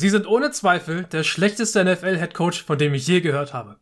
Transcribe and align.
Sie 0.00 0.08
sind 0.08 0.26
ohne 0.26 0.50
Zweifel 0.50 1.04
der 1.04 1.24
schlechteste 1.24 1.84
NFL-Headcoach, 1.84 2.62
von 2.64 2.78
dem 2.78 2.94
ich 2.94 3.06
je 3.06 3.20
gehört 3.20 3.52
habe. 3.52 3.76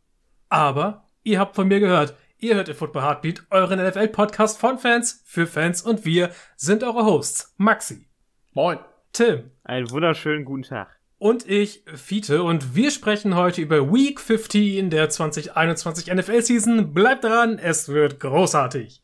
Aber 0.48 1.06
ihr 1.22 1.38
habt 1.38 1.54
von 1.54 1.68
mir 1.68 1.78
gehört. 1.78 2.16
Ihr 2.38 2.56
hört 2.56 2.66
den 2.66 2.74
Football 2.74 3.04
Heartbeat, 3.04 3.44
euren 3.50 3.78
NFL-Podcast 3.78 4.58
von 4.58 4.80
Fans, 4.80 5.22
für 5.24 5.46
Fans 5.46 5.80
und 5.80 6.04
wir 6.04 6.30
sind 6.56 6.82
eure 6.82 7.04
Hosts. 7.04 7.54
Maxi. 7.56 8.08
Moin. 8.52 8.80
Tim. 9.12 9.52
Einen 9.62 9.92
wunderschönen 9.92 10.44
guten 10.44 10.64
Tag. 10.64 10.88
Und 11.18 11.48
ich, 11.48 11.84
Fiete, 11.94 12.42
und 12.42 12.74
wir 12.74 12.90
sprechen 12.90 13.36
heute 13.36 13.60
über 13.60 13.92
Week 13.92 14.18
15 14.18 14.90
der 14.90 15.10
2021 15.10 16.12
NFL-Season. 16.12 16.94
Bleibt 16.94 17.22
dran, 17.22 17.60
es 17.60 17.90
wird 17.90 18.18
großartig. 18.18 19.02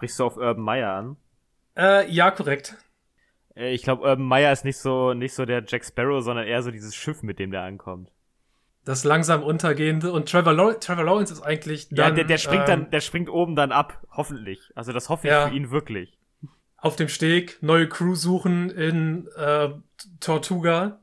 Sprichst 0.00 0.18
du 0.18 0.24
auf 0.24 0.36
Urban 0.38 0.64
Meyer 0.64 0.92
an? 0.94 1.16
Äh, 1.76 2.10
ja, 2.10 2.30
korrekt. 2.30 2.74
Äh, 3.54 3.74
ich 3.74 3.82
glaube, 3.82 4.02
Urban 4.02 4.24
Meyer 4.24 4.50
ist 4.50 4.64
nicht 4.64 4.78
so, 4.78 5.12
nicht 5.12 5.34
so 5.34 5.44
der 5.44 5.62
Jack 5.66 5.84
Sparrow, 5.84 6.22
sondern 6.24 6.46
eher 6.46 6.62
so 6.62 6.70
dieses 6.70 6.94
Schiff, 6.94 7.22
mit 7.22 7.38
dem 7.38 7.50
der 7.50 7.62
ankommt. 7.62 8.10
Das 8.86 9.04
langsam 9.04 9.42
untergehende 9.42 10.10
und 10.10 10.30
Trevor, 10.30 10.54
Law 10.54 10.72
Trevor 10.72 11.04
Lawrence 11.04 11.34
ist 11.34 11.42
eigentlich 11.42 11.90
dann, 11.90 11.96
Ja, 11.98 12.10
der, 12.12 12.24
der 12.24 12.38
springt 12.38 12.62
ähm, 12.62 12.66
dann, 12.84 12.90
der 12.90 13.00
springt 13.02 13.28
oben 13.28 13.54
dann 13.56 13.72
ab, 13.72 14.02
hoffentlich. 14.10 14.72
Also 14.74 14.94
das 14.94 15.10
hoffe 15.10 15.26
ich 15.26 15.32
Ja. 15.32 15.48
für 15.48 15.54
ihn 15.54 15.70
wirklich. 15.70 16.18
auf 16.78 16.96
dem 16.96 17.08
Steg 17.08 17.58
neue 17.62 17.90
Crew 17.90 18.14
suchen 18.14 18.70
in 18.70 19.28
äh, 19.36 19.68
Tortuga. 20.20 20.98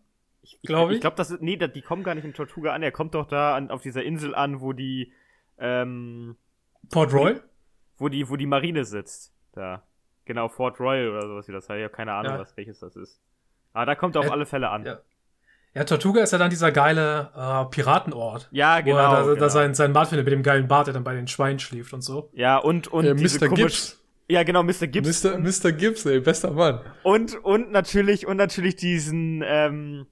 Glaub 0.64 0.90
ich. 0.90 0.96
Ich 0.96 1.02
glaube, 1.02 1.18
das 1.18 1.30
nee, 1.40 1.55
die 1.55 1.82
kommen 1.84 2.02
gar 2.04 2.16
nicht 2.16 2.26
in 2.26 2.34
Tortuga 2.34 2.74
an. 2.74 2.82
Er 2.82 2.91
kommt 2.91 3.14
doch 3.14 3.27
da 3.27 3.55
an, 3.55 3.70
auf 3.70 3.84
dieser 3.84 4.04
Insel 4.04 4.34
an, 4.34 4.60
wo 4.60 4.74
die, 4.74 5.12
ähm, 5.60 6.36
Port 6.90 7.14
Roy? 7.14 7.36
Wo 7.98 8.10
die, 8.10 8.30
wo 8.30 8.36
die 8.36 8.46
Marine 8.46 8.86
sitzt. 8.86 9.34
Da. 9.54 9.84
Genau, 10.26 10.49
Fort 10.49 10.80
Royal 10.80 11.10
oder 11.10 11.27
sowas 11.27 11.48
wie 11.48 11.52
das 11.54 11.70
heißt. 11.70 11.77
Ich 11.80 11.84
habe 11.85 11.94
keine 11.94 12.13
Ahnung, 12.13 12.34
Ja. 12.34 12.40
was 12.40 12.55
welches 12.58 12.80
das 12.80 12.96
ist. 12.96 13.20
Aber 13.74 13.85
da 13.85 13.96
kommt 13.96 14.16
er 14.16 14.20
auf 14.21 14.27
Äh, 14.27 14.32
alle 14.32 14.46
Fälle 14.46 14.70
an. 14.70 14.85
ja. 14.85 14.99
Ja, 15.76 15.84
Tortuga 15.84 16.21
ist 16.24 16.32
ja 16.32 16.40
dann 16.40 16.49
dieser 16.49 16.71
geile 16.71 17.30
äh, 17.36 17.66
Piratenort. 17.70 18.48
Ja, 18.52 18.80
Wo 18.80 18.84
genau. 18.86 18.98
er 18.98 19.10
da, 19.12 19.21
genau. 19.24 19.36
da 19.36 19.49
sein, 19.49 19.76
sein 19.76 19.94
Bart 19.94 20.08
findet 20.10 20.26
mit 20.26 20.32
dem 20.34 20.41
geilen 20.41 20.68
Bart, 20.68 20.88
der 20.88 20.94
dann 20.96 21.04
bei 21.04 21.13
den 21.13 21.27
Schweinen 21.27 21.60
schläft 21.60 21.94
und 21.94 22.02
so. 22.02 22.30
ja, 22.34 22.58
und, 22.58 22.88
und 22.88 23.05
Äh, 23.05 23.13
diese 23.16 23.46
Mr. 23.48 23.54
Gibbs. 23.54 24.04
Ja, 24.27 24.41
genau, 24.43 24.64
Mr. 24.64 24.88
Gibbs. 24.88 25.24
Mr. 25.24 25.38
Mr. 25.38 25.71
Gibbs, 25.74 26.05
ey, 26.08 26.20
bester 26.20 26.52
Mann. 26.52 26.80
Und, 27.04 27.36
und 27.43 27.71
natürlich, 27.71 28.26
und 28.26 28.38
natürlich 28.38 28.76
diesen, 28.76 29.43
ähm, 29.46 30.08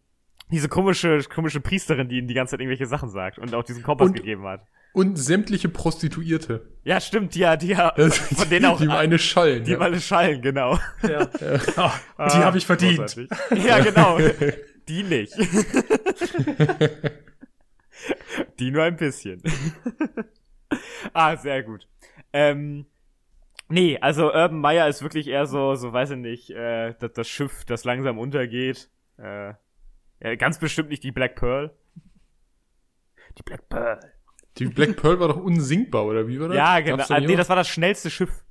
diese 0.51 0.69
komische, 0.69 1.19
komische 1.33 1.59
Priesterin, 1.59 2.07
die 2.09 2.17
ihm 2.19 2.27
die 2.27 2.33
ganze 2.33 2.51
Zeit 2.51 2.59
irgendwelche 2.61 2.85
Sachen 2.85 3.09
sagt 3.09 3.39
und 3.39 3.53
auch 3.53 3.63
diesen 3.63 3.83
Kompass 3.83 4.07
Und- 4.09 4.15
gegeben 4.15 4.45
hat. 4.45 4.61
Und 4.93 5.17
sämtliche 5.17 5.67
Prostituierte. 5.67 6.69
Ja, 6.85 7.01
stimmt, 7.01 7.35
die 7.35 7.39
ja, 7.39 7.57
die 7.57 7.67
ja, 7.67 7.91
Das- 7.97 8.17
von 8.17 8.49
denen 8.49 8.65
auch, 8.65 8.77
die 8.77 8.85
ihm 8.85 8.91
eine 8.91 9.19
schallen. 9.19 9.65
die 9.65 9.71
ja. 9.71 9.77
ihm 9.77 9.81
alle 9.81 9.99
schallen, 9.99 10.41
genau. 10.41 10.79
Ja. 11.03 11.27
Ah, 11.75 11.91
Ah, 12.17 12.29
die 12.29 12.37
habe 12.37 12.57
ich 12.57 12.65
verdient. 12.65 12.97
großartig. 12.99 13.29
Ja, 13.65 13.79
genau. 13.79 14.17
Die 14.87 15.01
nicht. 15.01 15.33
die 18.59 18.69
nur 18.71 18.83
ein 18.83 18.95
bisschen. 18.97 19.41
ah, 21.13 21.35
sehr 21.37 21.63
gut. 21.63 21.87
Ähm, 22.33 22.85
nee, 23.67 23.97
also 23.99 24.25
Urban 24.27 24.59
Meyer 24.59 24.87
ist 24.87 25.01
wirklich 25.01 25.27
eher 25.27 25.45
so, 25.47 25.75
so 25.75 25.91
weiß 25.91 26.11
ich 26.11 26.17
nicht, 26.17 26.49
äh, 26.51 26.93
das, 26.99 27.13
das 27.13 27.27
Schiff, 27.27 27.65
das 27.65 27.83
langsam 27.83 28.19
untergeht. 28.19 28.89
Äh, 29.17 29.53
ja, 30.21 30.35
ganz 30.35 30.59
bestimmt 30.59 30.89
nicht 30.89 31.03
die 31.03 31.11
Black 31.11 31.35
Pearl. 31.35 31.71
Die 33.37 33.43
Black 33.43 33.67
Pearl. 33.69 33.99
Die 34.57 34.65
Black 34.67 34.95
Pearl 34.95 35.19
war 35.19 35.27
doch 35.27 35.37
unsinkbar, 35.37 36.05
oder 36.05 36.27
wie 36.27 36.39
war 36.39 36.47
das? 36.47 36.57
Ja, 36.57 36.79
genau. 36.79 36.97
Da 36.97 37.15
Ah, 37.15 37.19
nee, 37.19 37.35
das 37.35 37.49
war 37.49 37.57
das 37.57 37.67
schnellste 37.67 38.09
Schiff. 38.09 38.43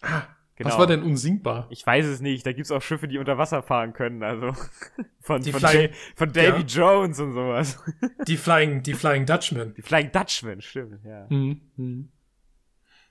Genau. 0.00 0.70
Was 0.70 0.78
war 0.78 0.86
denn 0.88 1.02
unsinkbar? 1.02 1.68
Ich 1.70 1.86
weiß 1.86 2.06
es 2.06 2.20
nicht. 2.20 2.44
Da 2.44 2.52
gibt's 2.52 2.72
auch 2.72 2.82
Schiffe, 2.82 3.06
die 3.06 3.18
unter 3.18 3.38
Wasser 3.38 3.62
fahren 3.62 3.92
können. 3.92 4.22
Also 4.24 4.52
von, 5.20 5.40
Die 5.42 5.52
von, 5.52 5.60
Flying- 5.60 5.92
von 6.16 6.32
Davy 6.32 6.62
Jones 6.62 7.20
und 7.20 7.32
sowas. 7.32 7.78
Die 8.26 8.36
Flying, 8.36 8.82
die 8.82 8.94
Flying 8.94 9.24
Dutchman. 9.24 9.74
Die 9.74 9.82
Flying 9.82 10.10
Dutchman, 10.10 10.60
stimmt, 10.60 11.04
ja. 11.04 11.28
Hm, 11.28 11.60
hm. 11.76 12.08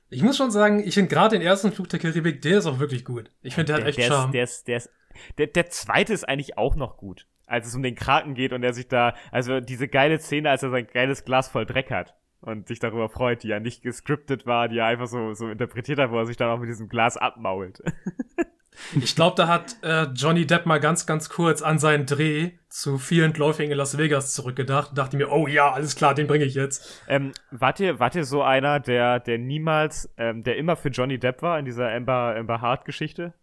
Ich 0.09 0.23
muss 0.23 0.35
schon 0.37 0.51
sagen, 0.51 0.79
ich 0.85 0.93
finde 0.95 1.09
gerade 1.09 1.37
den 1.37 1.45
ersten 1.45 1.71
Flug 1.71 1.87
der 1.89 1.99
Karibik, 1.99 2.41
der 2.41 2.57
ist 2.59 2.65
auch 2.65 2.79
wirklich 2.79 3.05
gut. 3.05 3.31
Ich 3.41 3.55
finde, 3.55 3.73
der, 3.73 3.81
hat 3.81 3.87
echt 3.87 3.97
der, 3.97 4.07
Charme. 4.07 4.29
ist, 4.29 4.33
der, 4.33 4.43
ist, 4.43 4.67
der, 4.67 4.77
ist, 4.77 4.89
der, 5.37 5.47
der 5.47 5.69
zweite 5.69 6.13
ist 6.13 6.27
eigentlich 6.27 6.57
auch 6.57 6.75
noch 6.75 6.97
gut. 6.97 7.27
Als 7.47 7.67
es 7.67 7.75
um 7.75 7.81
den 7.81 7.95
Kraken 7.95 8.35
geht 8.35 8.53
und 8.53 8.61
er 8.63 8.73
sich 8.73 8.87
da, 8.87 9.15
also 9.31 9.59
diese 9.59 9.87
geile 9.87 10.19
Szene, 10.19 10.49
als 10.49 10.63
er 10.63 10.69
sein 10.69 10.87
geiles 10.93 11.25
Glas 11.25 11.47
voll 11.47 11.65
Dreck 11.65 11.89
hat 11.89 12.15
und 12.41 12.67
sich 12.67 12.79
darüber 12.79 13.09
freut, 13.09 13.43
die 13.43 13.47
ja 13.47 13.59
nicht 13.59 13.81
gescriptet 13.81 14.45
war, 14.45 14.67
die 14.67 14.77
er 14.77 14.85
einfach 14.85 15.07
so, 15.07 15.33
so 15.33 15.49
interpretiert 15.49 15.97
hat, 15.97 16.11
wo 16.11 16.19
er 16.19 16.25
sich 16.25 16.37
dann 16.37 16.49
auch 16.49 16.59
mit 16.59 16.69
diesem 16.69 16.89
Glas 16.89 17.17
abmault. 17.17 17.81
Ich 18.95 19.15
glaube, 19.15 19.35
da 19.35 19.47
hat 19.47 19.77
äh, 19.81 20.03
Johnny 20.13 20.45
Depp 20.45 20.65
mal 20.65 20.79
ganz, 20.79 21.05
ganz 21.05 21.29
kurz 21.29 21.61
an 21.61 21.79
seinen 21.79 22.05
Dreh 22.05 22.51
zu 22.69 22.97
vielen 22.97 23.33
Läufingen 23.33 23.71
in 23.71 23.77
Las 23.77 23.97
Vegas 23.97 24.33
zurückgedacht 24.33 24.89
und 24.89 24.97
dachte 24.97 25.17
mir, 25.17 25.31
oh 25.31 25.47
ja, 25.47 25.71
alles 25.71 25.95
klar, 25.95 26.13
den 26.13 26.27
bringe 26.27 26.45
ich 26.45 26.53
jetzt. 26.53 27.03
Ähm, 27.07 27.31
wart 27.51 27.79
ihr, 27.79 27.99
wart 27.99 28.15
ihr 28.15 28.23
so 28.23 28.43
einer, 28.43 28.79
der, 28.79 29.19
der 29.19 29.37
niemals, 29.39 30.13
ähm, 30.17 30.43
der 30.43 30.57
immer 30.57 30.75
für 30.75 30.89
Johnny 30.89 31.17
Depp 31.17 31.41
war 31.41 31.57
in 31.57 31.65
dieser 31.65 31.91
Amber, 31.91 32.35
Amber 32.37 32.61
Hart 32.61 32.85
Geschichte? 32.85 33.33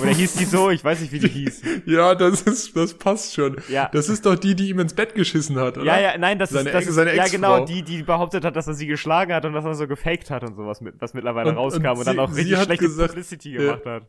Oder 0.00 0.10
hieß 0.10 0.34
die 0.34 0.44
so? 0.44 0.70
Ich 0.70 0.84
weiß 0.84 1.00
nicht, 1.00 1.12
wie 1.12 1.18
die 1.18 1.28
hieß. 1.28 1.62
ja, 1.86 2.14
das 2.14 2.42
ist, 2.42 2.76
das 2.76 2.94
passt 2.94 3.34
schon. 3.34 3.56
Ja. 3.68 3.88
Das 3.92 4.08
ist 4.08 4.24
doch 4.26 4.36
die, 4.36 4.54
die 4.54 4.68
ihm 4.70 4.78
ins 4.80 4.94
Bett 4.94 5.14
geschissen 5.14 5.58
hat, 5.58 5.76
oder? 5.76 5.86
Ja, 5.86 6.00
ja, 6.00 6.18
nein, 6.18 6.38
das 6.38 6.50
Seine 6.50 6.68
ist, 6.70 6.74
das 6.74 6.80
Ex- 6.82 6.88
ist 6.90 6.94
seine 6.96 7.14
ja 7.16 7.26
genau 7.26 7.64
die, 7.64 7.82
die 7.82 8.02
behauptet 8.02 8.44
hat, 8.44 8.54
dass 8.56 8.66
er 8.68 8.74
sie 8.74 8.86
geschlagen 8.86 9.32
hat 9.34 9.44
und 9.44 9.52
dass 9.54 9.64
er 9.64 9.74
so 9.74 9.86
gefaked 9.88 10.30
hat 10.30 10.44
und 10.44 10.54
sowas, 10.56 10.80
mit, 10.80 10.94
was 11.00 11.14
mittlerweile 11.14 11.50
Und- 11.50 11.56
rauskam 11.56 11.86
und 11.92 11.98
und, 11.98 12.06
dann 12.06 12.14
sie- 12.16 12.20
auch 12.20 12.30
sie 12.32 12.40
richtig 12.42 12.62
schlechte 12.62 12.84
gesagt, 12.84 13.08
Publicity 13.10 13.52
gemacht 13.52 13.86
hat. 13.86 14.02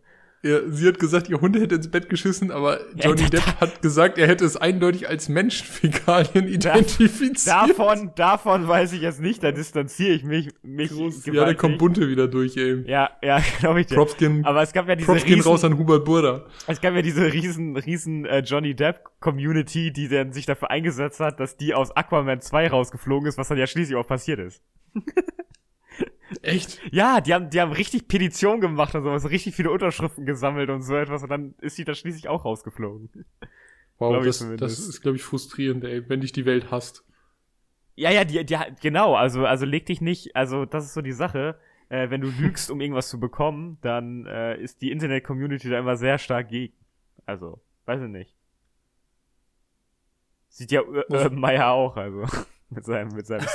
Ja, 0.46 0.60
sie 0.68 0.86
hat 0.90 1.00
gesagt, 1.00 1.30
ihr 1.30 1.40
Hund 1.40 1.56
hätte 1.56 1.76
ins 1.76 1.90
Bett 1.90 2.10
geschissen, 2.10 2.52
aber 2.52 2.82
Johnny 2.96 3.22
da- 3.24 3.30
Depp 3.30 3.62
hat 3.62 3.82
gesagt, 3.82 4.18
er 4.18 4.28
hätte 4.28 4.44
es 4.44 4.58
eindeutig 4.58 5.08
als 5.08 5.30
Menschenfäkalien 5.30 6.50
identifiziert. 6.50 7.48
Davon, 7.48 8.12
davon 8.16 8.68
weiß 8.68 8.92
ich 8.92 9.02
jetzt 9.02 9.22
nicht, 9.22 9.42
da 9.42 9.54
distanziere 9.54 10.12
ich 10.14 10.26
mich, 10.26 10.50
mich 10.62 10.92
Groß. 10.92 11.26
Ja, 11.28 11.46
da 11.46 11.54
kommt 11.54 11.78
Bunte 11.78 12.10
wieder 12.10 12.28
durch, 12.28 12.58
ey. 12.58 12.84
Ja, 12.86 13.12
ja, 13.24 13.42
glaube 13.60 13.80
ich 13.80 13.88
dir. 13.88 13.96
Props 13.96 14.18
gehen, 14.18 14.44
Aber 14.44 14.62
es 14.62 14.74
gab 14.74 14.90
ja 14.90 14.96
diese 14.98 15.06
Props 15.06 15.24
gehen 15.24 15.36
riesen, 15.36 15.48
raus 15.50 15.64
an 15.64 15.78
Hubert 15.78 16.04
Burda. 16.04 16.46
Es 16.68 16.82
gab 16.82 16.94
ja 16.94 17.02
diese 17.02 17.32
riesen, 17.32 17.78
riesen 17.78 18.26
äh, 18.26 18.40
Johnny 18.40 18.76
Depp 18.76 19.00
Community, 19.22 19.94
die 19.94 20.10
dann 20.10 20.34
sich 20.34 20.46
dafür 20.46 20.70
eingesetzt 20.72 21.22
hat, 21.22 21.40
dass 21.40 21.56
die 21.56 21.74
aus 21.74 21.96
Aquaman 21.96 22.42
2 22.42 22.68
rausgeflogen 22.68 23.30
ist, 23.30 23.38
was 23.38 23.48
dann 23.48 23.58
ja 23.58 23.66
schließlich 23.68 23.96
auch 23.96 24.08
passiert 24.08 24.40
ist. 24.40 24.62
Echt? 26.42 26.80
Ja, 26.92 27.22
die 27.22 27.34
haben, 27.34 27.50
die 27.50 27.60
haben 27.62 27.72
richtig 27.72 28.08
Petition 28.08 28.60
gemacht 28.62 28.96
und 28.96 29.04
sowas, 29.04 29.30
richtig 29.30 29.56
viele 29.56 29.72
Unterschriften 29.72 30.26
gesammelt 30.26 30.70
und 30.70 30.82
so 30.82 30.96
etwas 30.96 31.24
und 31.24 31.30
dann 31.30 31.54
ist 31.62 31.76
sie 31.76 31.84
da 31.86 31.94
schließlich 31.94 32.28
auch 32.28 32.46
rausgeflogen. 32.46 33.10
Wow, 34.00 34.26
das, 34.26 34.40
das 34.58 34.80
ist, 34.80 35.02
glaube 35.02 35.18
ich, 35.18 35.24
frustrierend, 35.24 35.84
ey, 35.86 36.10
wenn 36.10 36.20
dich 36.20 36.32
die 36.34 36.46
Welt 36.46 36.72
hasst. 36.72 37.06
Ja, 37.96 38.10
ja, 38.12 38.26
die, 38.26 38.44
die, 38.44 38.58
genau, 38.82 39.16
also, 39.16 39.46
also 39.46 39.66
leg 39.66 39.86
dich 39.86 40.02
nicht, 40.02 40.36
also 40.36 40.66
das 40.66 40.84
ist 40.84 40.94
so 40.96 41.02
die 41.02 41.14
Sache, 41.14 41.58
äh, 41.90 42.10
wenn 42.10 42.20
du 42.20 42.28
lügst, 42.28 42.70
um 42.72 42.82
irgendwas 42.82 43.08
zu 43.08 43.20
bekommen, 43.20 43.78
dann 43.82 44.26
äh, 44.26 44.58
ist 44.60 44.82
die 44.82 44.92
Internet-Community 44.92 45.70
da 45.70 45.80
immer 45.80 45.96
sehr 45.96 46.18
stark 46.18 46.50
gegen. 46.50 46.74
Also, 47.28 47.62
weiß 47.86 48.02
ich 48.02 48.10
nicht. 48.10 48.36
Sieht 50.50 50.72
ja 50.72 50.82
Ur- 50.82 51.06
Muss- 51.08 51.24
Urban 51.24 51.40
Meyer 51.40 51.70
auch, 51.72 51.96
also. 51.96 52.26
Mit 52.76 52.86
seinem, 52.86 53.10
mit 53.10 53.26
seinem 53.28 53.46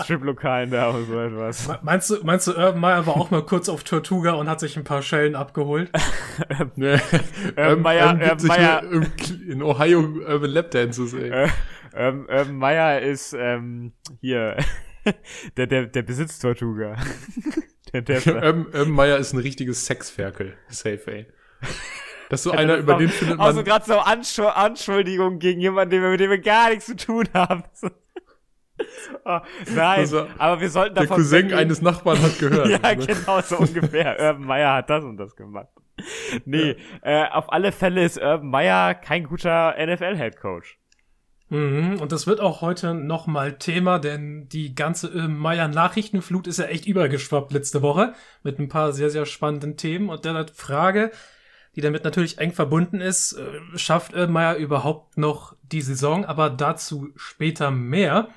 Strip-Lokalen 0.00 0.70
da 0.70 0.90
und 0.90 1.06
so 1.06 1.20
etwas. 1.20 1.68
Me- 1.68 1.78
Meinst 1.82 2.10
du, 2.10 2.16
meinst 2.24 2.46
du, 2.46 2.52
Urban 2.52 2.78
Meyer 2.80 3.06
war 3.06 3.16
auch 3.16 3.30
mal 3.30 3.44
kurz 3.44 3.68
auf 3.68 3.84
Tortuga 3.84 4.32
und 4.32 4.48
hat 4.48 4.60
sich 4.60 4.76
ein 4.76 4.84
paar 4.84 5.02
Schellen 5.02 5.34
abgeholt? 5.34 5.90
Urban 6.76 7.82
Meyer- 7.82 8.12
gibt 8.14 8.22
Urban 8.24 8.38
sich 8.38 8.48
Meyer- 8.48 8.82
in 9.48 9.62
Ohio 9.62 10.00
Urban 10.00 10.50
Lap 10.50 10.70
Dances, 10.70 11.12
ey. 11.14 11.48
Urban 11.92 12.56
Meyer 12.56 13.00
ist, 13.00 13.32
ähm, 13.32 13.92
hier, 14.20 14.56
der, 15.56 15.66
der, 15.66 15.86
der 15.86 16.02
besitzt 16.02 16.42
Tortuga. 16.42 16.96
der, 17.92 18.02
der, 18.02 18.26
Urban, 18.26 18.66
Urban 18.66 18.90
Meyer 18.90 19.18
ist 19.18 19.32
ein 19.32 19.38
richtiges 19.40 19.86
Sexferkel. 19.86 20.54
Safe, 20.68 21.00
ey. 21.06 21.26
Das 22.30 22.40
ist 22.40 22.44
so 22.44 22.52
einer, 22.52 22.74
Das 22.76 22.82
über 22.84 22.94
den 22.94 23.08
findet 23.10 23.38
man. 23.38 23.64
gerade 23.64 23.84
so 23.84 23.98
Anschu 23.98 24.44
Anschuldigungen 24.44 25.38
gegen 25.40 25.60
jemanden, 25.60 25.90
den 25.90 26.02
wir, 26.02 26.10
mit 26.10 26.20
dem 26.20 26.30
wir 26.30 26.38
gar 26.40 26.70
nichts 26.70 26.86
zu 26.86 26.96
tun 26.96 27.28
haben. 27.34 27.64
oh, 29.24 29.38
nein, 29.74 29.98
Also, 30.00 30.26
aber 30.38 30.60
wir 30.60 30.70
sollten 30.70 30.94
Der 30.94 31.02
davon 31.04 31.16
Cousin 31.18 31.38
weggehen. 31.44 31.58
eines 31.58 31.82
Nachbarn 31.82 32.22
hat 32.22 32.38
gehört. 32.38 32.68
Ja, 32.70 32.78
ne? 32.94 33.04
genau, 33.04 33.40
so 33.42 33.58
ungefähr. 33.58 34.16
Urban 34.20 34.44
Meyer 34.46 34.74
hat 34.74 34.88
das 34.88 35.04
und 35.04 35.16
das 35.18 35.36
gemacht. 35.36 35.68
Nee, 36.46 36.76
äh, 37.02 37.26
auf 37.28 37.52
alle 37.52 37.72
Fälle 37.72 38.04
ist 38.04 38.16
Urban 38.16 38.48
Meyer 38.48 38.94
kein 38.94 39.24
guter 39.24 39.74
NFL-Headcoach. 39.78 40.78
Mhm, 41.48 41.98
und 42.00 42.12
das 42.12 42.28
wird 42.28 42.38
auch 42.40 42.60
heute 42.60 42.94
nochmal 42.94 43.58
Thema, 43.58 43.98
denn 43.98 44.48
die 44.48 44.76
ganze 44.76 45.08
äh, 45.08 45.26
Meier-Nachrichtenflut 45.26 46.46
ist 46.46 46.60
ja 46.60 46.66
echt 46.66 46.86
übergeschwappt 46.86 47.52
letzte 47.52 47.82
Woche 47.82 48.14
mit 48.44 48.60
ein 48.60 48.68
paar 48.68 48.92
sehr, 48.92 49.10
sehr 49.10 49.26
spannenden 49.26 49.76
Themen. 49.76 50.10
Und 50.10 50.24
dann 50.24 50.46
die 50.46 50.52
Frage, 50.54 51.10
die 51.76 51.80
damit 51.80 52.04
natürlich 52.04 52.38
eng 52.38 52.52
verbunden 52.52 53.00
ist, 53.00 53.32
äh, 53.32 53.78
schafft 53.78 54.12
äh, 54.12 54.26
Meier 54.26 54.56
überhaupt 54.56 55.18
noch 55.18 55.56
die 55.62 55.82
Saison? 55.82 56.24
Aber 56.24 56.50
dazu 56.50 57.10
später 57.16 57.70
mehr. 57.70 58.28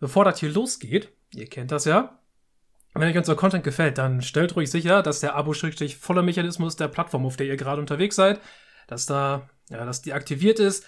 bevor 0.00 0.24
das 0.24 0.40
hier 0.40 0.50
losgeht, 0.50 1.12
ihr 1.34 1.46
kennt 1.46 1.72
das 1.72 1.84
ja, 1.84 2.20
wenn 2.94 3.08
euch 3.08 3.16
unser 3.16 3.36
Content 3.36 3.62
gefällt, 3.62 3.98
dann 3.98 4.20
stellt 4.20 4.56
ruhig 4.56 4.70
sicher, 4.70 5.02
dass 5.02 5.20
der 5.20 5.36
Abo-voller 5.36 6.22
Mechanismus 6.22 6.76
der 6.76 6.88
Plattform, 6.88 7.24
auf 7.24 7.36
der 7.36 7.46
ihr 7.46 7.56
gerade 7.56 7.80
unterwegs 7.80 8.16
seid, 8.16 8.40
dass 8.88 9.06
da, 9.06 9.48
ja, 9.68 9.84
dass 9.84 10.02
die 10.02 10.12
aktiviert 10.12 10.58
ist. 10.58 10.84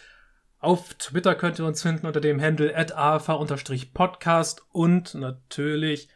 Auf 0.58 0.94
Twitter 0.94 1.34
könnt 1.34 1.58
ihr 1.58 1.64
uns 1.64 1.82
finden 1.82 2.06
unter 2.06 2.20
dem 2.20 2.40
Handle 2.40 2.74
afa-podcast 2.76 4.64
und 4.72 5.14
natürlich 5.14 6.08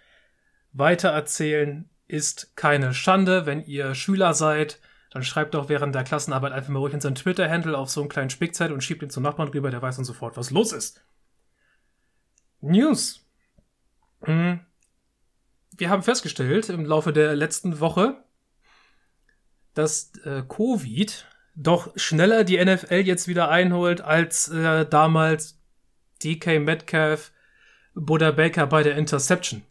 weitererzählen 0.73 1.89
ist 2.09 2.57
keine 2.57 2.93
Schande. 2.93 3.47
Wenn 3.47 3.65
ihr 3.65 3.95
Schüler 3.95 4.35
seid, 4.35 4.81
dann 5.17 5.25
schreibt 5.25 5.55
doch 5.55 5.71
während 5.71 5.95
der 5.95 6.05
Klassenarbeit 6.05 6.53
einfach 6.53 6.69
mal 6.69 6.81
ruhig 6.81 6.93
unseren 6.93 7.15
Twitter-Handle 7.15 7.79
auf 7.79 7.89
so 7.89 8.03
einen 8.03 8.11
kleinen 8.11 8.29
Spickzeit 8.29 8.71
und 8.71 8.85
schiebt 8.85 9.03
ihn 9.03 9.09
zum 9.09 9.23
Nachbarn 9.23 9.49
rüber, 9.49 9.71
der 9.71 9.81
weiß 9.81 9.97
dann 9.97 10.05
sofort, 10.05 10.37
was 10.37 10.51
los 10.51 10.73
ist. 10.73 11.03
News. 12.61 13.27
Hm. 14.25 14.61
Wir 15.75 15.89
haben 15.89 16.03
festgestellt 16.03 16.69
im 16.69 16.85
Laufe 16.85 17.15
der 17.15 17.35
letzten 17.35 17.81
Woche, 17.81 18.23
dass 19.73 20.13
äh, 20.27 20.43
Covid 20.47 21.27
doch 21.55 21.97
schneller 21.97 22.45
die 22.45 22.63
NFL 22.63 23.01
jetzt 23.01 23.27
wieder 23.27 23.49
einholt 23.49 24.03
als 24.03 24.49
äh, 24.49 24.85
damals 24.85 25.59
DK 26.23 26.61
Metcalf, 26.61 27.33
Buddha 27.95 28.33
Baker 28.33 28.67
bei 28.67 28.83
der 28.83 28.97
Interception. 28.97 29.63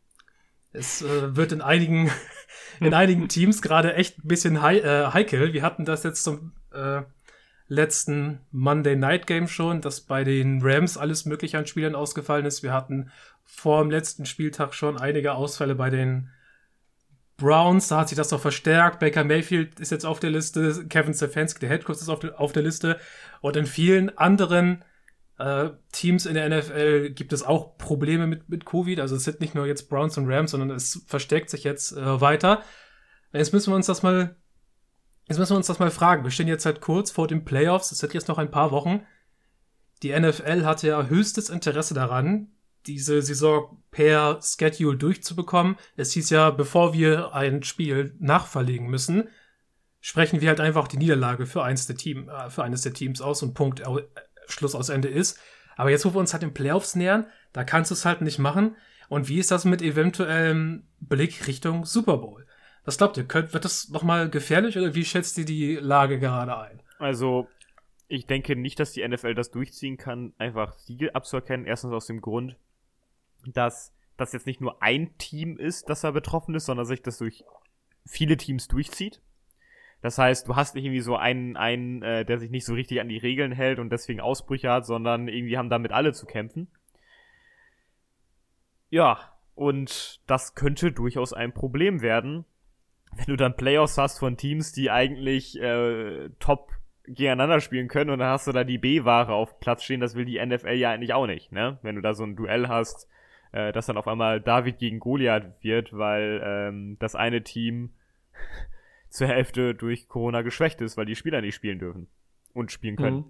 Es 0.71 1.03
äh, 1.03 1.35
wird 1.35 1.51
in 1.51 1.61
einigen 1.61 2.09
in 2.79 2.93
einigen 2.93 3.27
Teams 3.27 3.61
gerade 3.61 3.93
echt 3.93 4.19
ein 4.19 4.27
bisschen 4.27 4.61
hei 4.61 4.79
äh, 4.79 5.07
heikel. 5.13 5.53
Wir 5.53 5.61
hatten 5.61 5.85
das 5.85 6.03
jetzt 6.03 6.23
zum 6.23 6.53
äh, 6.73 7.01
letzten 7.67 8.39
Monday 8.51 8.95
Night 8.95 9.27
Game 9.27 9.47
schon, 9.47 9.81
dass 9.81 10.01
bei 10.01 10.23
den 10.23 10.61
Rams 10.61 10.97
alles 10.97 11.25
mögliche 11.25 11.57
an 11.57 11.67
Spielern 11.67 11.95
ausgefallen 11.95 12.45
ist. 12.45 12.63
Wir 12.63 12.73
hatten 12.73 13.11
vor 13.43 13.81
dem 13.81 13.91
letzten 13.91 14.25
Spieltag 14.25 14.73
schon 14.73 14.97
einige 14.97 15.33
Ausfälle 15.33 15.75
bei 15.75 15.89
den 15.89 16.29
Browns, 17.37 17.89
da 17.89 17.99
hat 17.99 18.09
sich 18.09 18.17
das 18.17 18.31
noch 18.31 18.39
verstärkt. 18.39 18.99
Baker 18.99 19.23
Mayfield 19.23 19.79
ist 19.79 19.91
jetzt 19.91 20.05
auf 20.05 20.19
der 20.19 20.29
Liste, 20.29 20.85
Kevin 20.87 21.13
Stefanski, 21.13 21.59
der 21.59 21.69
Headcoach, 21.69 21.95
ist 21.95 22.09
auf, 22.09 22.19
de 22.19 22.31
auf 22.31 22.53
der 22.53 22.63
Liste. 22.63 22.97
Und 23.41 23.57
in 23.57 23.65
vielen 23.65 24.17
anderen 24.17 24.85
äh, 25.37 25.69
Teams 25.91 26.25
in 26.25 26.35
der 26.35 26.49
NFL 26.49 27.09
gibt 27.11 27.33
es 27.33 27.43
auch 27.43 27.77
Probleme 27.77 28.27
mit, 28.27 28.47
mit 28.49 28.65
Covid. 28.65 28.99
Also 28.99 29.15
es 29.15 29.25
sind 29.25 29.41
nicht 29.41 29.55
nur 29.55 29.65
jetzt 29.65 29.89
Browns 29.89 30.17
und 30.17 30.31
Rams, 30.31 30.51
sondern 30.51 30.71
es 30.71 31.03
verstärkt 31.07 31.49
sich 31.49 31.63
jetzt 31.63 31.91
äh, 31.91 32.21
weiter. 32.21 32.61
Jetzt 33.33 33.51
müssen 33.51 33.71
wir 33.71 33.75
uns 33.75 33.87
das 33.87 34.01
mal, 34.01 34.35
jetzt 35.27 35.37
müssen 35.37 35.53
wir 35.53 35.57
uns 35.57 35.67
das 35.67 35.79
mal 35.79 35.91
fragen. 35.91 36.23
Wir 36.23 36.31
stehen 36.31 36.47
jetzt 36.47 36.65
halt 36.65 36.79
kurz 36.79 37.11
vor 37.11 37.27
den 37.27 37.43
Playoffs. 37.43 37.91
Es 37.91 37.97
sind 37.97 38.13
jetzt 38.13 38.29
noch 38.29 38.37
ein 38.37 38.51
paar 38.51 38.71
Wochen. 38.71 39.05
Die 40.03 40.17
NFL 40.17 40.65
hatte 40.65 40.87
ja 40.87 41.05
höchstes 41.07 41.49
Interesse 41.49 41.93
daran, 41.93 42.51
diese 42.85 43.21
Saison 43.21 43.81
per 43.91 44.39
Schedule 44.41 44.97
durchzubekommen. 44.97 45.75
Es 45.97 46.13
hieß 46.13 46.29
ja, 46.29 46.51
bevor 46.51 46.93
wir 46.93 47.33
ein 47.33 47.63
Spiel 47.63 48.15
nachverlegen 48.19 48.87
müssen, 48.87 49.29
sprechen 49.99 50.39
wir 50.39 50.49
halt 50.49 50.59
einfach 50.59 50.87
die 50.87 50.97
Niederlage 50.97 51.45
für 51.45 51.63
eins 51.63 51.87
der 51.87 51.97
Team, 51.97 52.29
äh, 52.29 52.49
für 52.49 52.63
eines 52.63 52.83
der 52.83 52.93
Teams 52.93 53.21
aus 53.21 53.41
und 53.41 53.53
Punkt 53.53 53.81
äh, 53.81 53.85
Schluss 54.47 54.75
aus 54.75 54.89
Ende 54.89 55.07
ist. 55.07 55.39
Aber 55.75 55.89
jetzt, 55.89 56.05
wo 56.05 56.13
wir 56.13 56.19
uns 56.19 56.33
halt 56.33 56.43
den 56.43 56.53
Playoffs 56.53 56.95
nähern, 56.95 57.27
da 57.53 57.63
kannst 57.63 57.91
du 57.91 57.95
es 57.95 58.05
halt 58.05 58.21
nicht 58.21 58.39
machen. 58.39 58.75
Und 59.09 59.27
wie 59.29 59.39
ist 59.39 59.51
das 59.51 59.65
mit 59.65 59.81
eventuellem 59.81 60.87
Blick 60.99 61.47
Richtung 61.47 61.85
Super 61.85 62.17
Bowl? 62.17 62.45
Was 62.85 62.97
glaubt 62.97 63.17
ihr? 63.17 63.27
Wird 63.27 63.65
das 63.65 63.89
nochmal 63.89 64.29
gefährlich 64.29 64.77
oder 64.77 64.95
wie 64.95 65.05
schätzt 65.05 65.37
ihr 65.37 65.45
die 65.45 65.75
Lage 65.75 66.19
gerade 66.19 66.57
ein? 66.57 66.81
Also, 66.99 67.47
ich 68.07 68.27
denke 68.27 68.55
nicht, 68.55 68.79
dass 68.79 68.93
die 68.93 69.07
NFL 69.07 69.33
das 69.33 69.51
durchziehen 69.51 69.97
kann, 69.97 70.33
einfach 70.37 70.73
Siege 70.73 71.15
abzuerkennen. 71.15 71.65
Erstens 71.65 71.93
aus 71.93 72.05
dem 72.05 72.21
Grund, 72.21 72.55
dass 73.45 73.93
das 74.17 74.33
jetzt 74.33 74.45
nicht 74.45 74.61
nur 74.61 74.81
ein 74.81 75.17
Team 75.17 75.57
ist, 75.57 75.89
das 75.89 76.01
da 76.01 76.11
betroffen 76.11 76.55
ist, 76.55 76.65
sondern 76.65 76.85
sich 76.85 77.01
das 77.01 77.17
durch 77.17 77.43
viele 78.05 78.37
Teams 78.37 78.67
durchzieht. 78.67 79.21
Das 80.05 80.19
heißt, 80.19 80.47
du 80.47 80.55
hast 80.55 80.75
nicht 80.75 80.85
irgendwie 80.85 81.01
so 81.01 81.15
einen, 81.15 81.57
einen 81.57 82.03
äh, 82.03 82.25
der 82.25 82.37
sich 82.37 82.51
nicht 82.51 82.63
so 82.63 82.75
richtig 82.75 83.01
an 83.01 83.09
die 83.09 83.17
Regeln 83.17 83.51
hält 83.51 83.79
und 83.79 83.89
deswegen 83.89 84.19
Ausbrüche 84.19 84.69
hat, 84.69 84.85
sondern 84.85 85.27
irgendwie 85.27 85.57
haben 85.57 85.71
damit 85.71 85.91
alle 85.91 86.13
zu 86.13 86.27
kämpfen. 86.27 86.67
Ja, 88.91 89.17
und 89.55 90.21
das 90.27 90.53
könnte 90.53 90.91
durchaus 90.91 91.33
ein 91.33 91.53
Problem 91.53 92.03
werden, 92.03 92.45
wenn 93.15 93.25
du 93.25 93.35
dann 93.35 93.57
Playoffs 93.57 93.97
hast 93.97 94.19
von 94.19 94.37
Teams, 94.37 94.73
die 94.73 94.91
eigentlich 94.91 95.59
äh, 95.59 96.29
top 96.37 96.71
gegeneinander 97.05 97.59
spielen 97.59 97.87
können 97.87 98.11
und 98.11 98.19
dann 98.19 98.29
hast 98.29 98.45
du 98.45 98.51
da 98.51 98.63
die 98.63 98.77
B-Ware 98.77 99.33
auf 99.33 99.59
Platz 99.59 99.83
stehen, 99.83 100.01
das 100.01 100.13
will 100.13 100.25
die 100.25 100.39
NFL 100.39 100.73
ja 100.73 100.91
eigentlich 100.91 101.15
auch 101.15 101.25
nicht, 101.25 101.51
ne? 101.51 101.79
Wenn 101.81 101.95
du 101.95 102.03
da 102.03 102.13
so 102.13 102.25
ein 102.25 102.35
Duell 102.35 102.67
hast, 102.67 103.09
äh, 103.53 103.73
dass 103.73 103.87
dann 103.87 103.97
auf 103.97 104.07
einmal 104.07 104.39
David 104.39 104.77
gegen 104.77 104.99
Goliath 104.99 105.63
wird, 105.63 105.97
weil 105.97 106.43
ähm, 106.45 106.97
das 106.99 107.15
eine 107.15 107.41
Team 107.41 107.89
zur 109.15 109.27
Hälfte 109.27 109.73
durch 109.73 110.07
Corona 110.07 110.41
geschwächt 110.41 110.81
ist, 110.81 110.97
weil 110.97 111.05
die 111.05 111.15
Spieler 111.15 111.41
nicht 111.41 111.55
spielen 111.55 111.79
dürfen 111.79 112.07
und 112.53 112.71
spielen 112.71 112.95
können. 112.95 113.17
Mhm. 113.17 113.25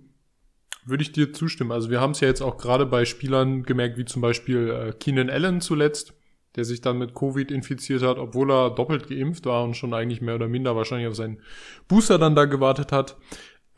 Würde 0.85 1.03
ich 1.03 1.11
dir 1.11 1.33
zustimmen. 1.33 1.71
Also 1.71 1.89
wir 1.89 2.01
haben 2.01 2.11
es 2.11 2.19
ja 2.19 2.27
jetzt 2.27 2.41
auch 2.41 2.57
gerade 2.57 2.85
bei 2.85 3.05
Spielern 3.05 3.63
gemerkt, 3.63 3.97
wie 3.97 4.05
zum 4.05 4.21
Beispiel 4.21 4.69
äh, 4.69 4.93
Keenan 4.93 5.29
Allen 5.29 5.61
zuletzt, 5.61 6.13
der 6.55 6.63
sich 6.63 6.81
dann 6.81 6.97
mit 6.97 7.15
Covid 7.15 7.51
infiziert 7.51 8.03
hat, 8.03 8.17
obwohl 8.17 8.51
er 8.51 8.69
doppelt 8.69 9.07
geimpft 9.07 9.45
war 9.45 9.63
und 9.63 9.75
schon 9.75 9.93
eigentlich 9.93 10.21
mehr 10.21 10.35
oder 10.35 10.47
minder 10.47 10.75
wahrscheinlich 10.75 11.07
auf 11.07 11.15
seinen 11.15 11.41
Booster 11.88 12.17
dann 12.17 12.35
da 12.35 12.45
gewartet 12.45 12.91
hat. 12.91 13.17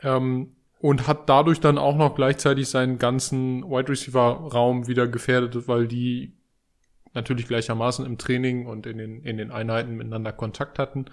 Ähm, 0.04 0.54
und 0.80 1.08
hat 1.08 1.28
dadurch 1.28 1.60
dann 1.60 1.80
auch 1.80 1.98
noch 1.98 2.14
gleichzeitig 2.14 2.70
seinen 2.70 3.00
ganzen 3.00 3.64
Wide 3.64 3.90
Receiver 3.90 4.50
Raum 4.54 4.88
wieder 4.88 5.08
gefährdet, 5.08 5.68
weil 5.68 5.88
die 5.88 6.37
natürlich 7.18 7.48
gleichermaßen 7.48 8.06
im 8.06 8.18
Training 8.18 8.66
und 8.66 8.86
in 8.86 8.98
den, 8.98 9.24
in 9.24 9.38
den 9.38 9.52
Einheiten 9.52 9.98
miteinander 9.98 10.32
Kontakt 10.32 10.80
hatten. 10.80 11.06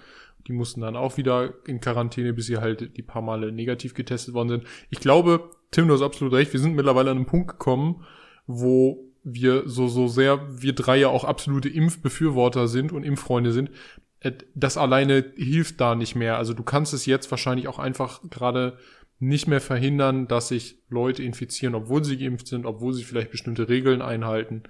Die 0.47 0.53
mussten 0.53 0.81
dann 0.81 0.95
auch 0.95 1.17
wieder 1.17 1.55
in 1.65 1.81
Quarantäne, 1.81 2.31
bis 2.31 2.45
sie 2.45 2.57
halt 2.57 2.95
die 2.95 3.01
paar 3.01 3.21
Male 3.21 3.51
negativ 3.51 3.93
getestet 3.93 4.33
worden 4.33 4.49
sind. 4.49 4.63
Ich 4.89 4.99
glaube, 4.99 5.51
Tim, 5.71 5.87
du 5.87 5.93
hast 5.93 6.03
absolut 6.03 6.33
recht. 6.33 6.53
Wir 6.53 6.59
sind 6.59 6.75
mittlerweile 6.75 7.11
an 7.11 7.17
einem 7.17 7.25
Punkt 7.25 7.49
gekommen, 7.49 8.05
wo 8.45 9.11
wir 9.23 9.63
so, 9.65 9.87
so 9.87 10.07
sehr, 10.07 10.61
wir 10.61 10.73
drei 10.73 10.97
ja 10.97 11.07
auch 11.07 11.23
absolute 11.23 11.67
Impfbefürworter 11.67 12.67
sind 12.67 12.91
und 12.91 13.03
Impffreunde 13.03 13.51
sind. 13.51 13.71
Äh, 14.19 14.33
das 14.53 14.77
alleine 14.77 15.33
hilft 15.35 15.81
da 15.81 15.95
nicht 15.95 16.15
mehr. 16.15 16.37
Also 16.37 16.53
du 16.53 16.63
kannst 16.63 16.93
es 16.93 17.07
jetzt 17.07 17.31
wahrscheinlich 17.31 17.67
auch 17.67 17.79
einfach 17.79 18.21
gerade 18.29 18.77
nicht 19.17 19.47
mehr 19.47 19.61
verhindern, 19.61 20.27
dass 20.27 20.49
sich 20.49 20.77
Leute 20.89 21.23
infizieren, 21.23 21.73
obwohl 21.73 22.03
sie 22.03 22.17
geimpft 22.17 22.47
sind, 22.47 22.67
obwohl 22.67 22.93
sie 22.93 23.03
vielleicht 23.03 23.31
bestimmte 23.31 23.67
Regeln 23.67 24.03
einhalten 24.03 24.63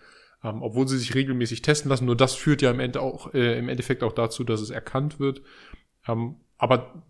ähm, 0.45 0.61
obwohl 0.61 0.87
sie 0.87 0.99
sich 0.99 1.15
regelmäßig 1.15 1.63
testen 1.63 1.89
lassen. 1.89 2.05
Nur 2.05 2.15
das 2.15 2.35
führt 2.35 2.61
ja 2.61 2.69
im, 2.69 2.79
Ende 2.79 3.01
auch, 3.01 3.33
äh, 3.33 3.57
im 3.57 3.67
Endeffekt 3.67 4.03
auch 4.03 4.13
dazu, 4.13 4.43
dass 4.43 4.61
es 4.61 4.69
erkannt 4.69 5.19
wird. 5.19 5.41
Ähm, 6.07 6.35
aber 6.57 7.03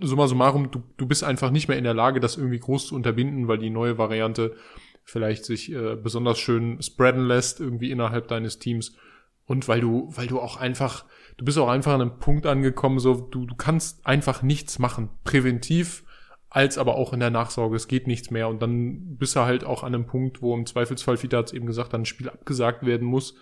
summa 0.00 0.26
summarum, 0.26 0.70
du, 0.70 0.82
du 0.96 1.06
bist 1.06 1.22
einfach 1.22 1.50
nicht 1.50 1.68
mehr 1.68 1.76
in 1.76 1.84
der 1.84 1.94
Lage, 1.94 2.18
das 2.18 2.36
irgendwie 2.36 2.58
groß 2.58 2.88
zu 2.88 2.94
unterbinden, 2.94 3.46
weil 3.46 3.58
die 3.58 3.68
neue 3.68 3.98
Variante 3.98 4.56
vielleicht 5.04 5.44
sich 5.44 5.70
äh, 5.70 5.96
besonders 5.96 6.38
schön 6.38 6.80
spreaden 6.80 7.26
lässt, 7.26 7.60
irgendwie 7.60 7.90
innerhalb 7.90 8.28
deines 8.28 8.58
Teams. 8.58 8.96
Und 9.44 9.68
weil 9.68 9.80
du, 9.80 10.10
weil 10.14 10.26
du 10.26 10.40
auch 10.40 10.56
einfach, 10.56 11.04
du 11.36 11.44
bist 11.44 11.58
auch 11.58 11.68
einfach 11.68 11.92
an 11.92 12.00
einem 12.00 12.18
Punkt 12.18 12.46
angekommen, 12.46 13.00
so, 13.00 13.14
du, 13.14 13.44
du 13.44 13.54
kannst 13.54 14.06
einfach 14.06 14.42
nichts 14.42 14.78
machen. 14.78 15.10
Präventiv 15.24 16.04
als 16.50 16.78
aber 16.78 16.96
auch 16.96 17.12
in 17.12 17.20
der 17.20 17.30
Nachsorge. 17.30 17.76
Es 17.76 17.88
geht 17.88 18.06
nichts 18.06 18.30
mehr. 18.30 18.48
Und 18.48 18.60
dann 18.62 19.16
bist 19.16 19.36
du 19.36 19.40
halt 19.40 19.64
auch 19.64 19.82
an 19.82 19.94
einem 19.94 20.06
Punkt, 20.06 20.40
wo 20.40 20.54
im 20.54 20.66
Zweifelsfall, 20.66 21.16
Fita 21.16 21.38
hat 21.38 21.52
eben 21.52 21.66
gesagt, 21.66 21.92
dann 21.92 22.02
ein 22.02 22.06
Spiel 22.06 22.28
abgesagt 22.28 22.86
werden 22.86 23.06
muss. 23.06 23.34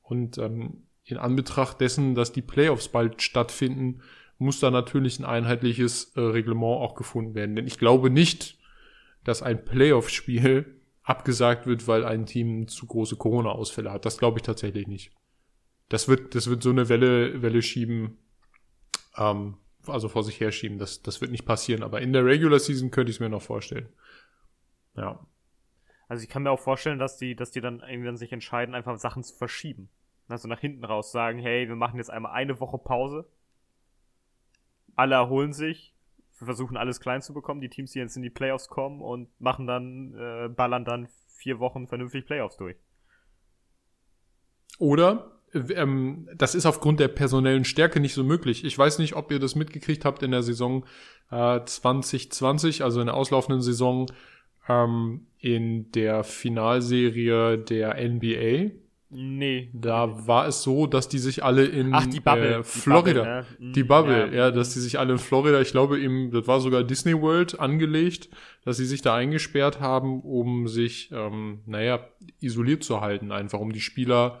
Und 0.00 0.38
ähm, 0.38 0.86
in 1.04 1.18
Anbetracht 1.18 1.80
dessen, 1.80 2.14
dass 2.14 2.32
die 2.32 2.42
Playoffs 2.42 2.88
bald 2.88 3.22
stattfinden, 3.22 4.02
muss 4.38 4.60
da 4.60 4.70
natürlich 4.70 5.18
ein 5.18 5.24
einheitliches 5.24 6.12
äh, 6.16 6.20
Reglement 6.20 6.80
auch 6.80 6.94
gefunden 6.94 7.34
werden. 7.34 7.54
Denn 7.54 7.66
ich 7.66 7.78
glaube 7.78 8.10
nicht, 8.10 8.58
dass 9.24 9.42
ein 9.42 9.64
Playoff-Spiel 9.64 10.80
abgesagt 11.04 11.66
wird, 11.66 11.86
weil 11.86 12.04
ein 12.04 12.26
Team 12.26 12.66
zu 12.68 12.86
große 12.86 13.16
Corona-Ausfälle 13.16 13.92
hat. 13.92 14.04
Das 14.04 14.18
glaube 14.18 14.38
ich 14.38 14.42
tatsächlich 14.42 14.86
nicht. 14.86 15.12
Das 15.88 16.08
wird, 16.08 16.34
das 16.34 16.48
wird 16.48 16.62
so 16.62 16.70
eine 16.70 16.88
Welle, 16.88 17.42
Welle 17.42 17.62
schieben, 17.62 18.18
ähm, 19.16 19.56
also 19.86 20.08
vor 20.08 20.24
sich 20.24 20.40
herschieben. 20.40 20.78
Das, 20.78 21.02
das 21.02 21.20
wird 21.20 21.30
nicht 21.30 21.44
passieren. 21.44 21.82
Aber 21.82 22.00
in 22.00 22.12
der 22.12 22.24
Regular 22.24 22.58
Season 22.58 22.90
könnte 22.90 23.10
ich 23.10 23.16
es 23.16 23.20
mir 23.20 23.28
noch 23.28 23.42
vorstellen. 23.42 23.88
Ja. 24.96 25.26
Also 26.08 26.22
ich 26.22 26.28
kann 26.28 26.42
mir 26.42 26.50
auch 26.50 26.60
vorstellen, 26.60 26.98
dass 26.98 27.16
die, 27.16 27.34
dass 27.34 27.50
die 27.50 27.60
dann 27.60 27.80
irgendwann 27.80 28.16
sich 28.16 28.32
entscheiden, 28.32 28.74
einfach 28.74 28.98
Sachen 28.98 29.22
zu 29.22 29.34
verschieben. 29.34 29.88
Also 30.28 30.48
nach 30.48 30.60
hinten 30.60 30.84
raus 30.84 31.12
sagen, 31.12 31.38
hey, 31.38 31.68
wir 31.68 31.76
machen 31.76 31.98
jetzt 31.98 32.10
einmal 32.10 32.32
eine 32.32 32.60
Woche 32.60 32.78
Pause. 32.78 33.26
Alle 34.94 35.14
erholen 35.14 35.52
sich. 35.52 35.94
Wir 36.38 36.46
versuchen 36.46 36.76
alles 36.76 37.00
klein 37.00 37.22
zu 37.22 37.32
bekommen, 37.32 37.60
die 37.60 37.68
Teams, 37.68 37.92
die 37.92 38.00
jetzt 38.00 38.16
in 38.16 38.22
die 38.22 38.30
Playoffs 38.30 38.68
kommen 38.68 39.00
und 39.00 39.28
machen 39.40 39.66
dann, 39.66 40.14
äh, 40.14 40.48
ballern 40.48 40.84
dann 40.84 41.08
vier 41.28 41.60
Wochen 41.60 41.86
vernünftig 41.86 42.26
Playoffs 42.26 42.56
durch. 42.56 42.76
Oder 44.78 45.41
ähm, 45.54 46.28
das 46.34 46.54
ist 46.54 46.66
aufgrund 46.66 47.00
der 47.00 47.08
personellen 47.08 47.64
Stärke 47.64 48.00
nicht 48.00 48.14
so 48.14 48.24
möglich. 48.24 48.64
Ich 48.64 48.76
weiß 48.76 48.98
nicht, 48.98 49.14
ob 49.14 49.30
ihr 49.30 49.38
das 49.38 49.54
mitgekriegt 49.54 50.04
habt 50.04 50.22
in 50.22 50.30
der 50.30 50.42
Saison 50.42 50.84
äh, 51.30 51.60
2020, 51.64 52.82
also 52.82 53.00
in 53.00 53.06
der 53.06 53.14
auslaufenden 53.16 53.62
Saison, 53.62 54.06
ähm, 54.68 55.26
in 55.38 55.90
der 55.92 56.24
Finalserie 56.24 57.58
der 57.58 57.96
NBA. 58.08 58.70
Nee. 59.14 59.68
Da 59.74 60.26
war 60.26 60.46
es 60.48 60.62
so, 60.62 60.86
dass 60.86 61.06
die 61.06 61.18
sich 61.18 61.44
alle 61.44 61.66
in 61.66 61.92
Ach, 61.92 62.06
die 62.06 62.20
Bubble. 62.20 62.60
äh, 62.60 62.62
Florida, 62.64 63.44
Die 63.58 63.58
Bubble, 63.58 63.68
ne? 63.68 63.72
die 63.74 63.82
Bubble, 63.84 64.26
Ja. 64.28 64.34
ja. 64.46 64.50
dass 64.50 64.72
die 64.72 64.80
sich 64.80 64.98
alle 64.98 65.12
in 65.12 65.18
Florida, 65.18 65.60
ich 65.60 65.72
glaube 65.72 66.00
eben, 66.00 66.30
das 66.30 66.46
war 66.46 66.60
sogar 66.60 66.82
Disney 66.82 67.20
World 67.20 67.60
angelegt, 67.60 68.30
dass 68.64 68.78
sie 68.78 68.86
sich 68.86 69.02
da 69.02 69.14
eingesperrt 69.14 69.80
haben, 69.80 70.22
um 70.22 70.66
sich, 70.66 71.10
ähm, 71.12 71.60
naja, 71.66 72.00
isoliert 72.40 72.84
zu 72.84 73.02
halten, 73.02 73.32
einfach 73.32 73.58
um 73.60 73.72
die 73.74 73.82
Spieler 73.82 74.40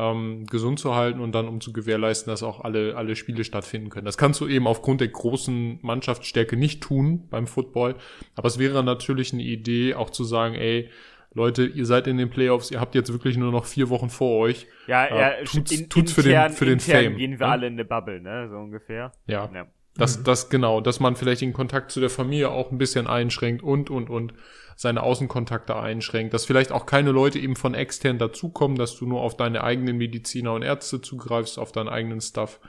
ähm, 0.00 0.46
gesund 0.46 0.78
zu 0.78 0.94
halten 0.94 1.20
und 1.20 1.32
dann 1.32 1.46
um 1.48 1.60
zu 1.60 1.72
gewährleisten, 1.72 2.30
dass 2.30 2.42
auch 2.42 2.60
alle, 2.64 2.96
alle 2.96 3.16
Spiele 3.16 3.44
stattfinden 3.44 3.90
können. 3.90 4.06
Das 4.06 4.16
kannst 4.16 4.40
du 4.40 4.46
eben 4.48 4.66
aufgrund 4.66 5.00
der 5.00 5.08
großen 5.08 5.78
Mannschaftsstärke 5.82 6.56
nicht 6.56 6.82
tun 6.82 7.26
beim 7.28 7.46
Football, 7.46 7.96
aber 8.36 8.48
es 8.48 8.58
wäre 8.58 8.82
natürlich 8.84 9.32
eine 9.32 9.42
Idee, 9.42 9.94
auch 9.94 10.10
zu 10.10 10.24
sagen, 10.24 10.54
ey, 10.54 10.88
Leute, 11.34 11.64
ihr 11.64 11.86
seid 11.86 12.06
in 12.08 12.16
den 12.16 12.30
Playoffs, 12.30 12.70
ihr 12.72 12.80
habt 12.80 12.94
jetzt 12.96 13.12
wirklich 13.12 13.36
nur 13.36 13.52
noch 13.52 13.64
vier 13.64 13.88
Wochen 13.90 14.10
vor 14.10 14.38
euch. 14.40 14.66
Ja, 14.88 15.08
Ja, 15.08 15.16
ja, 15.20 15.44
tut's- 15.44 15.70
in, 15.72 15.88
tut's 15.88 16.12
für 16.12 16.22
den- 16.22 16.32
intern, 16.32 16.52
für 16.52 16.64
den 16.66 16.80
Fame, 16.80 17.16
gehen 17.16 17.38
wir 17.38 17.46
ne? 17.46 17.52
alle 17.52 17.66
in 17.68 17.74
eine 17.74 17.84
Bubble, 17.84 18.20
ne, 18.20 18.48
so 18.50 18.56
ungefähr. 18.56 19.12
Ja, 19.26 19.48
Ja. 19.54 19.66
Das, 19.96 20.22
das 20.22 20.48
genau, 20.50 20.80
dass 20.80 20.98
man 21.00 21.16
vielleicht 21.16 21.40
den 21.42 21.52
Kontakt 21.52 21.90
zu 21.90 22.00
der 22.00 22.10
Familie 22.10 22.50
auch 22.50 22.70
ein 22.70 22.78
bisschen 22.78 23.06
einschränkt 23.08 23.62
und, 23.62 23.90
und, 23.90 24.08
und 24.08 24.32
seine 24.80 25.02
Außenkontakte 25.02 25.76
einschränkt, 25.76 26.32
dass 26.32 26.46
vielleicht 26.46 26.72
auch 26.72 26.86
keine 26.86 27.10
Leute 27.10 27.38
eben 27.38 27.54
von 27.54 27.74
extern 27.74 28.16
dazukommen, 28.16 28.78
dass 28.78 28.96
du 28.96 29.04
nur 29.06 29.20
auf 29.20 29.36
deine 29.36 29.62
eigenen 29.62 29.98
Mediziner 29.98 30.54
und 30.54 30.62
Ärzte 30.62 31.02
zugreifst, 31.02 31.58
auf 31.58 31.70
deinen 31.70 31.90
eigenen 31.90 32.22
Stuff 32.22 32.60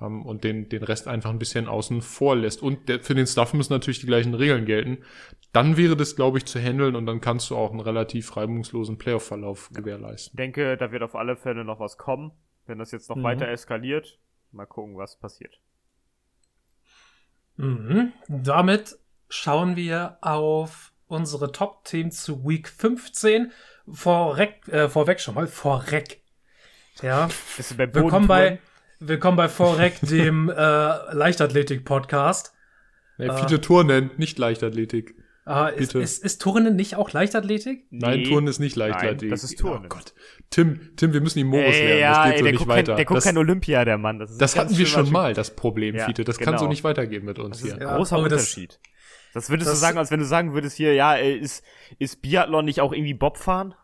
ähm, 0.00 0.24
und 0.24 0.42
den, 0.42 0.70
den 0.70 0.82
Rest 0.82 1.06
einfach 1.06 1.28
ein 1.28 1.38
bisschen 1.38 1.68
außen 1.68 2.00
vor 2.00 2.34
lässt. 2.34 2.62
Und 2.62 2.88
der, 2.88 3.00
für 3.00 3.14
den 3.14 3.26
Stuff 3.26 3.52
müssen 3.52 3.74
natürlich 3.74 4.00
die 4.00 4.06
gleichen 4.06 4.32
Regeln 4.32 4.64
gelten. 4.64 5.04
Dann 5.52 5.76
wäre 5.76 5.98
das, 5.98 6.16
glaube 6.16 6.38
ich, 6.38 6.46
zu 6.46 6.58
handeln 6.58 6.96
und 6.96 7.04
dann 7.04 7.20
kannst 7.20 7.50
du 7.50 7.56
auch 7.56 7.72
einen 7.72 7.80
relativ 7.80 8.38
reibungslosen 8.38 8.96
Playoff-Verlauf 8.96 9.68
gewährleisten. 9.74 10.32
Ich 10.32 10.36
denke, 10.38 10.78
da 10.78 10.92
wird 10.92 11.02
auf 11.02 11.14
alle 11.14 11.36
Fälle 11.36 11.66
noch 11.66 11.78
was 11.78 11.98
kommen, 11.98 12.32
wenn 12.64 12.78
das 12.78 12.90
jetzt 12.90 13.10
noch 13.10 13.16
Mhm. 13.16 13.24
weiter 13.24 13.48
eskaliert. 13.48 14.18
Mal 14.50 14.64
gucken, 14.64 14.96
was 14.96 15.18
passiert. 15.18 15.60
Mhm. 17.58 18.14
Damit 18.28 18.98
schauen 19.28 19.76
wir 19.76 20.16
auf 20.22 20.89
unsere 21.10 21.50
Top-Teams 21.52 22.22
zu 22.22 22.44
Week 22.48 22.68
15. 22.68 23.50
Vorweg, 23.92 24.66
äh, 24.68 24.88
vorweg 24.88 25.20
schon 25.20 25.34
mal, 25.34 25.46
vorweg. 25.48 26.20
Ja, 27.02 27.28
Bist 27.56 27.72
du 27.72 27.76
bei 27.76 27.92
willkommen 27.92 28.28
bei, 28.28 28.58
willkommen 29.00 29.36
bei 29.36 29.48
Vorweg, 29.48 29.98
dem 30.02 30.48
äh, 30.54 30.54
Leichtathletik-Podcast. 30.54 32.52
Ja, 33.18 33.36
viele 33.46 33.60
Turnen, 33.60 34.10
nicht 34.18 34.38
Leichtathletik. 34.38 35.14
Äh, 35.46 35.70
ist, 35.80 35.92
Bitte. 35.92 35.98
ist, 36.04 36.22
ist 36.22 36.40
Turnen 36.42 36.76
nicht 36.76 36.94
auch 36.96 37.10
Leichtathletik? 37.12 37.86
Nein, 37.90 38.20
Nee. 38.20 38.28
Turnen 38.28 38.46
ist 38.46 38.60
nicht 38.60 38.76
Leichtathletik. 38.76 39.22
Nein, 39.22 39.30
das 39.30 39.44
ist 39.44 39.58
Turnen. 39.58 39.86
Oh 39.86 39.88
Gott. 39.88 40.14
Tim, 40.50 40.92
Tim, 40.96 41.12
wir 41.12 41.20
müssen 41.20 41.38
die 41.38 41.44
Morus 41.44 41.74
Ey, 41.74 41.86
lernen. 41.86 42.00
ja, 42.00 42.14
das 42.14 42.24
geht 42.26 42.32
ey, 42.34 42.38
so 42.38 42.44
nicht 42.44 42.58
guckt 42.58 42.68
weiter. 42.68 42.92
kein, 42.92 42.96
der 42.96 43.04
guckt 43.06 43.16
das 43.16 43.24
kein 43.24 43.38
Olympia, 43.38 43.84
der 43.84 43.98
Mann. 43.98 44.18
Das, 44.20 44.30
ist 44.30 44.40
das 44.40 44.56
hatten 44.56 44.76
wir 44.78 44.86
schon 44.86 45.10
mal, 45.10 45.34
das 45.34 45.56
Problem, 45.56 45.96
Ja, 45.96 46.04
Fiete. 46.06 46.22
Das 46.24 46.38
kann 46.38 46.54
so 46.54 46.60
genau. 46.60 46.70
nicht 46.70 46.84
weitergehen 46.84 47.24
mit 47.24 47.38
uns 47.38 47.58
Das 47.58 47.58
ist 47.62 47.64
hier. 47.64 47.74
ein 47.74 47.80
Ja, 47.88 47.96
großer 47.96 48.16
aber 48.16 48.28
das- 49.34 49.48
Unterschied. 49.48 49.50
Das, 49.50 49.50
würdest 49.50 49.70
du 49.72 49.76
sagen, 49.76 49.98
als 49.98 50.10
wenn 50.10 50.20
du 50.20 50.26
sagen 50.26 50.54
würdest 50.54 50.76
hier, 50.76 50.94
ja, 50.94 51.14
ey, 51.14 51.36
ist, 51.36 51.64
ist 51.98 52.22
Biathlon 52.22 52.64
nicht 52.64 52.80
auch 52.80 52.92
irgendwie 52.92 53.14
Bobfahren? 53.14 53.74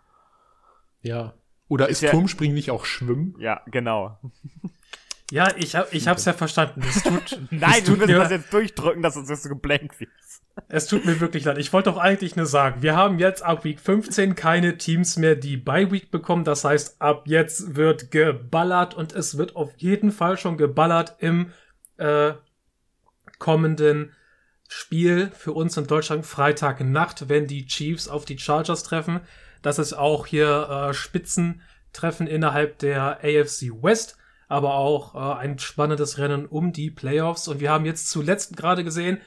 Ja. 1.03 1.35
Oder 1.69 1.89
ist, 1.89 2.01
ja- 2.03 2.11
Turmspringen 2.11 2.55
nicht 2.55 2.71
auch 2.71 2.85
Schwimmen? 2.85 3.35
Ja, 3.39 3.61
genau. 3.67 4.19
Ja, 5.33 5.49
ich, 5.57 5.75
hab, 5.75 5.93
ich 5.93 6.07
hab's 6.07 6.25
ja 6.25 6.33
verstanden. 6.33 6.83
Es 6.89 7.03
tut, 7.03 7.41
Nein, 7.51 7.71
es 7.79 7.85
du 7.85 7.91
tut 7.93 7.99
musst 7.99 8.09
mir, 8.11 8.19
das 8.19 8.31
jetzt 8.31 8.53
durchdrücken, 8.53 9.03
dass 9.03 9.17
uns 9.17 9.29
das 9.29 9.43
so 9.43 9.49
geblankt 9.49 9.99
wird. 9.99 10.11
Es 10.69 10.87
tut 10.87 11.05
mir 11.05 11.21
wirklich 11.21 11.45
leid. 11.45 11.59
Ich 11.59 11.73
wollte 11.73 11.91
doch 11.91 11.99
eigentlich 11.99 12.37
nur 12.37 12.47
sagen, 12.47 12.81
wir 12.83 12.97
haben 12.97 13.19
jetzt 13.19 13.43
ab 13.43 13.65
Week 13.65 13.79
15 13.81 14.37
keine 14.37 14.79
Teams 14.79 15.17
mehr, 15.17 15.35
die 15.35 15.57
Bye 15.57 15.91
Week 15.91 16.11
bekommen. 16.11 16.45
Das 16.45 16.65
heißt, 16.65 17.01
ab 17.03 17.25
jetzt 17.27 17.75
wird 17.77 18.11
geballert 18.11 18.95
und 18.95 19.13
es 19.13 19.37
wird 19.37 19.55
auf 19.57 19.71
jeden 19.77 20.13
Fall 20.13 20.39
schon 20.39 20.57
geballert 20.57 21.17
im 21.19 21.53
äh, 21.99 22.33
kommenden 23.39 24.13
Spiel 24.69 25.31
für 25.35 25.53
uns 25.53 25.77
in 25.77 25.87
Deutschland 25.87 26.27
Freitagnacht, 26.27 27.29
wenn 27.29 27.47
die 27.47 27.67
Chiefs 27.67 28.09
auf 28.09 28.25
die 28.25 28.39
Chargers 28.39 28.83
treffen. 28.83 29.21
Das 29.63 29.79
ist 29.79 29.93
auch 29.93 30.27
hier 30.27 30.69
äh, 30.69 30.95
Spitzentreffen 30.95 32.27
innerhalb 32.27 32.79
der 32.79 33.19
AFC 33.23 33.71
West, 33.83 34.17
aber 34.49 34.75
auch 34.75 35.15
äh, 35.15 35.41
ein 35.41 35.59
spannendes 35.59 36.19
Rennen 36.19 36.47
um 36.47 36.73
die 36.73 36.91
Playoffs. 36.91 37.49
Und 37.49 37.61
wir 37.61 37.71
haben 37.71 37.85
jetzt 37.85 38.11
zuletzt 38.11 38.57
gerade 38.57 38.85
gesehen, 38.85 39.21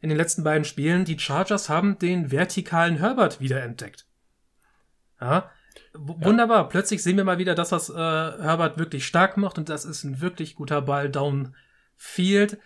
in 0.00 0.08
den 0.08 0.18
letzten 0.18 0.42
beiden 0.42 0.64
Spielen, 0.64 1.04
die 1.04 1.18
Chargers 1.18 1.68
haben 1.68 1.98
den 1.98 2.32
vertikalen 2.32 2.96
Herbert 2.96 3.40
wiederentdeckt. 3.40 4.04
Ja, 5.20 5.50
wunderbar. 5.94 6.68
Plötzlich 6.68 7.04
sehen 7.04 7.16
wir 7.16 7.24
mal 7.24 7.38
wieder 7.38 7.54
das, 7.54 7.70
was 7.70 7.88
äh, 7.88 7.94
Herbert 7.94 8.78
wirklich 8.78 9.06
stark 9.06 9.36
macht 9.36 9.58
und 9.58 9.68
das 9.68 9.84
ist 9.84 10.02
ein 10.02 10.20
wirklich 10.20 10.56
guter 10.56 10.82
Ball 10.82 11.08
downfield. 11.08 12.58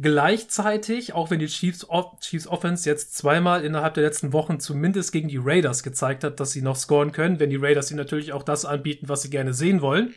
Gleichzeitig, 0.00 1.12
auch 1.12 1.30
wenn 1.30 1.38
die 1.38 1.46
Chiefs, 1.46 1.86
Chiefs 2.20 2.48
Offense 2.48 2.88
jetzt 2.88 3.16
zweimal 3.16 3.64
innerhalb 3.64 3.94
der 3.94 4.02
letzten 4.02 4.32
Wochen 4.32 4.58
zumindest 4.58 5.12
gegen 5.12 5.28
die 5.28 5.40
Raiders 5.40 5.84
gezeigt 5.84 6.24
hat, 6.24 6.40
dass 6.40 6.50
sie 6.50 6.62
noch 6.62 6.76
scoren 6.76 7.12
können, 7.12 7.38
wenn 7.38 7.50
die 7.50 7.56
Raiders 7.56 7.90
ihnen 7.90 7.98
natürlich 7.98 8.32
auch 8.32 8.42
das 8.42 8.64
anbieten, 8.64 9.08
was 9.08 9.22
sie 9.22 9.30
gerne 9.30 9.54
sehen 9.54 9.82
wollen, 9.82 10.12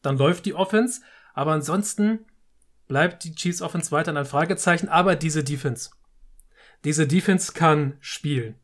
dann 0.00 0.16
läuft 0.16 0.46
die 0.46 0.54
Offense. 0.54 1.02
Aber 1.34 1.52
ansonsten 1.52 2.24
bleibt 2.88 3.24
die 3.24 3.34
Chiefs 3.34 3.60
Offense 3.60 3.92
weiter 3.92 4.16
ein 4.16 4.24
Fragezeichen, 4.24 4.88
aber 4.88 5.14
diese 5.14 5.44
Defense. 5.44 5.90
Diese 6.84 7.06
Defense 7.06 7.52
kann 7.52 7.98
spielen. 8.00 8.56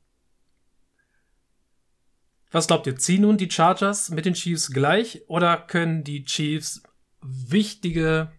Was 2.51 2.67
glaubt 2.67 2.87
ihr? 2.87 2.97
Ziehen 2.97 3.23
nun 3.23 3.37
die 3.37 3.51
Chargers 3.51 4.09
mit 4.09 4.25
den 4.25 4.35
Chiefs 4.35 4.73
gleich 4.73 5.23
oder 5.29 5.59
können 5.59 6.05
die 6.05 6.25
Chiefs 6.25 6.83
wichtige, 7.21 8.33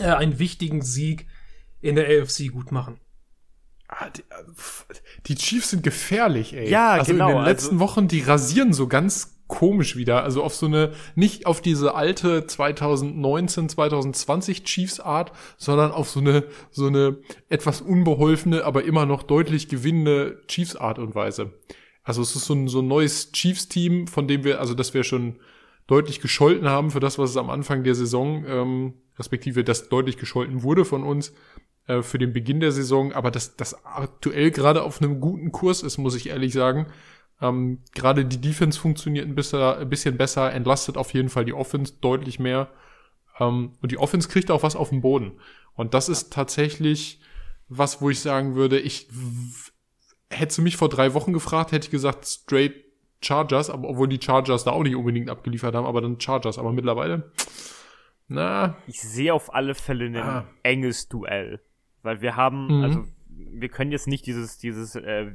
äh, 0.00 0.04
einen 0.04 0.38
wichtigen 0.38 0.82
Sieg 0.82 1.26
in 1.80 1.96
der 1.96 2.06
AFC 2.06 2.48
gut 2.52 2.72
machen? 2.72 2.98
Ah, 3.88 4.10
die, 4.10 4.20
äh, 4.20 4.94
die 5.26 5.34
Chiefs 5.34 5.70
sind 5.70 5.82
gefährlich, 5.82 6.54
ey. 6.54 6.68
Ja, 6.68 6.90
also 6.90 7.12
genau, 7.12 7.28
in 7.28 7.32
den 7.32 7.38
also- 7.38 7.50
letzten 7.50 7.78
Wochen, 7.80 8.08
die 8.08 8.20
rasieren 8.20 8.72
so 8.72 8.86
ganz 8.86 9.38
komisch 9.48 9.96
wieder. 9.96 10.22
Also 10.22 10.44
auf 10.44 10.54
so 10.54 10.66
eine, 10.66 10.92
nicht 11.14 11.46
auf 11.46 11.60
diese 11.60 11.94
alte 11.94 12.46
2019, 12.46 13.70
2020 13.70 14.64
Chiefs 14.64 15.00
Art, 15.00 15.32
sondern 15.56 15.90
auf 15.90 16.08
so 16.08 16.20
eine, 16.20 16.44
so 16.70 16.86
eine 16.86 17.16
etwas 17.48 17.80
unbeholfene, 17.80 18.64
aber 18.64 18.84
immer 18.84 19.06
noch 19.06 19.22
deutlich 19.22 19.68
gewinnende 19.68 20.42
Chiefs 20.46 20.76
Art 20.76 20.98
und 20.98 21.14
Weise. 21.14 21.54
Also 22.04 22.22
es 22.22 22.36
ist 22.36 22.44
so 22.44 22.54
ein, 22.54 22.68
so 22.68 22.80
ein 22.80 22.88
neues 22.88 23.32
Chiefs-Team, 23.32 24.06
von 24.06 24.28
dem 24.28 24.44
wir, 24.44 24.60
also 24.60 24.74
das 24.74 24.94
wir 24.94 25.02
schon 25.02 25.40
deutlich 25.86 26.20
gescholten 26.20 26.68
haben 26.68 26.90
für 26.90 27.00
das, 27.00 27.18
was 27.18 27.30
es 27.30 27.36
am 27.36 27.50
Anfang 27.50 27.82
der 27.82 27.94
Saison, 27.94 28.44
ähm, 28.46 28.94
respektive 29.18 29.64
das 29.64 29.88
deutlich 29.88 30.16
gescholten 30.16 30.62
wurde 30.62 30.84
von 30.84 31.02
uns 31.02 31.32
äh, 31.86 32.02
für 32.02 32.18
den 32.18 32.32
Beginn 32.32 32.60
der 32.60 32.72
Saison, 32.72 33.12
aber 33.12 33.30
das, 33.30 33.56
das 33.56 33.84
aktuell 33.84 34.50
gerade 34.50 34.82
auf 34.82 35.00
einem 35.00 35.20
guten 35.20 35.52
Kurs 35.52 35.82
ist, 35.82 35.98
muss 35.98 36.14
ich 36.14 36.28
ehrlich 36.28 36.52
sagen. 36.52 36.86
Ähm, 37.40 37.80
gerade 37.94 38.24
die 38.24 38.40
Defense 38.40 38.78
funktioniert 38.78 39.26
ein 39.26 39.34
bisschen, 39.34 39.60
ein 39.60 39.88
bisschen 39.88 40.16
besser, 40.16 40.52
entlastet 40.52 40.96
auf 40.96 41.14
jeden 41.14 41.28
Fall 41.28 41.44
die 41.44 41.54
Offense 41.54 41.94
deutlich 42.00 42.38
mehr. 42.38 42.70
Ähm, 43.38 43.72
und 43.80 43.92
die 43.92 43.98
Offense 43.98 44.28
kriegt 44.28 44.50
auch 44.50 44.62
was 44.62 44.76
auf 44.76 44.90
den 44.90 45.00
Boden. 45.00 45.32
Und 45.74 45.94
das 45.94 46.08
ist 46.08 46.32
tatsächlich 46.32 47.20
was, 47.68 48.00
wo 48.00 48.10
ich 48.10 48.20
sagen 48.20 48.54
würde, 48.54 48.78
ich 48.78 49.08
hätte 50.30 50.62
mich 50.62 50.76
vor 50.76 50.88
drei 50.88 51.14
Wochen 51.14 51.32
gefragt, 51.32 51.72
hätte 51.72 51.86
ich 51.86 51.90
gesagt, 51.90 52.26
straight 52.26 52.74
Chargers, 53.20 53.70
aber 53.70 53.88
obwohl 53.88 54.08
die 54.08 54.20
Chargers 54.22 54.64
da 54.64 54.70
auch 54.70 54.82
nicht 54.82 54.94
unbedingt 54.94 55.28
abgeliefert 55.28 55.74
haben, 55.74 55.86
aber 55.86 56.00
dann 56.00 56.20
Chargers. 56.20 56.58
Aber 56.58 56.72
mittlerweile, 56.72 57.32
na, 58.28 58.76
Ich 58.86 59.00
sehe 59.00 59.32
auf 59.34 59.52
alle 59.54 59.74
Fälle 59.74 60.06
ein 60.06 60.16
Ah. 60.16 60.44
enges 60.62 61.08
Duell. 61.08 61.60
Weil 62.02 62.20
wir 62.20 62.36
haben, 62.36 62.66
Mhm. 62.78 62.84
also 62.84 63.04
wir 63.28 63.68
können 63.68 63.90
jetzt 63.92 64.06
nicht 64.08 64.26
dieses, 64.26 64.58
dieses 64.58 64.94
äh, 64.96 65.32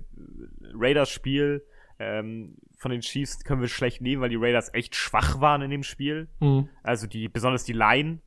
Raiders-Spiel 0.73 1.63
ähm, 1.99 2.57
von 2.77 2.91
den 2.91 3.01
Chiefs 3.01 3.43
können 3.43 3.61
wir 3.61 3.67
schlecht 3.67 4.01
nehmen, 4.01 4.21
weil 4.21 4.29
die 4.29 4.35
Raiders 4.35 4.73
echt 4.73 4.95
schwach 4.95 5.39
waren 5.39 5.61
in 5.61 5.69
dem 5.69 5.83
Spiel. 5.83 6.27
mh, 6.39 6.67
Also 6.81 7.07
die, 7.07 7.29
besonders 7.29 7.63
die 7.63 7.71
Line, 7.73 8.19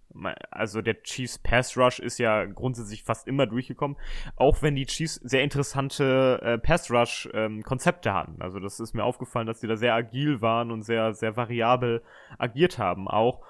also 0.50 0.80
der 0.80 1.02
Chiefs 1.02 1.38
Pass 1.38 1.76
Rush 1.76 1.98
ist 1.98 2.18
ja 2.18 2.44
grundsätzlich 2.44 3.02
fast 3.02 3.26
immer 3.26 3.46
durchgekommen, 3.46 3.98
auch 4.36 4.62
wenn 4.62 4.76
die 4.76 4.86
Chiefs 4.86 5.16
sehr 5.16 5.42
interessante 5.42 6.40
äh, 6.42 6.58
Pass 6.58 6.90
Rush 6.90 7.28
ähm, 7.34 7.62
Konzepte 7.64 8.14
hatten. 8.14 8.40
Also 8.40 8.60
das 8.60 8.80
ist 8.80 8.94
mir 8.94 9.04
aufgefallen, 9.04 9.46
dass 9.46 9.60
die 9.60 9.66
da 9.66 9.76
sehr 9.76 9.94
agil 9.94 10.40
waren 10.40 10.70
und 10.70 10.82
sehr, 10.82 11.12
sehr 11.12 11.36
variabel 11.36 12.02
agiert 12.38 12.78
haben 12.78 13.08
auch. 13.08 13.42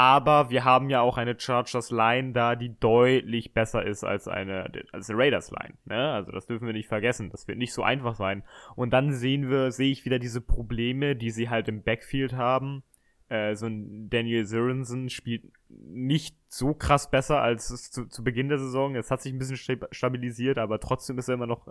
Aber 0.00 0.48
wir 0.48 0.64
haben 0.64 0.88
ja 0.88 1.02
auch 1.02 1.18
eine 1.18 1.38
Chargers 1.38 1.90
Line 1.90 2.32
da, 2.32 2.56
die 2.56 2.74
deutlich 2.80 3.52
besser 3.52 3.84
ist 3.84 4.02
als 4.02 4.28
eine, 4.28 4.72
als 4.92 5.10
eine 5.10 5.18
Raiders 5.18 5.50
Line. 5.50 5.74
Ne? 5.84 6.12
Also 6.12 6.32
das 6.32 6.46
dürfen 6.46 6.64
wir 6.64 6.72
nicht 6.72 6.88
vergessen. 6.88 7.28
Das 7.28 7.46
wird 7.46 7.58
nicht 7.58 7.74
so 7.74 7.82
einfach 7.82 8.14
sein. 8.14 8.42
Und 8.76 8.94
dann 8.94 9.12
sehen 9.12 9.50
wir, 9.50 9.72
sehe 9.72 9.92
ich 9.92 10.06
wieder 10.06 10.18
diese 10.18 10.40
Probleme, 10.40 11.16
die 11.16 11.30
sie 11.30 11.50
halt 11.50 11.68
im 11.68 11.82
Backfield 11.82 12.32
haben 12.32 12.82
äh, 13.28 13.54
so 13.56 13.66
ein 13.66 14.08
Daniel 14.08 14.46
Sorensen 14.46 15.10
spielt 15.10 15.44
nicht 15.68 16.34
so 16.48 16.72
krass 16.72 17.10
besser 17.10 17.42
als 17.42 17.68
zu, 17.92 18.06
zu 18.06 18.24
Beginn 18.24 18.48
der 18.48 18.58
Saison. 18.58 18.96
Es 18.96 19.10
hat 19.10 19.20
sich 19.20 19.34
ein 19.34 19.38
bisschen 19.38 19.58
stabilisiert, 19.90 20.56
aber 20.56 20.80
trotzdem 20.80 21.18
ist 21.18 21.28
er 21.28 21.34
immer 21.34 21.46
noch 21.46 21.68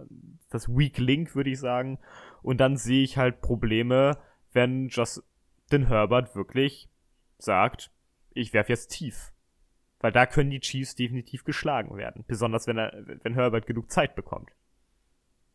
das 0.51 0.69
Weak 0.69 0.99
Link, 0.99 1.33
würde 1.33 1.49
ich 1.49 1.59
sagen. 1.59 1.97
Und 2.43 2.61
dann 2.61 2.77
sehe 2.77 3.03
ich 3.03 3.17
halt 3.17 3.41
Probleme, 3.41 4.19
wenn 4.53 4.87
Justin 4.89 5.87
Herbert 5.87 6.35
wirklich 6.35 6.89
sagt, 7.39 7.91
ich 8.39 8.53
werfe 8.53 8.71
jetzt 8.71 8.87
tief. 8.87 9.31
Weil 9.99 10.11
da 10.11 10.25
können 10.25 10.49
die 10.49 10.61
Chiefs 10.61 10.95
definitiv 10.95 11.43
geschlagen 11.43 11.97
werden. 11.97 12.23
Besonders 12.27 12.67
wenn 12.67 12.77
er, 12.77 12.93
wenn 13.23 13.33
Herbert 13.33 13.67
genug 13.67 13.91
Zeit 13.91 14.15
bekommt. 14.15 14.49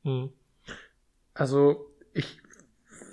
Hm. 0.02 0.30
Also, 1.32 1.90
ich 2.12 2.38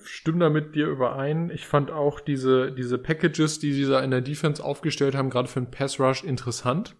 stimme 0.03 0.39
da 0.39 0.49
mit 0.49 0.75
dir 0.75 0.87
überein. 0.87 1.49
Ich 1.49 1.65
fand 1.65 1.89
auch 1.89 2.19
diese, 2.19 2.73
diese 2.73 2.97
Packages, 2.97 3.59
die 3.59 3.71
sie 3.71 3.85
da 3.85 4.01
in 4.01 4.11
der 4.11 4.21
Defense 4.21 4.63
aufgestellt 4.63 5.15
haben, 5.15 5.29
gerade 5.29 5.47
für 5.47 5.61
den 5.61 5.71
Pass 5.71 5.99
Rush 5.99 6.23
interessant. 6.23 6.97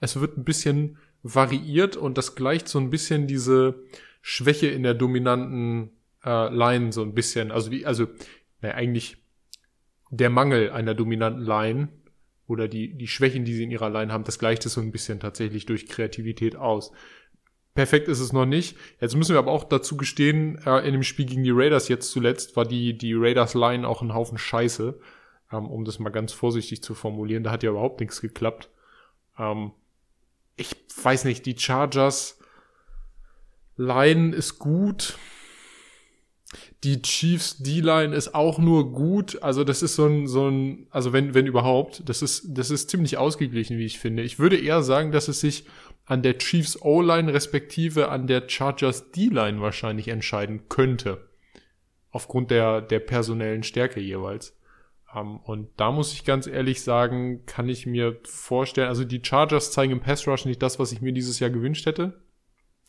Es 0.00 0.20
wird 0.20 0.36
ein 0.36 0.44
bisschen 0.44 0.98
variiert 1.22 1.96
und 1.96 2.18
das 2.18 2.34
gleicht 2.34 2.68
so 2.68 2.78
ein 2.78 2.90
bisschen 2.90 3.26
diese 3.26 3.82
Schwäche 4.22 4.68
in 4.68 4.82
der 4.82 4.94
dominanten 4.94 5.92
äh, 6.24 6.52
Line 6.52 6.92
so 6.92 7.02
ein 7.02 7.14
bisschen. 7.14 7.52
Also 7.52 7.70
wie, 7.70 7.86
also, 7.86 8.08
naja, 8.60 8.74
eigentlich 8.74 9.18
der 10.10 10.30
Mangel 10.30 10.70
einer 10.70 10.94
dominanten 10.94 11.44
Line 11.44 11.88
oder 12.48 12.66
die, 12.66 12.94
die 12.94 13.06
Schwächen, 13.06 13.44
die 13.44 13.54
sie 13.54 13.62
in 13.62 13.70
ihrer 13.70 13.90
Line 13.90 14.12
haben, 14.12 14.24
das 14.24 14.38
gleicht 14.38 14.66
es 14.66 14.72
so 14.72 14.80
ein 14.80 14.90
bisschen 14.90 15.20
tatsächlich 15.20 15.66
durch 15.66 15.86
Kreativität 15.86 16.56
aus. 16.56 16.90
Perfekt 17.74 18.08
ist 18.08 18.18
es 18.18 18.32
noch 18.32 18.46
nicht. 18.46 18.76
Jetzt 19.00 19.14
müssen 19.14 19.34
wir 19.34 19.38
aber 19.38 19.52
auch 19.52 19.64
dazu 19.64 19.96
gestehen, 19.96 20.58
äh, 20.66 20.80
in 20.80 20.92
dem 20.92 21.04
Spiel 21.04 21.26
gegen 21.26 21.44
die 21.44 21.52
Raiders 21.52 21.88
jetzt 21.88 22.10
zuletzt 22.10 22.56
war 22.56 22.64
die, 22.64 22.96
die 22.96 23.14
Raiders-Line 23.14 23.86
auch 23.86 24.02
ein 24.02 24.14
Haufen 24.14 24.38
Scheiße, 24.38 24.98
ähm, 25.52 25.66
um 25.66 25.84
das 25.84 25.98
mal 25.98 26.10
ganz 26.10 26.32
vorsichtig 26.32 26.82
zu 26.82 26.94
formulieren. 26.94 27.44
Da 27.44 27.52
hat 27.52 27.62
ja 27.62 27.70
überhaupt 27.70 28.00
nichts 28.00 28.20
geklappt. 28.20 28.70
Ähm, 29.38 29.72
ich 30.56 30.74
weiß 31.02 31.24
nicht, 31.24 31.46
die 31.46 31.56
Chargers 31.56 32.40
Line 33.76 34.34
ist 34.34 34.58
gut. 34.58 35.16
Die 36.84 37.02
Chiefs 37.02 37.58
D-Line 37.58 38.14
ist 38.14 38.34
auch 38.34 38.58
nur 38.58 38.92
gut. 38.92 39.42
Also 39.42 39.64
das 39.64 39.82
ist 39.82 39.96
so 39.96 40.06
ein, 40.06 40.28
so 40.28 40.48
ein, 40.48 40.86
also 40.90 41.12
wenn, 41.12 41.34
wenn 41.34 41.46
überhaupt, 41.46 42.08
das 42.08 42.22
ist, 42.22 42.56
das 42.56 42.70
ist 42.70 42.88
ziemlich 42.88 43.18
ausgeglichen, 43.18 43.78
wie 43.78 43.86
ich 43.86 43.98
finde. 43.98 44.22
Ich 44.22 44.38
würde 44.38 44.56
eher 44.56 44.82
sagen, 44.82 45.10
dass 45.10 45.26
es 45.26 45.40
sich 45.40 45.64
an 46.04 46.22
der 46.22 46.38
Chiefs 46.38 46.80
O-Line 46.80 47.32
respektive 47.32 48.08
an 48.08 48.26
der 48.26 48.48
Chargers 48.48 49.10
D-Line 49.10 49.60
wahrscheinlich 49.60 50.08
entscheiden 50.08 50.68
könnte. 50.68 51.28
Aufgrund 52.10 52.50
der, 52.50 52.80
der 52.80 53.00
personellen 53.00 53.62
Stärke 53.62 54.00
jeweils. 54.00 54.56
Um, 55.12 55.20
ähm, 55.20 55.36
und 55.40 55.68
da 55.76 55.90
muss 55.90 56.12
ich 56.12 56.24
ganz 56.24 56.46
ehrlich 56.46 56.82
sagen, 56.82 57.44
kann 57.46 57.68
ich 57.68 57.86
mir 57.86 58.18
vorstellen, 58.24 58.88
also 58.88 59.04
die 59.04 59.22
Chargers 59.22 59.72
zeigen 59.72 59.92
im 59.92 60.00
Pass 60.00 60.26
Rush 60.26 60.44
nicht 60.44 60.62
das, 60.62 60.78
was 60.78 60.92
ich 60.92 61.00
mir 61.00 61.12
dieses 61.12 61.40
Jahr 61.40 61.50
gewünscht 61.50 61.86
hätte. 61.86 62.20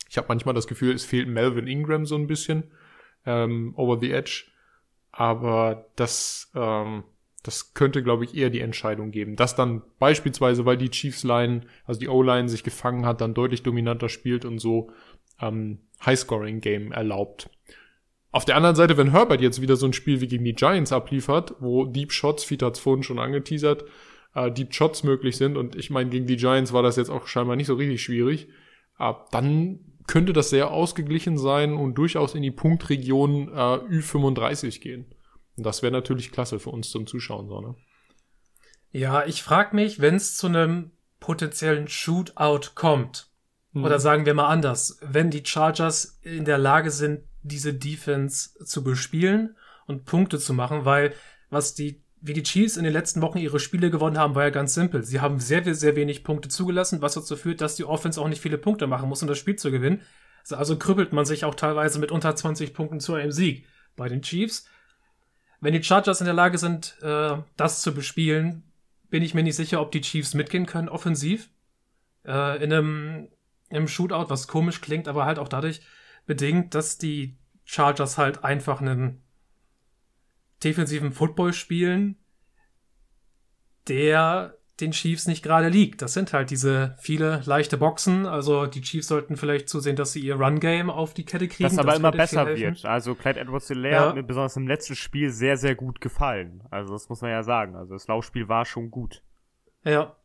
Ich 0.08 0.16
habe 0.16 0.28
manchmal 0.28 0.54
das 0.54 0.66
Gefühl, 0.66 0.94
es 0.94 1.04
fehlt 1.04 1.28
Melvin 1.28 1.66
Ingram 1.66 2.04
so 2.04 2.16
ein 2.16 2.26
bisschen 2.26 2.64
ähm, 3.26 3.74
over 3.76 3.98
the 4.00 4.12
edge. 4.12 4.44
Aber 5.12 5.86
das, 5.96 6.50
ähm, 6.54 7.04
das 7.42 7.74
könnte, 7.74 8.02
glaube 8.02 8.24
ich, 8.24 8.36
eher 8.36 8.50
die 8.50 8.60
Entscheidung 8.60 9.10
geben. 9.10 9.36
Dass 9.36 9.56
dann 9.56 9.82
beispielsweise, 9.98 10.64
weil 10.66 10.76
die 10.76 10.90
Chiefs-Line, 10.90 11.62
also 11.86 12.00
die 12.00 12.08
O-Line 12.08 12.48
sich 12.48 12.62
gefangen 12.62 13.06
hat, 13.06 13.20
dann 13.20 13.34
deutlich 13.34 13.62
dominanter 13.62 14.08
spielt 14.08 14.44
und 14.44 14.58
so 14.58 14.90
ähm, 15.40 15.78
High-Scoring-Game 16.04 16.92
erlaubt. 16.92 17.50
Auf 18.32 18.44
der 18.44 18.56
anderen 18.56 18.76
Seite, 18.76 18.96
wenn 18.96 19.10
Herbert 19.10 19.40
jetzt 19.40 19.60
wieder 19.60 19.76
so 19.76 19.86
ein 19.86 19.92
Spiel 19.92 20.20
wie 20.20 20.28
gegen 20.28 20.44
die 20.44 20.54
Giants 20.54 20.92
abliefert, 20.92 21.54
wo 21.58 21.84
Deep 21.84 22.12
Shots, 22.12 22.44
Fiete 22.44 22.66
hat 22.66 22.78
vorhin 22.78 23.02
schon 23.02 23.18
angeteasert, 23.18 23.84
äh, 24.34 24.52
Deep 24.52 24.72
Shots 24.72 25.02
möglich 25.02 25.36
sind 25.36 25.56
und 25.56 25.74
ich 25.74 25.90
meine, 25.90 26.10
gegen 26.10 26.26
die 26.26 26.36
Giants 26.36 26.72
war 26.72 26.82
das 26.82 26.96
jetzt 26.96 27.10
auch 27.10 27.26
scheinbar 27.26 27.56
nicht 27.56 27.66
so 27.66 27.74
richtig 27.74 28.02
schwierig, 28.02 28.48
äh, 29.00 29.12
dann 29.32 29.80
könnte 30.06 30.32
das 30.32 30.50
sehr 30.50 30.70
ausgeglichen 30.70 31.38
sein 31.38 31.74
und 31.74 31.94
durchaus 31.94 32.34
in 32.34 32.42
die 32.42 32.50
Punktregion 32.50 33.48
äh, 33.48 33.52
Ü35 33.52 34.80
gehen. 34.80 35.06
Und 35.56 35.64
das 35.64 35.82
wäre 35.82 35.92
natürlich 35.92 36.32
klasse 36.32 36.58
für 36.58 36.70
uns 36.70 36.90
zum 36.90 37.06
Zuschauen, 37.06 37.48
so, 37.48 37.60
ne? 37.60 37.74
Ja, 38.92 39.24
ich 39.24 39.42
frage 39.42 39.76
mich, 39.76 40.00
wenn 40.00 40.16
es 40.16 40.36
zu 40.36 40.48
einem 40.48 40.90
potenziellen 41.20 41.86
Shootout 41.86 42.72
kommt, 42.74 43.28
mhm. 43.72 43.84
oder 43.84 44.00
sagen 44.00 44.26
wir 44.26 44.34
mal 44.34 44.48
anders, 44.48 44.98
wenn 45.02 45.30
die 45.30 45.44
Chargers 45.44 46.18
in 46.22 46.44
der 46.44 46.58
Lage 46.58 46.90
sind, 46.90 47.20
diese 47.42 47.72
Defense 47.72 48.64
zu 48.64 48.82
bespielen 48.82 49.56
und 49.86 50.04
Punkte 50.04 50.38
zu 50.38 50.54
machen, 50.54 50.84
weil 50.84 51.14
was 51.50 51.74
die 51.74 52.02
wie 52.20 52.34
die 52.34 52.42
Chiefs 52.42 52.76
in 52.76 52.84
den 52.84 52.92
letzten 52.92 53.22
Wochen 53.22 53.38
ihre 53.38 53.60
Spiele 53.60 53.90
gewonnen 53.90 54.18
haben, 54.18 54.34
war 54.34 54.44
ja 54.44 54.50
ganz 54.50 54.74
simpel. 54.74 55.02
Sie 55.02 55.20
haben 55.20 55.40
sehr, 55.40 55.74
sehr 55.74 55.96
wenig 55.96 56.22
Punkte 56.22 56.48
zugelassen, 56.48 57.00
was 57.00 57.14
dazu 57.14 57.36
führt, 57.36 57.60
dass 57.60 57.76
die 57.76 57.84
Offense 57.84 58.20
auch 58.20 58.28
nicht 58.28 58.42
viele 58.42 58.58
Punkte 58.58 58.86
machen 58.86 59.08
muss, 59.08 59.22
um 59.22 59.28
das 59.28 59.38
Spiel 59.38 59.56
zu 59.56 59.70
gewinnen. 59.70 60.02
Also 60.50 60.76
krüppelt 60.78 61.12
man 61.12 61.24
sich 61.24 61.44
auch 61.44 61.54
teilweise 61.54 61.98
mit 61.98 62.10
unter 62.10 62.34
20 62.34 62.74
Punkten 62.74 63.00
zu 63.00 63.14
einem 63.14 63.32
Sieg 63.32 63.66
bei 63.96 64.08
den 64.08 64.22
Chiefs. 64.22 64.66
Wenn 65.60 65.72
die 65.72 65.82
Chargers 65.82 66.20
in 66.20 66.24
der 66.26 66.34
Lage 66.34 66.58
sind, 66.58 66.96
äh, 67.02 67.36
das 67.56 67.82
zu 67.82 67.94
bespielen, 67.94 68.64
bin 69.08 69.22
ich 69.22 69.34
mir 69.34 69.42
nicht 69.42 69.56
sicher, 69.56 69.80
ob 69.80 69.92
die 69.92 70.00
Chiefs 70.00 70.34
mitgehen 70.34 70.66
können, 70.66 70.88
offensiv. 70.88 71.50
Äh, 72.24 72.62
in 72.62 72.72
einem, 72.72 73.28
einem 73.70 73.88
Shootout, 73.88 74.30
was 74.30 74.48
komisch 74.48 74.80
klingt, 74.80 75.08
aber 75.08 75.24
halt 75.24 75.38
auch 75.38 75.48
dadurch 75.48 75.80
bedingt, 76.26 76.74
dass 76.74 76.98
die 76.98 77.36
Chargers 77.64 78.18
halt 78.18 78.44
einfach 78.44 78.80
einen 78.80 79.22
defensiven 80.62 81.12
Football 81.12 81.52
spielen, 81.52 82.16
der 83.88 84.56
den 84.80 84.92
Chiefs 84.92 85.26
nicht 85.26 85.42
gerade 85.42 85.68
liegt. 85.68 86.02
Das 86.02 86.14
sind 86.14 86.32
halt 86.32 86.50
diese 86.50 86.96
viele 86.98 87.42
leichte 87.44 87.76
Boxen. 87.76 88.26
Also 88.26 88.66
die 88.66 88.80
Chiefs 88.80 89.08
sollten 89.08 89.36
vielleicht 89.36 89.68
zusehen, 89.68 89.96
dass 89.96 90.12
sie 90.12 90.20
ihr 90.20 90.36
Run-Game 90.36 90.90
auf 90.90 91.14
die 91.14 91.24
Kette 91.24 91.48
kriegen. 91.48 91.68
Das 91.68 91.78
aber 91.78 91.88
das 91.88 91.98
immer 91.98 92.12
besser 92.12 92.46
wird. 92.46 92.84
Also 92.84 93.14
Clyde 93.14 93.40
Edwards-Hilaire 93.40 93.94
ja. 93.94 94.08
hat 94.08 94.14
mir 94.14 94.22
besonders 94.22 94.56
im 94.56 94.66
letzten 94.66 94.96
Spiel 94.96 95.30
sehr, 95.30 95.56
sehr 95.56 95.74
gut 95.74 96.00
gefallen. 96.00 96.62
Also 96.70 96.92
das 96.92 97.08
muss 97.08 97.20
man 97.20 97.30
ja 97.30 97.42
sagen. 97.42 97.76
Also 97.76 97.94
das 97.94 98.06
Laufspiel 98.06 98.48
war 98.48 98.64
schon 98.64 98.90
gut. 98.90 99.22
Ja. 99.84 100.16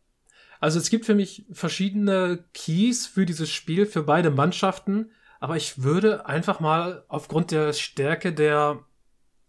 Also 0.59 0.79
es 0.79 0.89
gibt 0.89 1.05
für 1.05 1.15
mich 1.15 1.45
verschiedene 1.51 2.45
Keys 2.53 3.07
für 3.07 3.25
dieses 3.25 3.51
Spiel 3.51 3.85
für 3.85 4.03
beide 4.03 4.31
Mannschaften. 4.31 5.11
Aber 5.39 5.57
ich 5.57 5.83
würde 5.83 6.25
einfach 6.25 6.59
mal 6.59 7.03
aufgrund 7.07 7.51
der 7.51 7.73
Stärke 7.73 8.33
der 8.33 8.79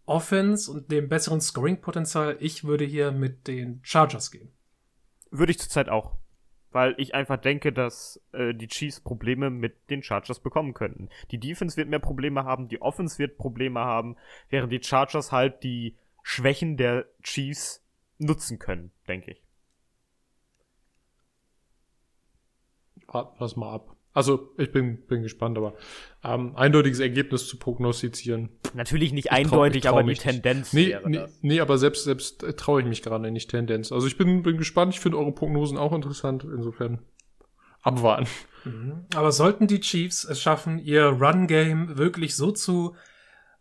Offense 0.06 0.70
und 0.70 0.90
dem 0.90 1.08
besseren 1.08 1.40
Scoring-Potenzial, 1.40 2.36
ich 2.40 2.64
würde 2.64 2.84
hier 2.84 3.12
mit 3.12 3.48
den 3.48 3.80
Chargers 3.82 4.30
gehen. 4.30 4.52
Würde 5.30 5.52
ich 5.52 5.58
zurzeit 5.58 5.88
auch. 5.88 6.16
Weil 6.70 6.94
ich 6.98 7.14
einfach 7.14 7.38
denke, 7.38 7.72
dass 7.72 8.22
äh, 8.32 8.54
die 8.54 8.68
Chiefs 8.68 9.00
Probleme 9.00 9.50
mit 9.50 9.90
den 9.90 10.02
Chargers 10.02 10.40
bekommen 10.40 10.74
könnten. 10.74 11.08
Die 11.30 11.38
Defense 11.38 11.76
wird 11.76 11.88
mehr 11.88 11.98
Probleme 11.98 12.44
haben, 12.44 12.68
die 12.68 12.82
Offense 12.82 13.18
wird 13.18 13.38
Probleme 13.38 13.80
haben, 13.80 14.16
während 14.50 14.72
die 14.72 14.82
Chargers 14.82 15.32
halt 15.32 15.62
die 15.62 15.96
Schwächen 16.22 16.76
der 16.76 17.06
Chiefs 17.22 17.84
nutzen 18.18 18.58
können, 18.58 18.92
denke 19.08 19.32
ich. 19.32 19.42
Warten 23.06 23.38
wir 23.38 23.58
mal 23.58 23.74
ab. 23.74 23.95
Also, 24.16 24.48
ich 24.56 24.72
bin, 24.72 24.96
bin 25.08 25.22
gespannt, 25.22 25.58
aber 25.58 25.74
ähm, 26.24 26.56
eindeutiges 26.56 27.00
Ergebnis 27.00 27.46
zu 27.48 27.58
prognostizieren. 27.58 28.48
Natürlich 28.72 29.12
nicht 29.12 29.30
eindeutig, 29.30 29.82
trau, 29.82 29.90
aber 29.90 30.04
die 30.04 30.14
Tendenz 30.14 30.72
nee, 30.72 30.88
wäre 30.88 31.10
nee, 31.10 31.18
das. 31.18 31.38
Nee, 31.42 31.60
aber 31.60 31.76
selbst, 31.76 32.04
selbst 32.04 32.42
äh, 32.42 32.54
traue 32.54 32.80
ich 32.80 32.86
mich 32.86 33.02
gerade 33.02 33.30
nicht 33.30 33.50
Tendenz. 33.50 33.92
Also 33.92 34.06
ich 34.06 34.16
bin, 34.16 34.42
bin 34.42 34.56
gespannt, 34.56 34.94
ich 34.94 35.00
finde 35.00 35.18
eure 35.18 35.32
Prognosen 35.32 35.76
auch 35.76 35.92
interessant, 35.92 36.44
insofern 36.44 37.00
abwarten. 37.82 38.26
Mhm. 38.64 39.04
Aber 39.14 39.32
sollten 39.32 39.66
die 39.66 39.80
Chiefs 39.80 40.24
es 40.24 40.40
schaffen, 40.40 40.78
ihr 40.78 41.04
Run-Game 41.08 41.98
wirklich 41.98 42.36
so 42.36 42.52
zu, 42.52 42.96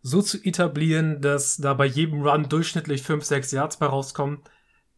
so 0.00 0.22
zu 0.22 0.42
etablieren, 0.42 1.20
dass 1.20 1.58
da 1.58 1.74
bei 1.74 1.84
jedem 1.84 2.22
Run 2.22 2.48
durchschnittlich 2.48 3.02
5, 3.02 3.22
6 3.22 3.52
Yards 3.52 3.76
bei 3.76 3.84
rauskommen, 3.84 4.38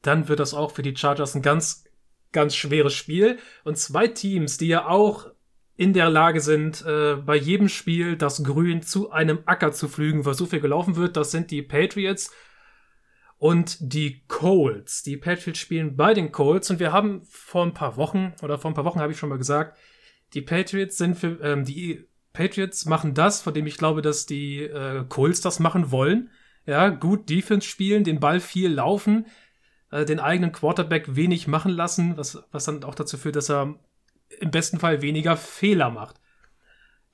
dann 0.02 0.28
wird 0.28 0.38
das 0.38 0.54
auch 0.54 0.70
für 0.70 0.82
die 0.82 0.96
Chargers 0.96 1.34
ein 1.34 1.42
ganz, 1.42 1.82
ganz 2.30 2.54
schweres 2.54 2.94
Spiel. 2.94 3.40
Und 3.64 3.76
zwei 3.76 4.06
Teams, 4.06 4.56
die 4.56 4.68
ja 4.68 4.86
auch 4.86 5.32
in 5.78 5.92
der 5.92 6.10
Lage 6.10 6.40
sind, 6.40 6.84
äh, 6.84 7.14
bei 7.14 7.36
jedem 7.36 7.68
Spiel 7.68 8.16
das 8.16 8.42
Grün 8.42 8.82
zu 8.82 9.12
einem 9.12 9.38
Acker 9.46 9.70
zu 9.70 9.86
flügen, 9.86 10.26
was 10.26 10.36
so 10.36 10.44
viel 10.44 10.58
gelaufen 10.58 10.96
wird. 10.96 11.16
Das 11.16 11.30
sind 11.30 11.52
die 11.52 11.62
Patriots 11.62 12.32
und 13.38 13.76
die 13.80 14.24
Colts. 14.26 15.04
Die 15.04 15.16
Patriots 15.16 15.60
spielen 15.60 15.96
bei 15.96 16.14
den 16.14 16.32
Colts 16.32 16.68
und 16.68 16.80
wir 16.80 16.92
haben 16.92 17.22
vor 17.30 17.64
ein 17.64 17.74
paar 17.74 17.96
Wochen 17.96 18.34
oder 18.42 18.58
vor 18.58 18.72
ein 18.72 18.74
paar 18.74 18.84
Wochen 18.84 18.98
habe 18.98 19.12
ich 19.12 19.18
schon 19.18 19.28
mal 19.28 19.38
gesagt, 19.38 19.78
die 20.34 20.42
Patriots 20.42 20.98
sind 20.98 21.16
für 21.16 21.38
ähm, 21.42 21.64
die 21.64 22.08
Patriots 22.32 22.84
machen 22.86 23.14
das, 23.14 23.40
von 23.40 23.54
dem 23.54 23.68
ich 23.68 23.76
glaube, 23.76 24.02
dass 24.02 24.26
die 24.26 24.64
äh, 24.64 25.04
Colts 25.08 25.42
das 25.42 25.60
machen 25.60 25.92
wollen. 25.92 26.30
Ja, 26.66 26.88
gut 26.88 27.30
Defense 27.30 27.68
spielen, 27.68 28.02
den 28.02 28.18
Ball 28.18 28.40
viel 28.40 28.68
laufen, 28.68 29.26
äh, 29.92 30.04
den 30.04 30.18
eigenen 30.18 30.50
Quarterback 30.50 31.14
wenig 31.14 31.46
machen 31.46 31.70
lassen, 31.70 32.16
was, 32.16 32.42
was 32.50 32.64
dann 32.64 32.82
auch 32.82 32.96
dazu 32.96 33.16
führt, 33.16 33.36
dass 33.36 33.48
er 33.48 33.78
im 34.40 34.50
besten 34.50 34.78
Fall 34.78 35.02
weniger 35.02 35.36
Fehler 35.36 35.90
macht. 35.90 36.20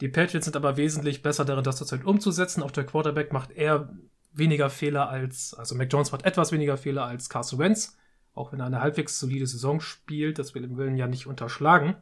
Die 0.01 0.09
Patriots 0.09 0.47
sind 0.47 0.57
aber 0.57 0.77
wesentlich 0.77 1.23
besser 1.23 1.45
darin, 1.45 1.65
das 1.65 1.77
zurzeit 1.77 2.05
umzusetzen. 2.05 2.63
Auch 2.63 2.71
der 2.71 2.85
Quarterback 2.85 3.33
macht 3.33 3.53
eher 3.53 3.97
weniger 4.33 4.69
Fehler 4.69 5.09
als, 5.09 5.55
also 5.55 5.75
Mac 5.75 5.93
Jones 5.93 6.13
macht 6.13 6.25
etwas 6.25 6.53
weniger 6.53 6.77
Fehler 6.77 7.05
als 7.05 7.29
Carson 7.29 7.59
Wentz, 7.61 7.97
auch 8.35 8.53
wenn 8.53 8.61
er 8.61 8.67
eine 8.67 8.81
halbwegs 8.81 9.19
solide 9.19 9.47
Saison 9.47 9.81
spielt, 9.81 10.39
das 10.39 10.55
will 10.55 10.65
im 10.65 10.77
Willen 10.77 10.97
ja 10.97 11.07
nicht 11.07 11.27
unterschlagen. 11.27 11.97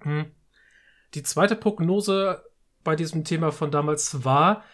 Hm. 0.00 0.26
Die 1.14 1.22
zweite 1.22 1.54
Prognose 1.54 2.44
bei 2.82 2.96
diesem 2.96 3.24
Thema 3.24 3.52
von 3.52 3.70
damals 3.70 4.24
war, 4.24 4.64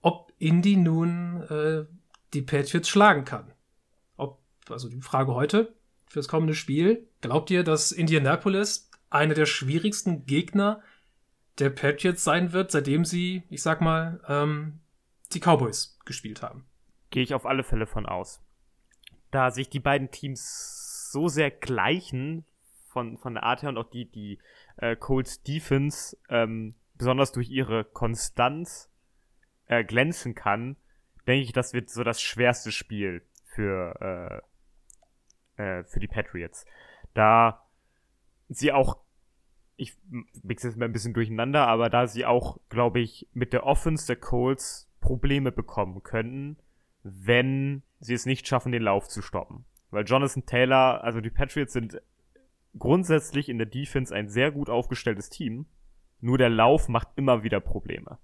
ob 0.00 0.32
Indy 0.38 0.76
nun 0.76 1.42
äh, 1.42 1.84
die 2.32 2.42
Patriots 2.42 2.88
schlagen 2.88 3.24
kann. 3.24 3.52
Ob, 4.16 4.40
also 4.70 4.88
die 4.88 5.00
Frage 5.02 5.34
heute 5.34 5.74
fürs 6.06 6.28
kommende 6.28 6.54
Spiel, 6.54 7.07
glaubt 7.20 7.50
ihr, 7.50 7.64
dass 7.64 7.92
Indianapolis 7.92 8.90
einer 9.10 9.34
der 9.34 9.46
schwierigsten 9.46 10.26
Gegner 10.26 10.82
der 11.58 11.70
Patriots 11.70 12.24
sein 12.24 12.52
wird, 12.52 12.70
seitdem 12.70 13.04
sie, 13.04 13.42
ich 13.50 13.62
sag 13.62 13.80
mal, 13.80 14.20
ähm, 14.28 14.80
die 15.32 15.40
Cowboys 15.40 15.98
gespielt 16.04 16.42
haben? 16.42 16.64
Gehe 17.10 17.22
ich 17.22 17.34
auf 17.34 17.46
alle 17.46 17.64
Fälle 17.64 17.86
von 17.86 18.06
aus. 18.06 18.40
Da 19.30 19.50
sich 19.50 19.68
die 19.68 19.80
beiden 19.80 20.10
Teams 20.10 21.10
so 21.10 21.28
sehr 21.28 21.50
gleichen, 21.50 22.44
von, 22.88 23.18
von 23.18 23.34
der 23.34 23.44
Art 23.44 23.62
her 23.62 23.68
und 23.68 23.78
auch 23.78 23.90
die, 23.90 24.10
die 24.10 24.38
äh, 24.76 24.96
Colts 24.96 25.42
Defense 25.42 26.16
ähm, 26.28 26.74
besonders 26.96 27.32
durch 27.32 27.48
ihre 27.48 27.84
Konstanz 27.84 28.90
äh, 29.66 29.84
glänzen 29.84 30.34
kann, 30.34 30.76
denke 31.26 31.44
ich, 31.44 31.52
das 31.52 31.72
wird 31.72 31.90
so 31.90 32.02
das 32.02 32.20
schwerste 32.20 32.72
Spiel 32.72 33.22
für, 33.44 34.42
äh, 35.56 35.62
äh, 35.62 35.84
für 35.84 36.00
die 36.00 36.08
Patriots. 36.08 36.64
Da 37.18 37.66
sie 38.48 38.70
auch, 38.70 38.98
ich 39.74 39.96
mixe 40.44 40.68
jetzt 40.68 40.76
mal 40.76 40.84
ein 40.84 40.92
bisschen 40.92 41.14
durcheinander, 41.14 41.66
aber 41.66 41.90
da 41.90 42.06
sie 42.06 42.24
auch, 42.24 42.60
glaube 42.68 43.00
ich, 43.00 43.26
mit 43.32 43.52
der 43.52 43.66
Offense 43.66 44.06
der 44.06 44.14
Colts 44.14 44.88
Probleme 45.00 45.50
bekommen 45.50 46.04
könnten, 46.04 46.58
wenn 47.02 47.82
sie 47.98 48.14
es 48.14 48.24
nicht 48.24 48.46
schaffen, 48.46 48.70
den 48.70 48.82
Lauf 48.82 49.08
zu 49.08 49.20
stoppen. 49.20 49.64
Weil 49.90 50.04
Jonathan 50.04 50.46
Taylor, 50.46 51.02
also 51.02 51.20
die 51.20 51.30
Patriots 51.30 51.72
sind 51.72 52.00
grundsätzlich 52.78 53.48
in 53.48 53.58
der 53.58 53.66
Defense 53.66 54.14
ein 54.14 54.28
sehr 54.28 54.52
gut 54.52 54.70
aufgestelltes 54.70 55.28
Team. 55.28 55.66
Nur 56.20 56.38
der 56.38 56.50
Lauf 56.50 56.88
macht 56.88 57.08
immer 57.16 57.42
wieder 57.42 57.58
Probleme. 57.58 58.18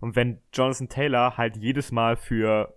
Und 0.00 0.14
wenn 0.14 0.42
Jonathan 0.52 0.90
Taylor 0.90 1.38
halt 1.38 1.56
jedes 1.56 1.90
Mal 1.90 2.18
für 2.18 2.76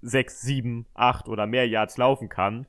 sechs, 0.00 0.42
sieben, 0.42 0.86
acht 0.94 1.28
oder 1.28 1.48
mehr 1.48 1.66
Yards 1.66 1.96
laufen 1.96 2.28
kann, 2.28 2.68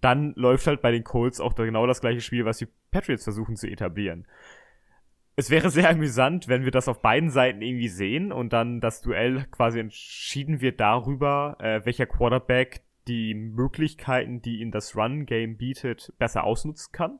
dann 0.00 0.32
läuft 0.34 0.66
halt 0.66 0.82
bei 0.82 0.90
den 0.90 1.04
Colts 1.04 1.40
auch 1.40 1.54
genau 1.54 1.86
das 1.86 2.00
gleiche 2.00 2.20
Spiel, 2.20 2.44
was 2.44 2.58
die 2.58 2.68
Patriots 2.90 3.24
versuchen 3.24 3.56
zu 3.56 3.68
etablieren. 3.68 4.26
Es 5.36 5.50
wäre 5.50 5.70
sehr 5.70 5.88
amüsant, 5.90 6.48
wenn 6.48 6.64
wir 6.64 6.70
das 6.70 6.88
auf 6.88 7.00
beiden 7.02 7.30
Seiten 7.30 7.62
irgendwie 7.62 7.88
sehen 7.88 8.32
und 8.32 8.52
dann 8.52 8.80
das 8.80 9.00
Duell 9.00 9.46
quasi 9.50 9.80
entschieden 9.80 10.60
wird 10.60 10.80
darüber, 10.80 11.56
äh, 11.60 11.84
welcher 11.84 12.06
Quarterback 12.06 12.82
die 13.08 13.34
Möglichkeiten, 13.34 14.42
die 14.42 14.60
ihn 14.60 14.70
das 14.70 14.96
Run-Game 14.96 15.56
bietet, 15.56 16.12
besser 16.18 16.44
ausnutzen 16.44 16.92
kann. 16.92 17.18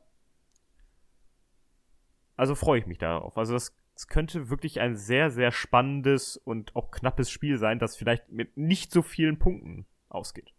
Also 2.35 2.55
freue 2.55 2.79
ich 2.79 2.85
mich 2.85 2.97
darauf. 2.97 3.37
Also 3.37 3.53
das, 3.53 3.75
das, 3.93 4.07
könnte 4.07 4.49
wirklich 4.49 4.79
ein 4.79 4.95
sehr, 4.95 5.29
sehr 5.29 5.51
spannendes 5.51 6.37
und 6.37 6.75
auch 6.75 6.91
knappes 6.91 7.29
Spiel 7.29 7.57
sein, 7.57 7.77
das 7.77 7.95
vielleicht 7.95 8.31
mit 8.31 8.57
nicht 8.57 8.91
so 8.91 9.01
vielen 9.01 9.37
Punkten 9.37 9.85
ausgeht. 10.09 10.53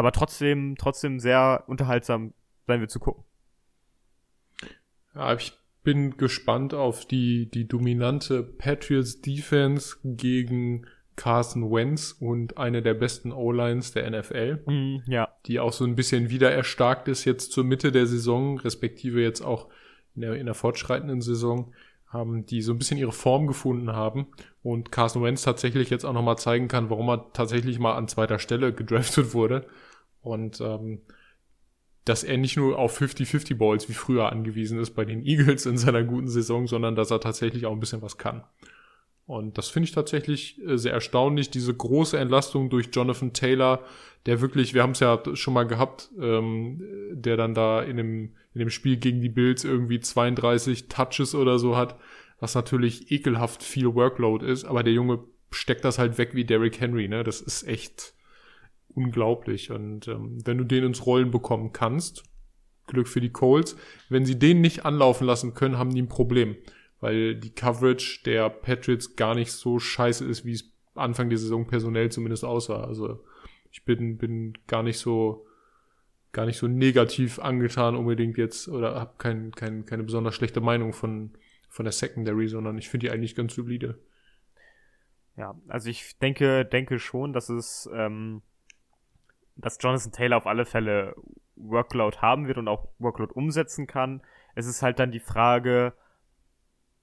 Aber 0.00 0.12
trotzdem, 0.12 0.76
trotzdem 0.78 1.20
sehr 1.20 1.64
unterhaltsam 1.66 2.32
sein 2.66 2.80
wird 2.80 2.90
zu 2.90 3.00
gucken. 3.00 3.22
Ja, 5.14 5.34
ich 5.34 5.52
bin 5.82 6.16
gespannt 6.16 6.72
auf 6.72 7.04
die, 7.04 7.50
die 7.50 7.68
dominante 7.68 8.42
Patriots 8.42 9.20
Defense 9.20 9.98
gegen 10.02 10.86
Carson 11.16 11.70
Wentz 11.70 12.16
und 12.18 12.56
eine 12.56 12.80
der 12.80 12.94
besten 12.94 13.30
O-Lines 13.30 13.92
der 13.92 14.10
NFL. 14.10 14.62
Mm, 14.64 15.02
ja. 15.04 15.28
Die 15.44 15.60
auch 15.60 15.74
so 15.74 15.84
ein 15.84 15.96
bisschen 15.96 16.30
wieder 16.30 16.50
erstarkt 16.50 17.06
ist 17.06 17.26
jetzt 17.26 17.52
zur 17.52 17.64
Mitte 17.64 17.92
der 17.92 18.06
Saison, 18.06 18.58
respektive 18.58 19.20
jetzt 19.20 19.42
auch 19.42 19.68
in 20.14 20.22
der, 20.22 20.32
in 20.36 20.46
der 20.46 20.54
fortschreitenden 20.54 21.20
Saison, 21.20 21.74
haben 22.06 22.46
die 22.46 22.62
so 22.62 22.72
ein 22.72 22.78
bisschen 22.78 22.96
ihre 22.96 23.12
Form 23.12 23.46
gefunden 23.46 23.92
haben 23.92 24.28
und 24.62 24.90
Carson 24.92 25.22
Wentz 25.22 25.42
tatsächlich 25.42 25.90
jetzt 25.90 26.06
auch 26.06 26.14
nochmal 26.14 26.38
zeigen 26.38 26.68
kann, 26.68 26.88
warum 26.88 27.10
er 27.10 27.30
tatsächlich 27.34 27.78
mal 27.78 27.96
an 27.96 28.08
zweiter 28.08 28.38
Stelle 28.38 28.72
gedraftet 28.72 29.34
wurde. 29.34 29.66
Und 30.22 30.60
ähm, 30.60 31.00
dass 32.04 32.24
er 32.24 32.36
nicht 32.36 32.56
nur 32.56 32.78
auf 32.78 33.00
50-50 33.00 33.56
Balls 33.56 33.88
wie 33.88 33.94
früher 33.94 34.30
angewiesen 34.30 34.78
ist 34.78 34.90
bei 34.90 35.04
den 35.04 35.22
Eagles 35.26 35.66
in 35.66 35.78
seiner 35.78 36.02
guten 36.02 36.28
Saison, 36.28 36.66
sondern 36.66 36.94
dass 36.94 37.10
er 37.10 37.20
tatsächlich 37.20 37.66
auch 37.66 37.72
ein 37.72 37.80
bisschen 37.80 38.02
was 38.02 38.18
kann. 38.18 38.44
Und 39.26 39.58
das 39.58 39.68
finde 39.68 39.84
ich 39.84 39.92
tatsächlich 39.92 40.60
äh, 40.66 40.76
sehr 40.76 40.92
erstaunlich, 40.92 41.50
diese 41.50 41.72
große 41.72 42.18
Entlastung 42.18 42.68
durch 42.68 42.88
Jonathan 42.92 43.32
Taylor, 43.32 43.84
der 44.26 44.40
wirklich, 44.40 44.74
wir 44.74 44.82
haben 44.82 44.90
es 44.90 45.00
ja 45.00 45.22
schon 45.34 45.54
mal 45.54 45.68
gehabt, 45.68 46.10
ähm, 46.20 46.82
der 47.12 47.36
dann 47.36 47.54
da 47.54 47.80
in 47.80 47.96
dem, 47.96 48.34
in 48.54 48.58
dem 48.58 48.70
Spiel 48.70 48.96
gegen 48.96 49.20
die 49.20 49.28
Bills 49.28 49.62
irgendwie 49.62 50.00
32 50.00 50.88
Touches 50.88 51.36
oder 51.36 51.60
so 51.60 51.76
hat, 51.76 51.96
was 52.40 52.56
natürlich 52.56 53.12
ekelhaft 53.12 53.62
viel 53.62 53.94
Workload 53.94 54.44
ist, 54.44 54.64
aber 54.64 54.82
der 54.82 54.94
Junge 54.94 55.20
steckt 55.52 55.84
das 55.84 55.98
halt 55.98 56.18
weg 56.18 56.34
wie 56.34 56.44
Derrick 56.44 56.80
Henry, 56.80 57.06
ne? 57.06 57.22
Das 57.22 57.40
ist 57.40 57.66
echt 57.68 58.14
unglaublich. 58.94 59.70
Und 59.70 60.08
ähm, 60.08 60.38
wenn 60.44 60.58
du 60.58 60.64
den 60.64 60.84
ins 60.84 61.06
Rollen 61.06 61.30
bekommen 61.30 61.72
kannst, 61.72 62.24
Glück 62.86 63.08
für 63.08 63.20
die 63.20 63.30
Colts, 63.30 63.76
wenn 64.08 64.24
sie 64.24 64.38
den 64.38 64.60
nicht 64.60 64.84
anlaufen 64.84 65.26
lassen 65.26 65.54
können, 65.54 65.78
haben 65.78 65.94
die 65.94 66.02
ein 66.02 66.08
Problem 66.08 66.56
weil 67.00 67.34
die 67.34 67.50
Coverage 67.50 68.22
der 68.24 68.48
Patriots 68.50 69.16
gar 69.16 69.34
nicht 69.34 69.52
so 69.52 69.78
scheiße 69.78 70.24
ist, 70.24 70.44
wie 70.44 70.52
es 70.52 70.70
Anfang 70.94 71.30
der 71.30 71.38
Saison 71.38 71.66
personell 71.66 72.10
zumindest 72.10 72.44
aussah. 72.44 72.84
Also 72.84 73.24
ich 73.70 73.84
bin, 73.84 74.18
bin 74.18 74.58
gar 74.66 74.82
nicht 74.82 74.98
so 74.98 75.46
gar 76.32 76.46
nicht 76.46 76.58
so 76.58 76.68
negativ 76.68 77.40
angetan 77.40 77.96
unbedingt 77.96 78.38
jetzt 78.38 78.68
oder 78.68 78.94
habe 78.94 79.14
kein, 79.18 79.50
kein, 79.50 79.84
keine 79.84 80.04
besonders 80.04 80.36
schlechte 80.36 80.60
Meinung 80.60 80.92
von, 80.92 81.32
von 81.68 81.84
der 81.84 81.92
Secondary, 81.92 82.46
sondern 82.46 82.78
ich 82.78 82.88
finde 82.88 83.06
die 83.06 83.12
eigentlich 83.12 83.34
ganz 83.34 83.54
solide. 83.54 83.98
Ja, 85.36 85.58
also 85.66 85.90
ich 85.90 86.18
denke, 86.18 86.64
denke 86.64 87.00
schon, 87.00 87.32
dass 87.32 87.48
es, 87.48 87.90
ähm, 87.92 88.42
dass 89.60 89.78
Jonathan 89.80 90.12
Taylor 90.12 90.36
auf 90.36 90.46
alle 90.46 90.64
Fälle 90.64 91.14
Workload 91.56 92.18
haben 92.18 92.46
wird 92.46 92.58
und 92.58 92.68
auch 92.68 92.88
Workload 92.98 93.32
umsetzen 93.34 93.86
kann. 93.86 94.22
Es 94.54 94.66
ist 94.66 94.82
halt 94.82 94.98
dann 94.98 95.12
die 95.12 95.20
Frage, 95.20 95.94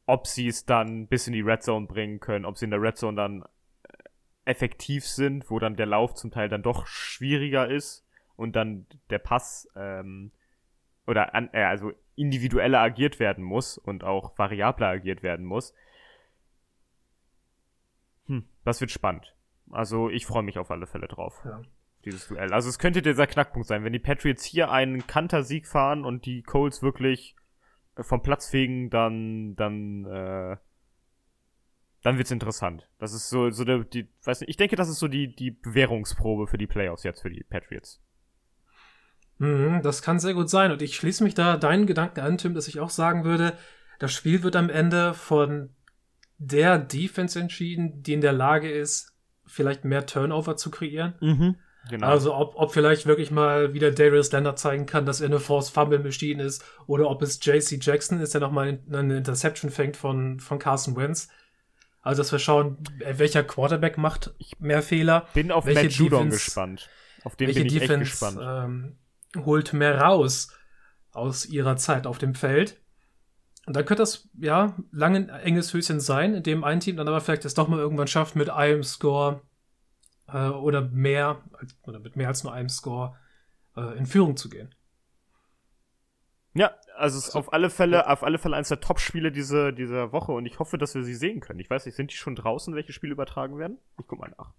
ob 0.05 0.27
sie 0.27 0.47
es 0.47 0.65
dann 0.65 1.07
bis 1.07 1.27
in 1.27 1.33
die 1.33 1.41
Red 1.41 1.63
Zone 1.63 1.85
bringen 1.85 2.19
können, 2.19 2.45
ob 2.45 2.57
sie 2.57 2.65
in 2.65 2.71
der 2.71 2.81
Red 2.81 2.97
Zone 2.97 3.17
dann 3.17 3.43
äh, 3.43 3.47
effektiv 4.45 5.05
sind, 5.05 5.49
wo 5.49 5.59
dann 5.59 5.75
der 5.75 5.85
Lauf 5.85 6.15
zum 6.15 6.31
Teil 6.31 6.49
dann 6.49 6.63
doch 6.63 6.87
schwieriger 6.87 7.69
ist 7.69 8.05
und 8.35 8.55
dann 8.55 8.87
der 9.09 9.19
Pass 9.19 9.69
ähm, 9.75 10.31
oder 11.05 11.35
an, 11.35 11.49
äh, 11.53 11.63
also 11.63 11.91
individueller 12.15 12.79
agiert 12.79 13.19
werden 13.19 13.43
muss 13.43 13.77
und 13.77 14.03
auch 14.03 14.37
variabler 14.37 14.87
agiert 14.87 15.23
werden 15.23 15.45
muss. 15.45 15.73
Hm, 18.27 18.47
das 18.63 18.81
wird 18.81 18.91
spannend. 18.91 19.35
Also 19.71 20.09
ich 20.09 20.25
freue 20.25 20.43
mich 20.43 20.57
auf 20.57 20.71
alle 20.71 20.87
Fälle 20.87 21.07
drauf. 21.07 21.41
Ja. 21.45 21.61
Dieses 22.07 22.29
Duell. 22.29 22.53
Also 22.53 22.69
es 22.69 22.79
könnte 22.79 23.01
dieser 23.01 23.27
Knackpunkt 23.27 23.67
sein, 23.67 23.83
wenn 23.83 23.91
die 23.91 23.99
Patriots 23.99 24.45
hier 24.45 24.71
einen 24.71 25.07
Kantersieg 25.07 25.67
fahren 25.67 26.05
und 26.05 26.25
die 26.25 26.41
Colts 26.41 26.81
wirklich 26.81 27.35
vom 27.99 28.21
Platz 28.21 28.47
fegen, 28.47 28.89
dann, 28.89 29.57
dann, 29.57 30.05
äh, 30.05 30.55
dann 32.03 32.17
wird's 32.17 32.31
interessant. 32.31 32.87
Das 32.97 33.13
ist 33.13 33.29
so, 33.29 33.49
so 33.49 33.65
der, 33.65 33.79
die, 33.79 34.07
weiß 34.23 34.39
nicht, 34.39 34.49
ich 34.49 34.55
denke, 34.55 34.77
das 34.77 34.87
ist 34.87 34.99
so 34.99 35.09
die, 35.09 35.35
die 35.35 35.51
Bewährungsprobe 35.51 36.47
für 36.47 36.57
die 36.57 36.65
Playoffs 36.65 37.03
jetzt 37.03 37.23
für 37.23 37.29
die 37.29 37.43
Patriots. 37.43 38.01
Mhm, 39.39 39.81
das 39.83 40.01
kann 40.01 40.19
sehr 40.19 40.33
gut 40.33 40.49
sein. 40.49 40.71
Und 40.71 40.81
ich 40.81 40.95
schließe 40.95 41.25
mich 41.25 41.33
da 41.33 41.57
deinen 41.57 41.87
Gedanken 41.87 42.21
an, 42.21 42.37
Tim, 42.37 42.53
dass 42.53 42.69
ich 42.69 42.79
auch 42.79 42.89
sagen 42.89 43.25
würde, 43.25 43.57
das 43.99 44.13
Spiel 44.13 44.43
wird 44.43 44.55
am 44.55 44.69
Ende 44.69 45.13
von 45.13 45.75
der 46.37 46.79
Defense 46.79 47.37
entschieden, 47.37 48.01
die 48.01 48.13
in 48.13 48.21
der 48.21 48.31
Lage 48.31 48.71
ist, 48.71 49.13
vielleicht 49.45 49.83
mehr 49.83 50.05
Turnover 50.05 50.55
zu 50.55 50.71
kreieren. 50.71 51.15
Mhm. 51.19 51.55
Genau. 51.89 52.07
Also 52.07 52.33
ob, 52.33 52.55
ob 52.55 52.73
vielleicht 52.73 53.05
wirklich 53.05 53.31
mal 53.31 53.73
wieder 53.73 53.91
Darius 53.91 54.31
Leonard 54.31 54.59
zeigen 54.59 54.85
kann, 54.85 55.05
dass 55.05 55.21
er 55.21 55.27
eine 55.27 55.39
Force 55.39 55.69
Fumble 55.69 55.99
Machine 55.99 56.43
ist 56.43 56.63
oder 56.85 57.09
ob 57.09 57.21
es 57.21 57.39
JC 57.41 57.77
Jackson 57.81 58.19
ist, 58.19 58.33
der 58.33 58.41
nochmal 58.41 58.79
eine 58.91 59.17
Interception 59.17 59.71
fängt 59.71 59.97
von, 59.97 60.39
von 60.39 60.59
Carson 60.59 60.95
Wentz. 60.95 61.29
Also 62.01 62.21
dass 62.21 62.31
wir 62.31 62.39
schauen, 62.39 62.77
welcher 62.99 63.43
Quarterback 63.43 63.97
macht 63.97 64.33
mehr 64.59 64.81
Fehler. 64.81 65.27
Bin 65.33 65.51
auf 65.51 65.65
welche 65.65 65.83
Matt 65.83 65.91
Judon 65.93 66.29
gespannt. 66.29 66.89
Auf 67.23 67.35
den 67.35 67.53
bin 67.53 67.65
ich 67.65 67.73
Defense, 67.73 67.93
echt 68.01 68.11
gespannt. 68.11 68.39
Ähm, 68.41 68.97
holt 69.45 69.73
mehr 69.73 69.99
raus 69.99 70.53
aus 71.11 71.45
ihrer 71.45 71.75
Zeit 71.77 72.07
auf 72.07 72.17
dem 72.17 72.35
Feld. 72.35 72.81
Und 73.65 73.75
dann 73.75 73.85
könnte 73.85 74.03
das, 74.03 74.29
ja, 74.39 74.77
lange 74.91 75.17
ein 75.17 75.29
enges 75.29 75.73
Höschen 75.73 75.99
sein, 75.99 76.33
in 76.33 76.43
dem 76.43 76.63
ein 76.63 76.79
Team 76.79 76.95
dann 76.95 77.07
aber 77.09 77.19
vielleicht 77.19 77.43
es 77.43 77.53
doch 77.53 77.67
mal 77.67 77.79
irgendwann 77.79 78.07
schafft, 78.07 78.37
mit 78.37 78.49
einem 78.49 78.83
Score 78.83 79.41
äh, 80.27 80.49
oder 80.49 80.81
mehr, 80.81 81.43
oder 81.83 81.99
mit 81.99 82.15
mehr 82.15 82.27
als 82.27 82.43
nur 82.43 82.53
einem 82.53 82.69
Score 82.69 83.15
äh, 83.75 83.97
in 83.97 84.05
Führung 84.05 84.37
zu 84.37 84.49
gehen. 84.49 84.73
Ja, 86.53 86.73
also 86.95 87.19
es 87.19 87.27
ist 87.27 87.35
auf 87.35 87.53
alle 87.53 87.69
Fälle, 87.69 88.09
auf 88.09 88.23
alle 88.23 88.39
Fälle 88.39 88.55
eines 88.55 88.69
der 88.69 88.79
Top-Spiele 88.79 89.31
diese, 89.31 89.73
dieser 89.73 90.11
Woche 90.11 90.31
und 90.31 90.45
ich 90.47 90.57
hoffe, 90.57 90.79
dass 90.79 90.95
wir 90.95 91.03
sie 91.03 91.13
sehen 91.13 91.39
können. 91.39 91.59
Ich 91.59 91.69
weiß 91.69 91.85
nicht, 91.85 91.95
sind 91.95 92.11
die 92.11 92.15
schon 92.15 92.35
draußen, 92.35 92.73
welche 92.73 92.93
Spiele 92.93 93.13
übertragen 93.13 93.59
werden? 93.59 93.77
Ich 93.99 94.07
guck 94.07 94.19
mal 94.19 94.33
nach. 94.35 94.53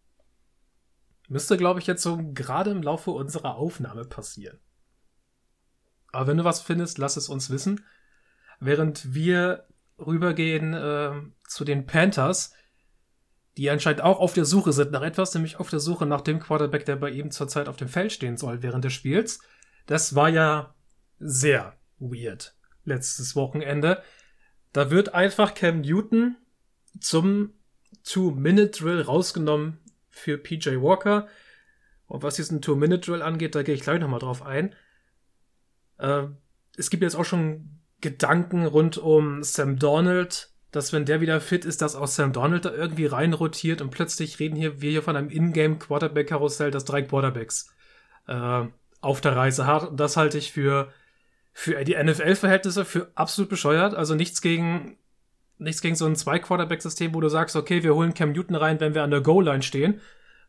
Müsste, 1.29 1.57
glaube 1.57 1.81
ich, 1.81 1.87
jetzt 1.87 2.03
so 2.03 2.19
gerade 2.33 2.71
im 2.71 2.83
Laufe 2.83 3.11
unserer 3.11 3.57
Aufnahme 3.57 4.05
passieren. 4.05 4.61
Aber 6.13 6.29
wenn 6.29 6.39
du 6.39 6.45
was 6.45 6.63
findest, 6.63 6.99
lass 6.99 7.17
es 7.17 7.29
uns 7.29 7.51
wissen. 7.51 7.85
Während 8.61 9.13
wir 9.13 9.67
rübergehen 9.99 10.75
äh, 10.75 11.21
zu 11.47 11.65
den 11.65 11.87
Panthers, 11.87 12.55
die 13.59 13.69
anscheinend 13.71 14.03
auch 14.03 14.21
auf 14.21 14.35
der 14.35 14.45
Suche 14.45 14.73
sind 14.73 14.93
nach 14.93 15.03
etwas, 15.03 15.35
nämlich 15.35 15.59
auf 15.59 15.69
der 15.69 15.81
Suche 15.81 16.07
nach 16.07 16.21
dem 16.21 16.39
Quarterback, 16.39 16.87
der 16.87 16.95
bei 16.95 17.11
ihm 17.11 17.33
zurzeit 17.33 17.69
auf 17.69 17.77
dem 17.77 17.89
Feld 17.89 18.13
stehen 18.13 18.37
soll 18.37 18.63
während 18.63 18.85
des 18.85 18.93
Spiels. 18.93 19.41
Das 19.87 20.15
war 20.15 20.29
ja 20.29 20.77
sehr 21.19 21.77
weird 21.99 22.55
letztes 22.85 23.35
Wochenende. 23.35 24.01
Da 24.73 24.93
wird 24.93 25.13
einfach 25.13 25.55
Cam 25.55 25.81
Newton 25.81 26.37
zum 27.01 27.53
Two-Minute-Drill 28.05 29.03
rausgenommen 29.03 29.79
für 30.09 30.39
PJ 30.39 30.81
Walker. 30.81 31.27
Und 32.07 32.23
was 32.23 32.37
diesen 32.37 32.63
Two-Minute-Drill 32.63 33.23
angeht, 33.23 33.57
da 33.57 33.65
gehe 33.65 33.75
ich 33.75 33.83
gleich 33.83 33.99
nochmal 33.99 34.21
drauf 34.21 34.43
ein. 34.43 34.73
Äh, 35.99 36.29
es 36.77 36.91
gibt 36.91 37.03
jetzt 37.03 37.17
auch 37.17 37.25
schon 37.25 37.81
Gedanken 38.01 38.67
rund 38.67 38.99
um 38.99 39.43
Sam 39.43 39.81
Donald, 39.81 40.53
dass 40.71 40.93
wenn 40.93 41.07
der 41.07 41.21
wieder 41.21 41.41
fit 41.41 41.65
ist, 41.65 41.81
dass 41.81 41.97
auch 41.97 42.07
Sam 42.07 42.33
Donald 42.33 42.65
da 42.65 42.73
irgendwie 42.73 43.07
reinrotiert 43.07 43.81
und 43.81 43.91
plötzlich 43.91 44.39
reden 44.39 44.57
hier 44.57 44.81
wir 44.81 44.91
hier 44.91 45.03
von 45.03 45.17
einem 45.17 45.31
Ingame 45.31 45.77
Quarterback 45.77 46.29
Karussell, 46.29 46.71
das 46.71 46.85
drei 46.85 47.03
Quarterbacks 47.03 47.73
äh, 48.27 48.65
auf 49.01 49.21
der 49.21 49.37
Reise 49.37 49.67
hat. 49.67 49.89
Und 49.89 49.99
das 49.99 50.17
halte 50.17 50.39
ich 50.39 50.53
für 50.53 50.93
für 51.53 51.83
die 51.85 51.97
NFL 51.97 52.37
Verhältnisse 52.37 52.85
für 52.85 53.11
absolut 53.15 53.49
bescheuert. 53.49 53.95
Also 53.95 54.15
nichts 54.15 54.43
gegen 54.43 54.99
nichts 55.59 55.81
gegen 55.81 55.97
so 55.97 56.07
ein 56.07 56.17
zwei 56.17 56.39
Quarterback 56.39 56.83
System, 56.83 57.15
wo 57.15 57.21
du 57.21 57.29
sagst, 57.29 57.57
okay, 57.57 57.83
wir 57.83 57.95
holen 57.95 58.15
Cam 58.15 58.33
Newton 58.33 58.55
rein, 58.55 58.79
wenn 58.79 58.95
wir 58.95 59.03
an 59.03 59.11
der 59.11 59.23
Goal 59.23 59.45
Line 59.45 59.63
stehen, 59.63 60.01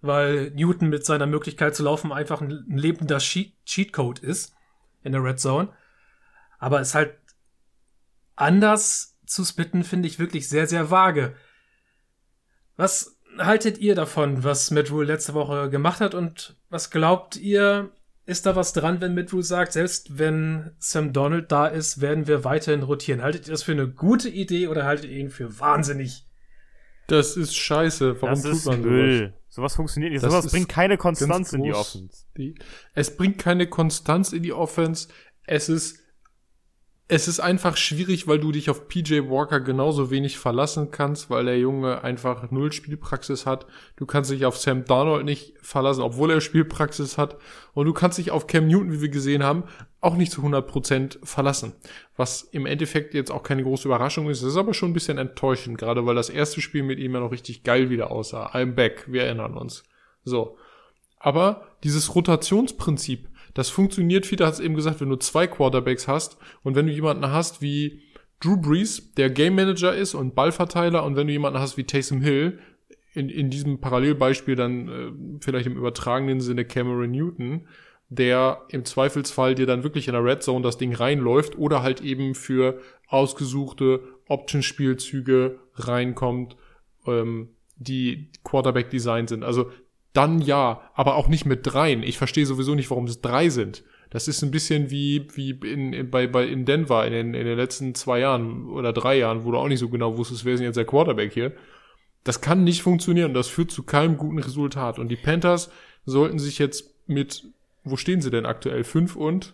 weil 0.02 0.52
Newton 0.52 0.90
mit 0.90 1.06
seiner 1.06 1.26
Möglichkeit 1.26 1.76
zu 1.76 1.84
laufen 1.84 2.12
einfach 2.12 2.42
ein, 2.42 2.52
ein 2.70 2.78
lebender 2.78 3.18
Cheat 3.18 3.54
Cheatcode 3.66 4.20
ist 4.20 4.54
in 5.02 5.14
der 5.14 5.24
Red 5.24 5.40
Zone. 5.40 5.70
Aber 6.60 6.80
es 6.80 6.94
halt 6.94 7.18
anders 8.36 9.18
zu 9.30 9.46
splitten, 9.46 9.84
finde 9.84 10.08
ich 10.08 10.20
wirklich 10.20 10.50
sehr, 10.50 10.68
sehr 10.68 10.90
vage. 10.92 11.36
Was 12.76 13.18
haltet 13.38 13.78
ihr 13.78 13.96
davon, 13.96 14.44
was 14.44 14.72
Matt 14.72 14.92
Rule 14.92 15.06
letzte 15.06 15.34
Woche 15.34 15.70
gemacht 15.70 16.02
hat 16.02 16.16
und 16.16 16.56
was 16.70 16.90
glaubt 16.90 17.38
ihr, 17.38 17.92
ist 18.26 18.46
da 18.46 18.56
was 18.56 18.74
dran, 18.74 19.02
wenn 19.02 19.16
Matt 19.16 19.32
Rule 19.32 19.44
sagt, 19.44 19.74
selbst 19.74 20.18
wenn 20.18 20.72
Sam 20.80 21.14
Donald 21.14 21.52
da 21.52 21.68
ist, 21.68 22.02
werden 22.02 22.28
wir 22.28 22.44
weiterhin 22.44 22.84
rotieren? 22.84 23.22
Haltet 23.22 23.48
ihr 23.48 23.52
das 23.52 23.64
für 23.64 23.72
eine 23.72 23.88
gute 23.88 24.30
Idee 24.30 24.68
oder 24.68 24.86
haltet 24.86 25.12
ihr 25.12 25.18
ihn 25.18 25.30
für 25.30 25.60
wahnsinnig? 25.60 26.26
Das 27.08 27.38
ist 27.38 27.56
scheiße. 27.56 28.22
Warum 28.22 28.42
das 28.42 28.64
tut 28.64 28.66
man 28.66 28.84
sowas? 28.84 29.32
Sowas 29.50 29.76
funktioniert 29.76 30.14
nicht. 30.14 30.24
Das 30.24 30.32
Sowas 30.32 30.52
bringt 30.52 30.70
keine 30.70 30.98
Konstanz 30.98 31.54
in 31.54 31.64
die. 31.64 31.74
Offense. 31.74 32.26
Die, 32.38 32.56
es 32.94 33.16
bringt 33.16 33.40
keine 33.40 33.68
Konstanz 33.68 34.32
in 34.32 34.44
die 34.44 34.54
Offense. 34.54 35.08
Es 35.46 35.70
ist, 35.70 35.99
es 37.12 37.28
ist 37.28 37.40
einfach 37.40 37.76
schwierig, 37.76 38.28
weil 38.28 38.38
du 38.38 38.52
dich 38.52 38.70
auf 38.70 38.88
PJ 38.88 39.22
Walker 39.30 39.60
genauso 39.60 40.12
wenig 40.12 40.38
verlassen 40.38 40.92
kannst, 40.92 41.32
weil 41.32 41.46
der 41.46 41.58
Junge 41.58 42.04
einfach 42.04 42.52
null 42.52 42.72
Spielpraxis 42.72 43.48
hat. 43.48 43.66
Du 43.96 44.06
kannst 44.06 44.30
dich 44.30 44.46
auf 44.46 44.58
Sam 44.60 44.86
Darnold 44.86 45.26
nicht 45.26 45.56
verlassen, 45.60 46.02
obwohl 46.02 46.30
er 46.30 46.40
Spielpraxis 46.40 47.18
hat. 47.18 47.38
Und 47.74 47.88
du 47.88 47.94
kannst 47.94 48.20
dich 48.20 48.30
auf 48.30 48.46
Cam 48.46 48.68
Newton, 48.68 48.92
wie 48.92 49.02
wir 49.02 49.10
gesehen 49.10 49.44
haben, 49.44 49.64
auch 50.02 50.18
nicht 50.18 50.32
zu 50.32 50.42
100% 50.44 51.26
verlassen. 51.26 51.74
Was 52.16 52.44
im 52.44 52.68
Endeffekt 52.68 53.16
jetzt 53.16 53.32
auch 53.32 53.42
keine 53.42 53.64
große 53.64 53.88
Überraschung 53.88 54.30
ist. 54.30 54.44
Das 54.44 54.52
ist 54.52 54.58
aber 54.58 54.76
schon 54.76 54.92
ein 54.92 54.94
bisschen 54.94 55.18
enttäuschend, 55.18 55.80
gerade 55.80 56.06
weil 56.06 56.16
das 56.16 56.30
erste 56.30 56.62
Spiel 56.62 56.84
mit 56.84 57.00
ihm 57.00 57.16
ja 57.16 57.22
noch 57.22 57.32
richtig 57.32 57.64
geil 57.64 57.90
wieder 57.90 58.12
aussah. 58.12 58.52
I'm 58.54 58.74
back, 58.74 59.06
wir 59.08 59.24
erinnern 59.24 59.56
uns. 59.56 59.84
So. 60.26 60.58
Aber 61.18 61.66
dieses 61.84 62.14
Rotationsprinzip, 62.14 63.29
das 63.54 63.70
funktioniert, 63.70 64.28
Peter 64.28 64.46
hat 64.46 64.54
es 64.54 64.60
eben 64.60 64.76
gesagt, 64.76 65.02
wenn 65.02 65.10
du 65.10 65.16
zwei 65.16 65.48
Quarterbacks 65.48 66.08
hast 66.08 66.38
und 66.64 66.76
wenn 66.76 66.88
du 66.88 66.94
jemanden 66.94 67.32
hast 67.32 67.62
wie 67.62 68.02
Drew 68.40 68.58
Brees, 68.58 69.14
der 69.16 69.30
Game 69.30 69.56
Manager 69.56 69.94
ist 69.94 70.14
und 70.14 70.36
Ballverteiler 70.36 71.04
und 71.04 71.16
wenn 71.16 71.28
du 71.28 71.34
jemanden 71.34 71.60
hast 71.60 71.78
wie 71.78 71.84
Taysom 71.84 72.22
Hill, 72.22 72.60
in, 73.14 73.30
in 73.30 73.50
diesem 73.50 73.82
Parallelbeispiel 73.82 74.56
dann 74.56 74.88
äh, 74.88 75.12
vielleicht 75.42 75.68
im 75.68 75.78
übertragenen 75.78 76.42
Sinne 76.42 76.64
Cameron 76.64 77.12
Newton, 77.12 77.68
der 78.10 78.62
im 78.70 78.86
Zweifelsfall 78.86 79.56
dir 79.56 79.66
dann 79.66 79.84
wirklich 79.84 80.08
in 80.08 80.14
der 80.14 80.24
Red 80.24 80.44
Zone 80.44 80.64
das 80.64 80.78
Ding 80.78 80.94
reinläuft 80.94 81.58
oder 81.58 81.84
halt 81.84 82.02
eben 82.02 82.34
für 82.36 82.80
ausgesuchte 83.08 84.02
Option-Spielzüge 84.28 85.60
reinkommt, 85.76 86.56
ähm, 87.06 87.50
die 87.76 88.32
Quarterback-Design 88.44 89.28
sind. 89.28 89.44
Also 89.44 89.72
dann 90.20 90.42
ja, 90.42 90.82
aber 90.94 91.16
auch 91.16 91.28
nicht 91.30 91.46
mit 91.46 91.62
dreien. 91.64 92.04
Ich 92.04 92.18
verstehe 92.18 92.46
sowieso 92.46 92.76
nicht, 92.76 92.90
warum 92.90 93.06
es 93.06 93.22
drei 93.22 93.50
sind. 93.50 93.84
Das 94.10 94.28
ist 94.28 94.42
ein 94.42 94.52
bisschen 94.52 94.90
wie, 94.90 95.28
wie 95.34 95.52
in, 95.52 95.94
in, 95.94 96.10
bei, 96.10 96.28
bei, 96.28 96.46
in 96.46 96.66
Denver 96.66 97.06
in 97.06 97.14
den, 97.14 97.34
in 97.34 97.46
den 97.46 97.58
letzten 97.58 97.94
zwei 97.96 98.20
Jahren 98.20 98.68
oder 98.70 98.92
drei 98.92 99.18
Jahren, 99.18 99.46
wo 99.46 99.52
du 99.52 99.58
auch 99.58 99.68
nicht 99.68 99.80
so 99.80 99.88
genau 99.90 100.18
wusstest, 100.18 100.46
wer 100.46 100.54
ist 100.54 100.60
denn 100.60 100.66
jetzt 100.68 100.78
der 100.78 100.86
Quarterback 100.86 101.32
hier. 101.32 101.54
Das 102.24 102.42
kann 102.42 102.64
nicht 102.64 102.82
funktionieren 102.82 103.34
das 103.34 103.48
führt 103.48 103.72
zu 103.72 103.84
keinem 103.84 104.18
guten 104.18 104.40
Resultat. 104.40 105.00
Und 105.00 105.08
die 105.10 105.16
Panthers 105.16 105.72
sollten 106.06 106.38
sich 106.40 106.60
jetzt 106.60 106.94
mit, 107.08 107.44
wo 107.84 107.96
stehen 107.98 108.22
sie 108.22 108.30
denn 108.32 108.46
aktuell? 108.46 108.84
Fünf 108.84 109.16
und? 109.16 109.54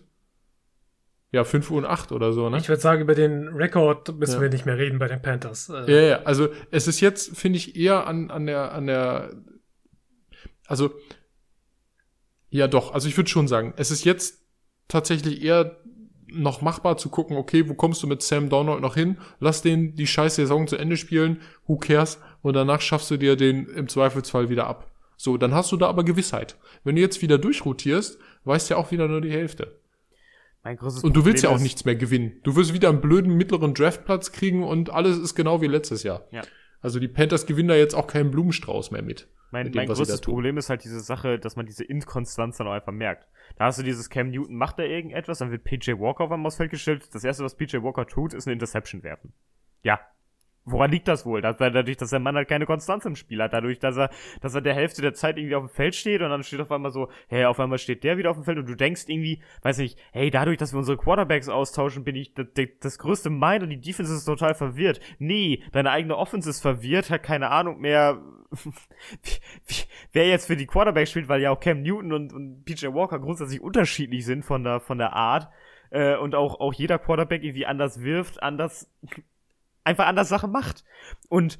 Ja, 1.32 1.44
fünf 1.44 1.70
und 1.70 1.84
acht 1.84 2.12
oder 2.12 2.32
so, 2.32 2.48
ne? 2.48 2.56
Ich 2.58 2.68
würde 2.68 2.80
sagen, 2.80 3.02
über 3.02 3.14
den 3.14 3.48
Rekord 3.48 4.16
müssen 4.18 4.36
Ja. 4.36 4.40
wir 4.40 4.48
nicht 4.48 4.64
mehr 4.64 4.78
reden 4.78 4.98
bei 4.98 5.08
den 5.08 5.20
Panthers. 5.20 5.68
Äh, 5.68 5.92
Ja, 5.92 6.00
ja, 6.00 6.22
also 6.22 6.48
es 6.70 6.88
ist 6.88 7.00
jetzt, 7.00 7.36
finde 7.36 7.58
ich, 7.58 7.76
eher 7.76 8.06
an, 8.06 8.30
an 8.30 8.46
der, 8.46 8.72
an 8.72 8.86
der, 8.86 9.30
also, 10.66 10.90
ja 12.50 12.68
doch, 12.68 12.94
also 12.94 13.08
ich 13.08 13.16
würde 13.16 13.30
schon 13.30 13.48
sagen, 13.48 13.74
es 13.76 13.90
ist 13.90 14.04
jetzt 14.04 14.42
tatsächlich 14.88 15.42
eher 15.42 15.76
noch 16.28 16.60
machbar 16.60 16.96
zu 16.96 17.08
gucken, 17.08 17.36
okay, 17.36 17.68
wo 17.68 17.74
kommst 17.74 18.02
du 18.02 18.06
mit 18.06 18.22
Sam 18.22 18.48
Donald 18.48 18.80
noch 18.80 18.94
hin? 18.94 19.18
Lass 19.38 19.62
den 19.62 19.94
die 19.94 20.06
scheiß 20.06 20.36
Saison 20.36 20.66
zu 20.66 20.76
Ende 20.76 20.96
spielen, 20.96 21.40
who 21.66 21.76
cares? 21.76 22.18
Und 22.42 22.54
danach 22.54 22.80
schaffst 22.80 23.10
du 23.10 23.16
dir 23.16 23.36
den 23.36 23.66
im 23.66 23.88
Zweifelsfall 23.88 24.48
wieder 24.48 24.66
ab. 24.66 24.90
So, 25.16 25.36
dann 25.36 25.54
hast 25.54 25.72
du 25.72 25.76
da 25.76 25.86
aber 25.86 26.04
Gewissheit. 26.04 26.56
Wenn 26.84 26.96
du 26.96 27.00
jetzt 27.00 27.22
wieder 27.22 27.38
durchrotierst, 27.38 28.18
weißt 28.44 28.68
du 28.68 28.74
ja 28.74 28.80
auch 28.80 28.90
wieder 28.90 29.08
nur 29.08 29.20
die 29.20 29.30
Hälfte. 29.30 29.80
Mein 30.62 30.76
großes 30.76 31.04
Und 31.04 31.14
du 31.14 31.24
willst 31.24 31.42
ja 31.42 31.48
Problem 31.48 31.60
auch 31.60 31.62
nichts 31.62 31.84
mehr 31.84 31.94
gewinnen. 31.94 32.40
Du 32.42 32.56
wirst 32.56 32.74
wieder 32.74 32.88
einen 32.88 33.00
blöden 33.00 33.34
mittleren 33.36 33.72
Draftplatz 33.72 34.32
kriegen 34.32 34.64
und 34.64 34.90
alles 34.90 35.16
ist 35.16 35.34
genau 35.34 35.62
wie 35.62 35.68
letztes 35.68 36.02
Jahr. 36.02 36.26
Ja. 36.32 36.42
Also 36.80 37.00
die 37.00 37.08
Panthers 37.08 37.46
gewinnen 37.46 37.68
da 37.68 37.74
jetzt 37.74 37.94
auch 37.94 38.06
keinen 38.06 38.30
Blumenstrauß 38.30 38.90
mehr 38.90 39.02
mit. 39.02 39.28
Mein, 39.50 39.66
mit 39.66 39.74
dem, 39.74 39.78
mein 39.78 39.86
größtes 39.86 40.20
da. 40.20 40.24
Problem 40.30 40.58
ist 40.58 40.70
halt 40.70 40.84
diese 40.84 41.00
Sache, 41.00 41.38
dass 41.38 41.56
man 41.56 41.66
diese 41.66 41.84
Inkonstanz 41.84 42.56
dann 42.56 42.66
auch 42.66 42.72
einfach 42.72 42.92
merkt. 42.92 43.26
Da 43.56 43.66
hast 43.66 43.78
du 43.78 43.82
dieses 43.82 44.10
Cam 44.10 44.30
Newton, 44.30 44.56
macht 44.56 44.78
er 44.78 44.86
irgendetwas, 44.86 45.38
dann 45.38 45.50
wird 45.50 45.64
PJ 45.64 45.92
Walker 45.92 46.24
auf 46.24 46.32
einmal 46.32 46.48
aufs 46.48 46.56
Feld 46.56 46.70
gestellt. 46.70 47.08
Das 47.12 47.24
erste, 47.24 47.44
was 47.44 47.56
PJ 47.56 47.78
Walker 47.82 48.06
tut, 48.06 48.34
ist 48.34 48.46
eine 48.46 48.54
Interception 48.54 49.02
werfen. 49.02 49.32
Ja. 49.82 50.00
Woran 50.68 50.90
liegt 50.90 51.06
das 51.06 51.24
wohl? 51.24 51.40
Dass, 51.40 51.58
dadurch, 51.58 51.96
dass 51.96 52.10
der 52.10 52.18
Mann 52.18 52.34
halt 52.34 52.48
keine 52.48 52.66
Konstanz 52.66 53.04
im 53.04 53.14
Spiel 53.14 53.40
hat. 53.40 53.52
Dadurch, 53.52 53.78
dass 53.78 53.96
er, 53.96 54.10
dass 54.40 54.52
er 54.52 54.60
der 54.60 54.74
Hälfte 54.74 55.00
der 55.00 55.14
Zeit 55.14 55.38
irgendwie 55.38 55.54
auf 55.54 55.62
dem 55.62 55.68
Feld 55.68 55.94
steht 55.94 56.22
und 56.22 56.30
dann 56.30 56.42
steht 56.42 56.60
auf 56.60 56.72
einmal 56.72 56.90
so, 56.90 57.08
hey, 57.28 57.44
auf 57.44 57.60
einmal 57.60 57.78
steht 57.78 58.02
der 58.02 58.18
wieder 58.18 58.30
auf 58.30 58.36
dem 58.36 58.42
Feld 58.42 58.58
und 58.58 58.68
du 58.68 58.74
denkst 58.74 59.04
irgendwie, 59.06 59.40
weiß 59.62 59.78
nicht, 59.78 59.96
hey, 60.10 60.28
dadurch, 60.28 60.58
dass 60.58 60.72
wir 60.72 60.78
unsere 60.78 60.98
Quarterbacks 60.98 61.48
austauschen, 61.48 62.02
bin 62.02 62.16
ich 62.16 62.34
das, 62.34 62.48
das 62.80 62.98
größte 62.98 63.30
Mind 63.30 63.62
und 63.62 63.70
die 63.70 63.80
Defense 63.80 64.12
ist 64.12 64.24
total 64.24 64.54
verwirrt. 64.54 64.98
Nee, 65.20 65.62
deine 65.70 65.92
eigene 65.92 66.16
Offense 66.16 66.50
ist 66.50 66.60
verwirrt, 66.60 67.10
hat 67.10 67.22
keine 67.22 67.50
Ahnung 67.50 67.80
mehr, 67.80 68.20
wer 70.12 70.26
jetzt 70.26 70.48
für 70.48 70.56
die 70.56 70.66
Quarterbacks 70.66 71.10
spielt, 71.10 71.28
weil 71.28 71.42
ja 71.42 71.52
auch 71.52 71.60
Cam 71.60 71.82
Newton 71.82 72.12
und, 72.12 72.32
und 72.32 72.64
PJ 72.64 72.88
Walker 72.88 73.20
grundsätzlich 73.20 73.60
unterschiedlich 73.60 74.24
sind 74.24 74.44
von 74.44 74.64
der, 74.64 74.80
von 74.80 74.98
der 74.98 75.12
Art. 75.12 75.48
Äh, 75.90 76.16
und 76.16 76.34
auch, 76.34 76.58
auch 76.58 76.74
jeder 76.74 76.98
Quarterback 76.98 77.44
irgendwie 77.44 77.66
anders 77.66 78.02
wirft, 78.02 78.42
anders, 78.42 78.90
einfach 79.86 80.06
anders 80.06 80.28
Sachen 80.28 80.50
macht. 80.52 80.84
Und 81.28 81.58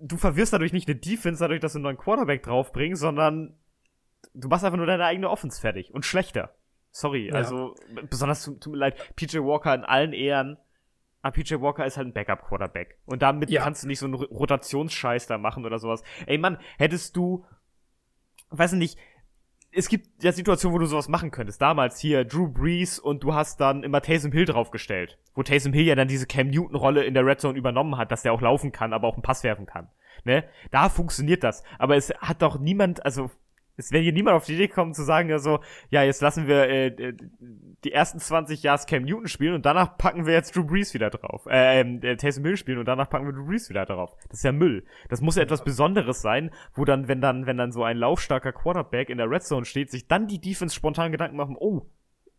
du 0.00 0.16
verwirrst 0.16 0.52
dadurch 0.52 0.72
nicht 0.72 0.88
eine 0.88 0.96
Defense, 0.96 1.40
dadurch, 1.42 1.60
dass 1.60 1.72
du 1.72 1.78
einen 1.78 1.84
neuen 1.84 1.96
Quarterback 1.98 2.42
draufbringst, 2.42 3.00
sondern 3.00 3.54
du 4.34 4.48
machst 4.48 4.64
einfach 4.64 4.76
nur 4.76 4.86
deine 4.86 5.04
eigene 5.04 5.30
Offense 5.30 5.60
fertig 5.60 5.92
und 5.94 6.04
schlechter. 6.04 6.54
Sorry, 6.90 7.28
Ja. 7.28 7.34
also 7.34 7.74
besonders 8.08 8.44
tut, 8.44 8.66
mir 8.68 8.76
leid, 8.78 9.16
PJ 9.16 9.38
Walker 9.38 9.74
in 9.74 9.84
allen 9.84 10.12
Ehren. 10.12 10.58
Aber 11.22 11.32
PJ 11.32 11.54
Walker 11.60 11.84
ist 11.84 11.96
halt 11.96 12.06
ein 12.08 12.12
Backup-Quarterback. 12.12 12.98
Und 13.06 13.22
damit 13.22 13.50
Ja. 13.50 13.62
kannst 13.62 13.82
du 13.82 13.88
nicht 13.88 13.98
so 13.98 14.06
einen 14.06 14.14
Ro- 14.14 14.24
Rotationsscheiß 14.26 15.26
da 15.26 15.38
machen 15.38 15.64
oder 15.66 15.78
sowas. 15.78 16.02
Ey 16.26 16.38
Mann, 16.38 16.58
hättest 16.78 17.16
du, 17.16 17.44
weiß 18.50 18.74
ich 18.74 18.78
nicht, 18.78 18.98
es 19.72 19.88
gibt 19.88 20.22
ja 20.22 20.32
Situationen, 20.32 20.74
wo 20.74 20.78
du 20.78 20.86
sowas 20.86 21.08
machen 21.08 21.30
könntest. 21.30 21.60
Damals 21.60 21.98
hier 22.00 22.24
Drew 22.24 22.48
Brees 22.48 22.98
und 22.98 23.22
du 23.22 23.34
hast 23.34 23.60
dann 23.60 23.82
immer 23.82 24.00
Taysom 24.00 24.32
Hill 24.32 24.46
draufgestellt. 24.46 25.18
Wo 25.34 25.42
Taysom 25.42 25.72
Hill 25.72 25.84
ja 25.84 25.94
dann 25.94 26.08
diese 26.08 26.26
Cam 26.26 26.48
Newton-Rolle 26.48 27.04
in 27.04 27.14
der 27.14 27.26
Red 27.26 27.40
Zone 27.40 27.58
übernommen 27.58 27.96
hat, 27.96 28.10
dass 28.10 28.22
der 28.22 28.32
auch 28.32 28.40
laufen 28.40 28.72
kann, 28.72 28.92
aber 28.92 29.06
auch 29.08 29.14
einen 29.14 29.22
Pass 29.22 29.44
werfen 29.44 29.66
kann. 29.66 29.88
Ne? 30.24 30.44
Da 30.70 30.88
funktioniert 30.88 31.44
das. 31.44 31.62
Aber 31.78 31.96
es 31.96 32.10
hat 32.18 32.42
doch 32.42 32.58
niemand, 32.58 33.04
also 33.04 33.30
Es 33.76 33.92
wäre 33.92 34.02
hier 34.02 34.12
niemand 34.12 34.36
auf 34.36 34.46
die 34.46 34.54
Idee 34.54 34.68
gekommen 34.68 34.94
zu 34.94 35.04
sagen, 35.04 35.28
ja 35.28 35.38
so, 35.38 35.60
ja, 35.90 36.02
jetzt 36.02 36.22
lassen 36.22 36.46
wir 36.46 36.68
äh, 36.68 36.86
äh 36.86 37.16
die 37.84 37.92
ersten 37.92 38.18
20 38.18 38.62
Jahre 38.62 38.84
Cam 38.86 39.04
Newton 39.04 39.28
spielen 39.28 39.54
und 39.54 39.66
danach 39.66 39.96
packen 39.98 40.26
wir 40.26 40.32
jetzt 40.32 40.56
Drew 40.56 40.64
Brees 40.64 40.94
wieder 40.94 41.10
drauf. 41.10 41.46
Äh, 41.46 41.80
äh 41.80 42.16
Taysom 42.16 42.44
Hill 42.44 42.56
spielen 42.56 42.78
und 42.78 42.86
danach 42.86 43.08
packen 43.08 43.26
wir 43.26 43.32
Drew 43.32 43.46
Brees 43.46 43.68
wieder 43.68 43.84
drauf. 43.84 44.16
Das 44.28 44.38
ist 44.38 44.44
ja 44.44 44.52
Müll. 44.52 44.84
Das 45.08 45.20
muss 45.20 45.36
ja 45.36 45.42
etwas 45.42 45.62
Besonderes 45.62 46.22
sein, 46.22 46.50
wo 46.74 46.84
dann, 46.84 47.06
wenn 47.06 47.20
dann, 47.20 47.46
wenn 47.46 47.58
dann 47.58 47.72
so 47.72 47.84
ein 47.84 47.98
laufstarker 47.98 48.52
Quarterback 48.52 49.10
in 49.10 49.18
der 49.18 49.30
Red 49.30 49.42
Zone 49.42 49.66
steht, 49.66 49.90
sich 49.90 50.08
dann 50.08 50.26
die 50.26 50.40
Defense 50.40 50.74
spontan 50.74 51.12
Gedanken 51.12 51.36
machen, 51.36 51.56
oh, 51.58 51.86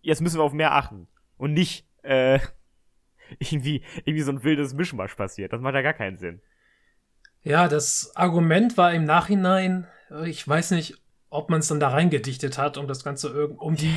jetzt 0.02 0.22
müssen 0.22 0.40
wir 0.40 0.44
auf 0.44 0.54
mehr 0.54 0.74
achten. 0.74 1.08
Und 1.38 1.54
nicht, 1.54 1.88
äh, 2.04 2.40
irgendwie, 3.40 3.84
irgendwie 4.06 4.24
so 4.24 4.32
ein 4.32 4.44
wildes 4.44 4.74
Mischmasch 4.74 5.16
passiert. 5.16 5.54
Das 5.54 5.62
macht 5.62 5.76
ja 5.76 5.82
gar 5.82 5.94
keinen 5.94 6.18
Sinn. 6.18 6.42
Ja, 7.44 7.68
das 7.68 8.12
Argument 8.16 8.76
war 8.78 8.94
im 8.94 9.06
Nachhinein, 9.06 9.88
ich 10.26 10.46
weiß 10.46 10.72
nicht, 10.72 10.98
ob 11.30 11.50
man 11.50 11.60
es 11.60 11.68
dann 11.68 11.80
da 11.80 11.90
reingedichtet 11.90 12.58
hat, 12.58 12.78
um 12.78 12.88
das 12.88 13.04
Ganze 13.04 13.48
um 13.50 13.76
die 13.76 13.94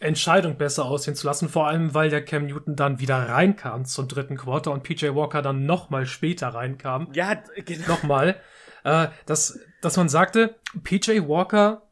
Entscheidung 0.00 0.56
besser 0.56 0.84
aussehen 0.84 1.14
zu 1.14 1.26
lassen, 1.26 1.48
vor 1.48 1.68
allem 1.68 1.94
weil 1.94 2.10
der 2.10 2.24
Cam 2.24 2.46
Newton 2.46 2.74
dann 2.74 2.98
wieder 2.98 3.28
reinkam 3.28 3.84
zum 3.84 4.08
dritten 4.08 4.36
Quarter 4.36 4.72
und 4.72 4.82
PJ 4.82 5.14
Walker 5.14 5.42
dann 5.42 5.64
nochmal 5.64 6.06
später 6.06 6.48
reinkam. 6.48 7.08
Ja, 7.12 7.34
genau. 7.64 7.86
Nochmal. 7.86 8.36
Äh, 8.84 9.08
dass, 9.26 9.60
dass 9.80 9.96
man 9.96 10.08
sagte, 10.08 10.56
PJ 10.82 11.28
Walker 11.28 11.82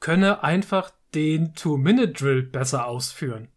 könne 0.00 0.42
einfach 0.42 0.90
den 1.14 1.54
Two-Minute-Drill 1.54 2.44
besser 2.44 2.86
ausführen. 2.86 3.48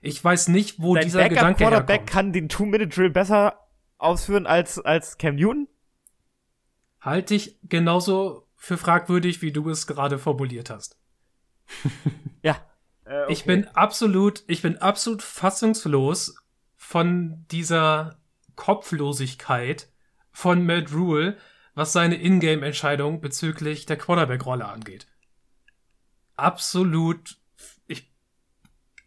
Ich 0.00 0.22
weiß 0.22 0.48
nicht, 0.48 0.82
wo 0.82 0.96
Dein 0.96 1.04
dieser 1.04 1.20
Backup 1.20 1.36
Gedanke 1.36 1.58
Quarterback 1.58 1.88
herkommt. 1.88 2.10
kann 2.10 2.32
den 2.32 2.48
Two-Minute-Drill 2.48 3.10
besser 3.10 3.60
ausführen 3.98 4.46
als, 4.46 4.80
als 4.80 5.16
Cam 5.18 5.36
Newton? 5.36 5.68
Halte 7.02 7.34
ich 7.34 7.58
genauso 7.64 8.48
für 8.54 8.78
fragwürdig, 8.78 9.42
wie 9.42 9.52
du 9.52 9.68
es 9.68 9.88
gerade 9.88 10.18
formuliert 10.18 10.70
hast. 10.70 10.96
ja. 12.42 12.56
Äh, 13.04 13.24
okay. 13.24 13.32
Ich 13.32 13.44
bin 13.44 13.66
absolut, 13.68 14.44
ich 14.46 14.62
bin 14.62 14.78
absolut 14.78 15.22
fassungslos 15.22 16.36
von 16.76 17.44
dieser 17.50 18.20
Kopflosigkeit 18.54 19.90
von 20.30 20.64
Matt 20.64 20.92
Rule, 20.92 21.36
was 21.74 21.92
seine 21.92 22.22
Ingame-Entscheidung 22.22 23.20
bezüglich 23.20 23.84
der 23.86 23.98
Quarterback-Rolle 23.98 24.66
angeht. 24.66 25.08
Absolut 26.36 27.41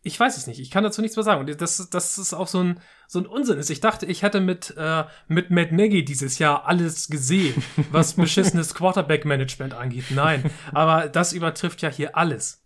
ich 0.06 0.20
weiß 0.20 0.38
es 0.38 0.46
nicht. 0.46 0.60
Ich 0.60 0.70
kann 0.70 0.84
dazu 0.84 1.02
nichts 1.02 1.18
mehr 1.18 1.24
sagen. 1.24 1.40
Und 1.42 1.62
das, 1.62 1.90
das 1.90 2.18
ist 2.20 2.34
auch 2.34 2.48
so 2.48 2.62
ein, 2.62 2.80
so 3.08 3.18
ein 3.18 3.26
Unsinn 3.26 3.58
ist. 3.58 3.72
Ich 3.72 3.82
dachte, 3.82 4.06
ich 4.06 4.22
hätte 4.22 4.40
mit, 4.40 4.72
äh, 4.78 5.04
mit 5.28 5.50
Matt 5.50 5.72
Nagy 5.72 6.06
dieses 6.06 6.38
Jahr 6.38 6.68
alles 6.68 7.08
gesehen, 7.08 7.64
was 7.92 8.14
beschissenes 8.16 8.76
Quarterback-Management 8.76 9.74
angeht. 9.74 10.06
Nein. 10.12 10.52
Aber 10.74 11.10
das 11.10 11.34
übertrifft 11.34 11.82
ja 11.82 11.90
hier 11.90 12.16
alles. 12.16 12.64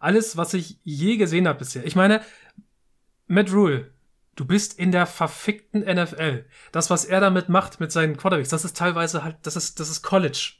Alles, 0.00 0.38
was 0.38 0.54
ich 0.54 0.78
je 0.84 1.18
gesehen 1.18 1.46
habe 1.46 1.58
bisher. 1.58 1.84
Ich 1.84 1.96
meine, 1.96 2.22
Matt 3.26 3.52
Rule, 3.52 3.90
du 4.34 4.46
bist 4.46 4.78
in 4.78 4.90
der 4.90 5.04
verfickten 5.04 5.82
NFL. 5.82 6.46
Das, 6.72 6.88
was 6.88 7.04
er 7.04 7.20
damit 7.20 7.50
macht 7.50 7.78
mit 7.78 7.92
seinen 7.92 8.16
Quarterbacks, 8.16 8.48
das 8.48 8.64
ist 8.64 8.76
teilweise 8.76 9.22
halt, 9.22 9.36
das 9.42 9.56
ist, 9.56 9.80
das 9.80 9.90
ist 9.90 10.00
College. 10.00 10.54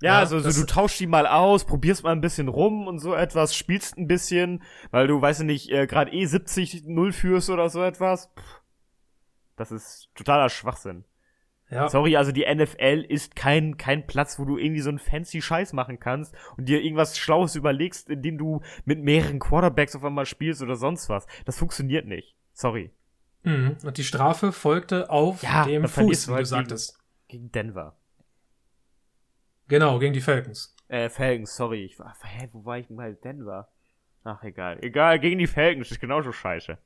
Ja, 0.00 0.12
ja 0.12 0.18
also 0.18 0.38
so, 0.38 0.60
du 0.60 0.66
tauschst 0.66 1.00
die 1.00 1.06
mal 1.06 1.26
aus, 1.26 1.64
probierst 1.64 2.04
mal 2.04 2.12
ein 2.12 2.20
bisschen 2.20 2.48
rum 2.48 2.86
und 2.86 2.98
so 2.98 3.14
etwas, 3.14 3.54
spielst 3.54 3.96
ein 3.98 4.06
bisschen, 4.06 4.62
weil 4.90 5.06
du, 5.06 5.20
weißt 5.20 5.40
du 5.40 5.44
nicht, 5.44 5.70
äh, 5.70 5.86
gerade 5.86 6.12
eh 6.12 6.24
70-0 6.24 7.12
führst 7.12 7.50
oder 7.50 7.68
so 7.68 7.82
etwas. 7.82 8.30
Pff, 8.38 8.62
das 9.56 9.72
ist 9.72 10.08
totaler 10.14 10.48
Schwachsinn. 10.48 11.04
Ja. 11.70 11.88
Sorry, 11.88 12.16
also 12.16 12.32
die 12.32 12.46
NFL 12.46 13.04
ist 13.06 13.36
kein, 13.36 13.76
kein 13.76 14.06
Platz, 14.06 14.38
wo 14.38 14.44
du 14.46 14.56
irgendwie 14.56 14.80
so 14.80 14.88
einen 14.88 14.98
fancy 14.98 15.42
Scheiß 15.42 15.74
machen 15.74 16.00
kannst 16.00 16.34
und 16.56 16.68
dir 16.68 16.82
irgendwas 16.82 17.18
Schlaues 17.18 17.56
überlegst, 17.56 18.08
indem 18.08 18.38
du 18.38 18.62
mit 18.86 19.02
mehreren 19.02 19.38
Quarterbacks 19.38 19.94
auf 19.94 20.04
einmal 20.04 20.24
spielst 20.24 20.62
oder 20.62 20.76
sonst 20.76 21.10
was. 21.10 21.26
Das 21.44 21.58
funktioniert 21.58 22.06
nicht. 22.06 22.36
Sorry. 22.54 22.90
Mhm. 23.42 23.76
Und 23.84 23.98
die 23.98 24.04
Strafe 24.04 24.52
folgte 24.52 25.10
auf 25.10 25.42
ja, 25.42 25.64
dem 25.64 25.86
Fuß, 25.86 26.26
wie 26.26 26.30
du 26.30 26.36
halt 26.36 26.46
sagtest. 26.46 26.98
Gegen 27.28 27.52
Denver. 27.52 27.98
Genau, 29.68 29.98
gegen 29.98 30.14
die 30.14 30.20
Falcons. 30.20 30.74
Äh, 30.88 31.10
Falcons, 31.10 31.54
sorry. 31.54 31.84
Ich 31.84 31.98
war, 31.98 32.16
hä, 32.22 32.48
wo 32.52 32.64
war 32.64 32.78
ich 32.78 32.86
denn 32.86 32.96
bei 32.96 33.12
Denver? 33.12 33.68
Ach, 34.24 34.42
egal. 34.42 34.78
Egal, 34.82 35.20
gegen 35.20 35.38
die 35.38 35.46
Falcons 35.46 35.90
ist 35.90 36.00
genauso 36.00 36.32
scheiße. 36.32 36.78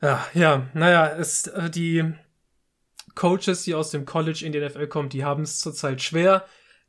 Ja, 0.00 0.26
ja, 0.34 0.68
naja, 0.74 1.16
es, 1.16 1.46
äh, 1.46 1.70
die 1.70 2.14
Coaches, 3.14 3.62
die 3.64 3.74
aus 3.74 3.90
dem 3.90 4.06
College 4.06 4.44
in 4.44 4.52
die 4.52 4.60
NFL 4.60 4.88
kommen, 4.88 5.08
die 5.08 5.24
haben 5.24 5.42
es 5.42 5.60
zurzeit 5.60 6.02
schwer. 6.02 6.44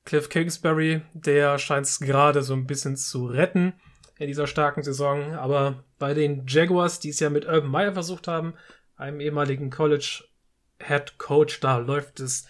Cliff 0.05 0.29
Kingsbury, 0.29 1.01
der 1.13 1.57
scheint 1.57 1.85
es 1.85 1.99
gerade 1.99 2.41
so 2.41 2.53
ein 2.53 2.67
bisschen 2.67 2.95
zu 2.95 3.25
retten 3.25 3.73
in 4.17 4.27
dieser 4.27 4.47
starken 4.47 4.83
Saison. 4.83 5.33
Aber 5.33 5.83
bei 5.99 6.13
den 6.13 6.45
Jaguars, 6.47 6.99
die 6.99 7.09
es 7.09 7.19
ja 7.19 7.29
mit 7.29 7.45
Urban 7.45 7.69
Meyer 7.69 7.93
versucht 7.93 8.27
haben, 8.27 8.53
einem 8.95 9.19
ehemaligen 9.19 9.69
College 9.69 10.23
Head 10.79 11.17
Coach, 11.17 11.59
da 11.59 11.77
läuft 11.77 12.19
es 12.19 12.47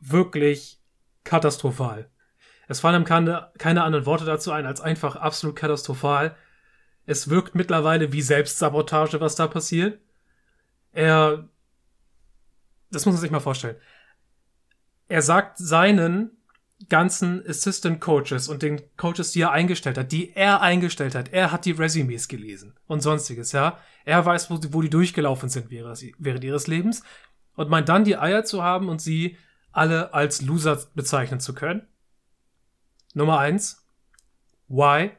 wirklich 0.00 0.81
katastrophal. 1.24 2.10
Es 2.68 2.80
fallen 2.80 3.02
ihm 3.02 3.04
keine, 3.04 3.50
keine 3.58 3.82
anderen 3.82 4.06
Worte 4.06 4.24
dazu 4.24 4.52
ein, 4.52 4.66
als 4.66 4.80
einfach 4.80 5.16
absolut 5.16 5.56
katastrophal. 5.56 6.36
Es 7.06 7.28
wirkt 7.28 7.54
mittlerweile 7.54 8.12
wie 8.12 8.22
Selbstsabotage, 8.22 9.20
was 9.20 9.34
da 9.34 9.46
passiert. 9.46 10.00
Er, 10.92 11.48
das 12.90 13.04
muss 13.06 13.14
man 13.14 13.20
sich 13.20 13.30
mal 13.30 13.40
vorstellen. 13.40 13.76
Er 15.08 15.22
sagt 15.22 15.58
seinen 15.58 16.30
ganzen 16.88 17.46
Assistant 17.46 18.00
Coaches 18.00 18.48
und 18.48 18.62
den 18.62 18.80
Coaches, 18.96 19.32
die 19.32 19.42
er 19.42 19.52
eingestellt 19.52 19.98
hat, 19.98 20.12
die 20.12 20.34
er 20.34 20.60
eingestellt 20.60 21.14
hat, 21.14 21.32
er 21.32 21.52
hat 21.52 21.64
die 21.64 21.72
Resumes 21.72 22.28
gelesen 22.28 22.74
und 22.86 23.02
sonstiges, 23.02 23.52
ja. 23.52 23.78
Er 24.04 24.24
weiß, 24.24 24.50
wo, 24.50 24.58
wo 24.70 24.82
die 24.82 24.90
durchgelaufen 24.90 25.48
sind 25.48 25.70
während 25.70 26.44
ihres 26.44 26.66
Lebens 26.66 27.02
und 27.54 27.70
meint 27.70 27.88
dann 27.88 28.04
die 28.04 28.16
Eier 28.16 28.44
zu 28.44 28.62
haben 28.62 28.88
und 28.88 29.00
sie 29.00 29.36
alle 29.72 30.14
als 30.14 30.42
Loser 30.42 30.78
bezeichnen 30.94 31.40
zu 31.40 31.54
können. 31.54 31.86
Nummer 33.14 33.38
eins. 33.38 33.86
Why? 34.68 35.10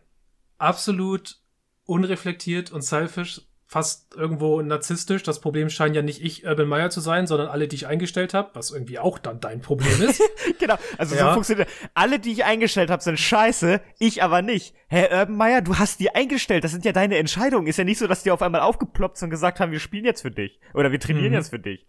Absolut 0.57 1.39
unreflektiert 1.85 2.71
und 2.71 2.81
selfish 2.81 3.41
fast 3.73 4.13
irgendwo 4.15 4.61
narzisstisch. 4.61 5.23
Das 5.23 5.41
Problem 5.41 5.71
scheint 5.71 5.95
ja 5.95 6.03
nicht 6.03 6.23
ich, 6.23 6.45
Urban 6.45 6.67
Meyer, 6.67 6.91
zu 6.91 6.99
sein, 6.99 7.25
sondern 7.25 7.47
alle, 7.47 7.67
die 7.67 7.75
ich 7.75 7.87
eingestellt 7.87 8.35
habe, 8.35 8.51
was 8.53 8.69
irgendwie 8.69 8.99
auch 8.99 9.17
dann 9.17 9.39
dein 9.39 9.61
Problem 9.61 9.99
ist. 9.99 10.21
genau, 10.59 10.75
also 10.99 11.15
ja. 11.15 11.25
so 11.25 11.33
funktioniert. 11.33 11.67
Alle, 11.95 12.19
die 12.19 12.31
ich 12.33 12.45
eingestellt 12.45 12.91
habe, 12.91 13.01
sind 13.01 13.17
scheiße, 13.17 13.81
ich 13.97 14.21
aber 14.21 14.43
nicht. 14.43 14.75
Herr 14.89 15.11
Urban 15.11 15.35
Meyer, 15.35 15.61
du 15.63 15.79
hast 15.79 15.99
die 15.99 16.13
eingestellt, 16.13 16.63
das 16.63 16.71
sind 16.71 16.85
ja 16.85 16.91
deine 16.91 17.17
Entscheidungen. 17.17 17.65
Ist 17.65 17.77
ja 17.77 17.83
nicht 17.83 17.97
so, 17.97 18.05
dass 18.05 18.21
die 18.21 18.29
auf 18.29 18.43
einmal 18.43 18.61
aufgeploppt 18.61 19.17
sind 19.17 19.27
und 19.27 19.31
gesagt 19.31 19.59
haben, 19.59 19.71
wir 19.71 19.79
spielen 19.79 20.05
jetzt 20.05 20.21
für 20.21 20.29
dich. 20.29 20.59
Oder 20.75 20.91
wir 20.91 20.99
trainieren 20.99 21.29
mhm. 21.29 21.33
jetzt 21.33 21.49
für 21.49 21.59
dich. 21.59 21.87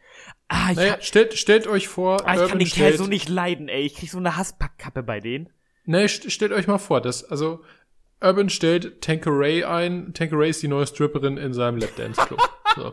Ah, 0.49 0.71
ich 0.71 0.79
naja, 0.79 0.97
stellt, 1.01 1.35
stellt 1.35 1.67
euch 1.67 1.89
vor, 1.89 2.27
ah, 2.27 2.33
ich 2.33 2.41
Urban 2.41 2.49
kann 2.49 2.59
den 2.61 2.69
Kerl 2.69 2.97
so 2.97 3.07
nicht 3.07 3.29
leiden, 3.29 3.69
ey. 3.69 3.83
Ich 3.83 3.95
krieg 3.95 4.11
so 4.11 4.17
eine 4.17 4.39
Hasspackkappe 4.39 5.03
bei 5.03 5.21
denen. 5.21 5.51
Nee, 5.85 6.09
stellt 6.09 6.53
euch 6.53 6.67
mal 6.67 6.79
vor, 6.79 7.03
dass, 7.03 7.25
also, 7.25 7.63
Urban 8.25 8.49
stellt 8.49 9.03
Tankeray 9.03 9.65
ein. 9.65 10.15
Tankeray 10.15 10.51
ist 10.51 10.63
die 10.63 10.69
neue 10.69 10.87
Stripperin 10.87 11.37
in 11.37 11.53
seinem 11.53 11.77
Lapdance-Club. 11.77 12.41
so. 12.77 12.93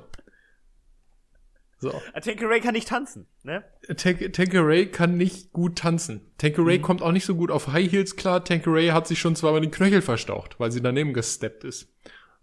So. 1.80 2.00
Tankeray 2.22 2.60
kann 2.60 2.74
nicht 2.74 2.90
tanzen, 2.90 3.26
ne? 3.42 3.64
Tank 3.98 4.34
Tankeray 4.34 4.86
kann 4.86 5.18
nicht 5.18 5.52
gut 5.52 5.80
tanzen. 5.80 6.32
Tankeray 6.38 6.78
mhm. 6.78 6.84
kommt 6.84 7.02
auch 7.02 7.12
nicht 7.12 7.26
so 7.26 7.34
gut 7.34 7.50
auf 7.50 7.70
High 7.70 7.92
Heels 7.92 8.16
klar. 8.16 8.44
Tankeray 8.44 8.90
hat 8.90 9.08
sich 9.08 9.20
schon 9.20 9.36
zweimal 9.36 9.62
den 9.62 9.72
Knöchel 9.72 10.04
verstaucht, 10.04 10.60
weil 10.60 10.72
sie 10.72 10.82
daneben 10.82 11.14
gesteppt 11.14 11.64
ist. 11.64 11.92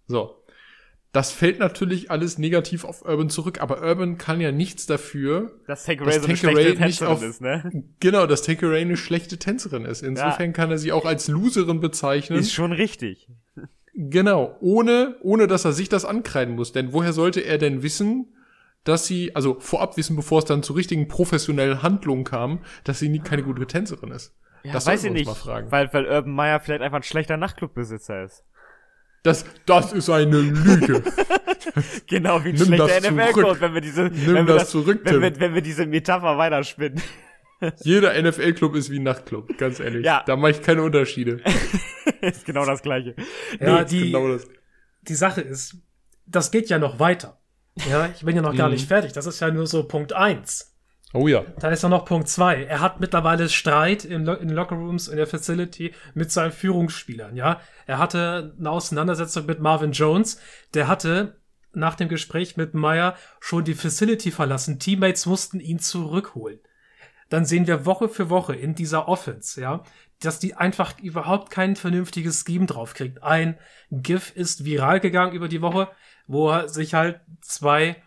So. 0.09 0.43
Das 1.13 1.33
fällt 1.33 1.59
natürlich 1.59 2.11
alles 2.11 2.37
negativ 2.37 2.85
auf 2.85 3.03
Urban 3.03 3.31
zurück, 3.31 3.63
aber 3.63 3.83
Urban 3.83 4.19
kann 4.19 4.43
ja 4.43 4.53
nichts 4.53 4.85
dafür, 4.85 5.53
dass 5.67 5.85
Tankeray 5.85 6.21
so 6.21 6.27
eine 6.27 6.37
schlechte 6.37 6.75
Tänzerin 6.75 7.13
auf, 7.13 7.23
ist, 7.23 7.41
ne? 7.41 7.85
Genau, 8.01 8.27
dass 8.27 8.43
Tankeray 8.43 8.83
eine 8.83 8.97
schlechte 8.99 9.39
Tänzerin 9.39 9.87
ist. 9.87 10.03
Insofern 10.03 10.49
ja. 10.49 10.53
kann 10.53 10.71
er 10.71 10.77
sie 10.77 10.93
auch 10.93 11.07
als 11.07 11.29
Loserin 11.29 11.81
bezeichnen. 11.81 12.39
Ist 12.39 12.53
schon 12.53 12.73
richtig. 12.73 13.29
Genau, 13.95 14.57
ohne, 14.61 15.17
ohne 15.23 15.47
dass 15.47 15.65
er 15.65 15.73
sich 15.73 15.89
das 15.89 16.05
ankreiden 16.05 16.55
muss. 16.55 16.73
Denn 16.73 16.93
woher 16.93 17.15
sollte 17.15 17.41
er 17.41 17.57
denn 17.57 17.83
wissen, 17.83 18.27
dass 18.85 19.07
sie, 19.07 19.35
also 19.35 19.57
vorab 19.61 19.97
wissen, 19.97 20.15
bevor 20.15 20.41
es 20.41 20.45
dann 20.45 20.63
zu 20.63 20.75
richtigen 20.75 21.09
professionellen 21.09 21.83
Handlungen 21.83 22.25
kam, 22.25 22.61
dass 22.85 22.99
sie 22.99 23.09
nie 23.09 23.21
keine 23.21 23.43
gute 23.43 23.67
Tänzerin 23.67 24.11
ist? 24.11 24.37
Ja, 24.63 24.73
das 24.73 24.87
weiß 24.87 25.05
ich 25.05 25.13
nicht, 25.13 25.47
weil, 25.47 25.93
weil 25.93 26.07
Urban 26.07 26.33
Meyer 26.33 26.61
vielleicht 26.61 26.83
einfach 26.83 26.99
ein 26.99 27.03
schlechter 27.03 27.37
Nachtclubbesitzer 27.39 28.25
ist. 28.25 28.45
Das, 29.23 29.45
das 29.67 29.93
ist 29.93 30.09
eine 30.11 30.41
Lüge. 30.41 31.03
genau 32.07 32.45
wie 32.45 32.51
ein 32.51 32.55
Nimm 32.55 32.67
schlechter 32.67 33.11
NFL-Code, 33.13 33.61
wenn 33.61 33.75
wir 33.75 33.81
diese, 33.81 34.03
Nimm 34.05 34.35
wenn 34.35 34.47
wir 34.47 34.55
das, 34.55 34.63
das 34.65 34.71
zurück, 34.71 35.01
wenn 35.05 35.21
wir, 35.21 35.41
wenn 35.41 35.55
wir 35.55 35.63
diese 35.63 35.87
Metapher 35.87 36.39
weiterspinnen. 36.39 37.03
Jeder 37.83 38.21
NFL-Club 38.21 38.77
ist 38.77 38.91
wie 38.91 38.99
ein 38.99 39.03
Nachtclub, 39.03 39.59
ganz 39.59 39.81
ehrlich. 39.81 40.05
Ja. 40.05 40.23
Da 40.27 40.37
mache 40.37 40.53
ich 40.53 40.63
keine 40.63 40.83
Unterschiede. 40.83 41.41
ist 42.21 42.45
genau 42.45 42.65
das 42.65 42.83
Gleiche. 42.83 43.15
Ja, 43.61 43.81
nee, 43.81 43.85
die, 43.87 44.01
genau 44.13 44.29
das. 44.29 44.47
die 45.03 45.15
Sache 45.15 45.41
ist, 45.41 45.77
das 46.27 46.51
geht 46.51 46.69
ja 46.69 46.79
noch 46.79 47.01
weiter. 47.01 47.41
Ja, 47.89 48.11
ich 48.15 48.25
bin 48.25 48.35
ja 48.35 48.43
noch 48.43 48.57
gar 48.57 48.69
mhm. 48.69 48.75
nicht 48.75 48.89
fertig. 48.89 49.13
Das 49.13 49.27
ist 49.27 49.41
ja 49.41 49.51
nur 49.51 49.67
so 49.67 49.85
Punkt 49.85 50.13
eins. 50.13 50.77
Oh 51.15 51.27
ja. 51.27 51.45
Da 51.59 51.71
ist 51.71 51.85
auch 51.85 51.89
noch 51.89 52.05
Punkt 52.05 52.29
zwei. 52.29 52.65
Er 52.65 52.81
hat 52.81 53.01
mittlerweile 53.01 53.49
Streit 53.49 54.05
in, 54.05 54.25
Lo 54.27 54.35
in 54.35 54.51
Lockerrooms 54.51 55.09
in 55.09 55.17
der 55.17 55.27
Facility 55.27 55.95
mit 56.15 56.31
seinen 56.31 56.53
Führungsspielern, 56.53 57.35
ja. 57.35 57.61
Er 57.87 57.99
hatte 57.99 58.55
eine 58.59 58.71
Auseinandersetzung 58.71 59.47
mit 59.47 59.61
Marvin 59.61 59.93
Jones. 59.93 60.39
Der 60.75 60.87
hatte 60.87 61.41
nach 61.73 61.95
dem 61.95 62.09
Gespräch 62.09 62.57
mit 62.57 62.75
Meyer 62.75 63.15
schon 63.41 63.65
die 63.65 63.75
Facility 63.75 64.31
verlassen. 64.31 64.79
Teammates 64.79 65.27
mussten 65.27 65.61
ihn 65.61 65.79
zurückholen. 65.79 66.61
Dann 67.31 67.45
sehen 67.45 67.67
wir 67.67 67.87
Woche 67.87 68.09
für 68.09 68.31
Woche 68.31 68.55
in 68.55 68.75
dieser 68.75 69.09
Offense, 69.09 69.61
ja, 69.61 69.83
dass 70.21 70.39
die 70.39 70.55
einfach 70.55 70.99
überhaupt 70.99 71.51
kein 71.51 71.77
vernünftiges 71.77 72.45
Scheme 72.47 72.67
draufkriegt. 72.67 73.23
Ein 73.23 73.59
GIF 73.91 74.33
ist 74.35 74.65
viral 74.65 75.01
gegangen 75.01 75.35
über 75.35 75.49
die 75.49 75.63
Woche, 75.63 75.89
wo 76.27 76.67
sich 76.67 76.95
halt 76.95 77.21
zwei 77.41 78.03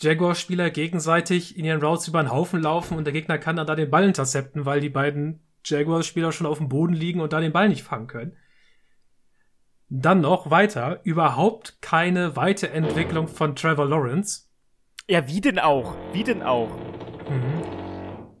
Jaguar-Spieler 0.00 0.70
gegenseitig 0.70 1.58
in 1.58 1.64
ihren 1.64 1.82
Routes 1.82 2.08
über 2.08 2.22
den 2.22 2.32
Haufen 2.32 2.62
laufen 2.62 2.96
und 2.96 3.04
der 3.04 3.12
Gegner 3.12 3.38
kann 3.38 3.56
dann 3.56 3.66
da 3.66 3.74
den 3.74 3.90
Ball 3.90 4.04
intercepten, 4.04 4.64
weil 4.64 4.80
die 4.80 4.88
beiden 4.88 5.40
Jaguars-Spieler 5.64 6.32
schon 6.32 6.46
auf 6.46 6.58
dem 6.58 6.68
Boden 6.68 6.94
liegen 6.94 7.20
und 7.20 7.32
da 7.32 7.40
den 7.40 7.52
Ball 7.52 7.68
nicht 7.68 7.82
fangen 7.82 8.06
können. 8.06 8.36
Dann 9.90 10.20
noch 10.20 10.50
weiter, 10.50 11.00
überhaupt 11.02 11.82
keine 11.82 12.36
Weiterentwicklung 12.36 13.28
von 13.28 13.56
Trevor 13.56 13.86
Lawrence. 13.86 14.48
Ja, 15.08 15.26
wie 15.28 15.40
denn 15.40 15.58
auch? 15.58 15.96
Wie 16.12 16.24
denn 16.24 16.42
auch? 16.42 16.70
Mhm. 17.28 17.64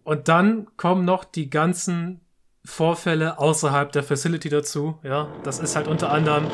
Und 0.04 0.28
dann 0.28 0.68
kommen 0.76 1.04
noch 1.04 1.24
die 1.24 1.50
ganzen 1.50 2.20
Vorfälle 2.64 3.38
außerhalb 3.38 3.90
der 3.92 4.02
Facility 4.02 4.48
dazu. 4.48 4.98
Ja, 5.02 5.28
das 5.42 5.58
ist 5.58 5.76
halt 5.76 5.88
unter 5.88 6.10
anderem 6.10 6.46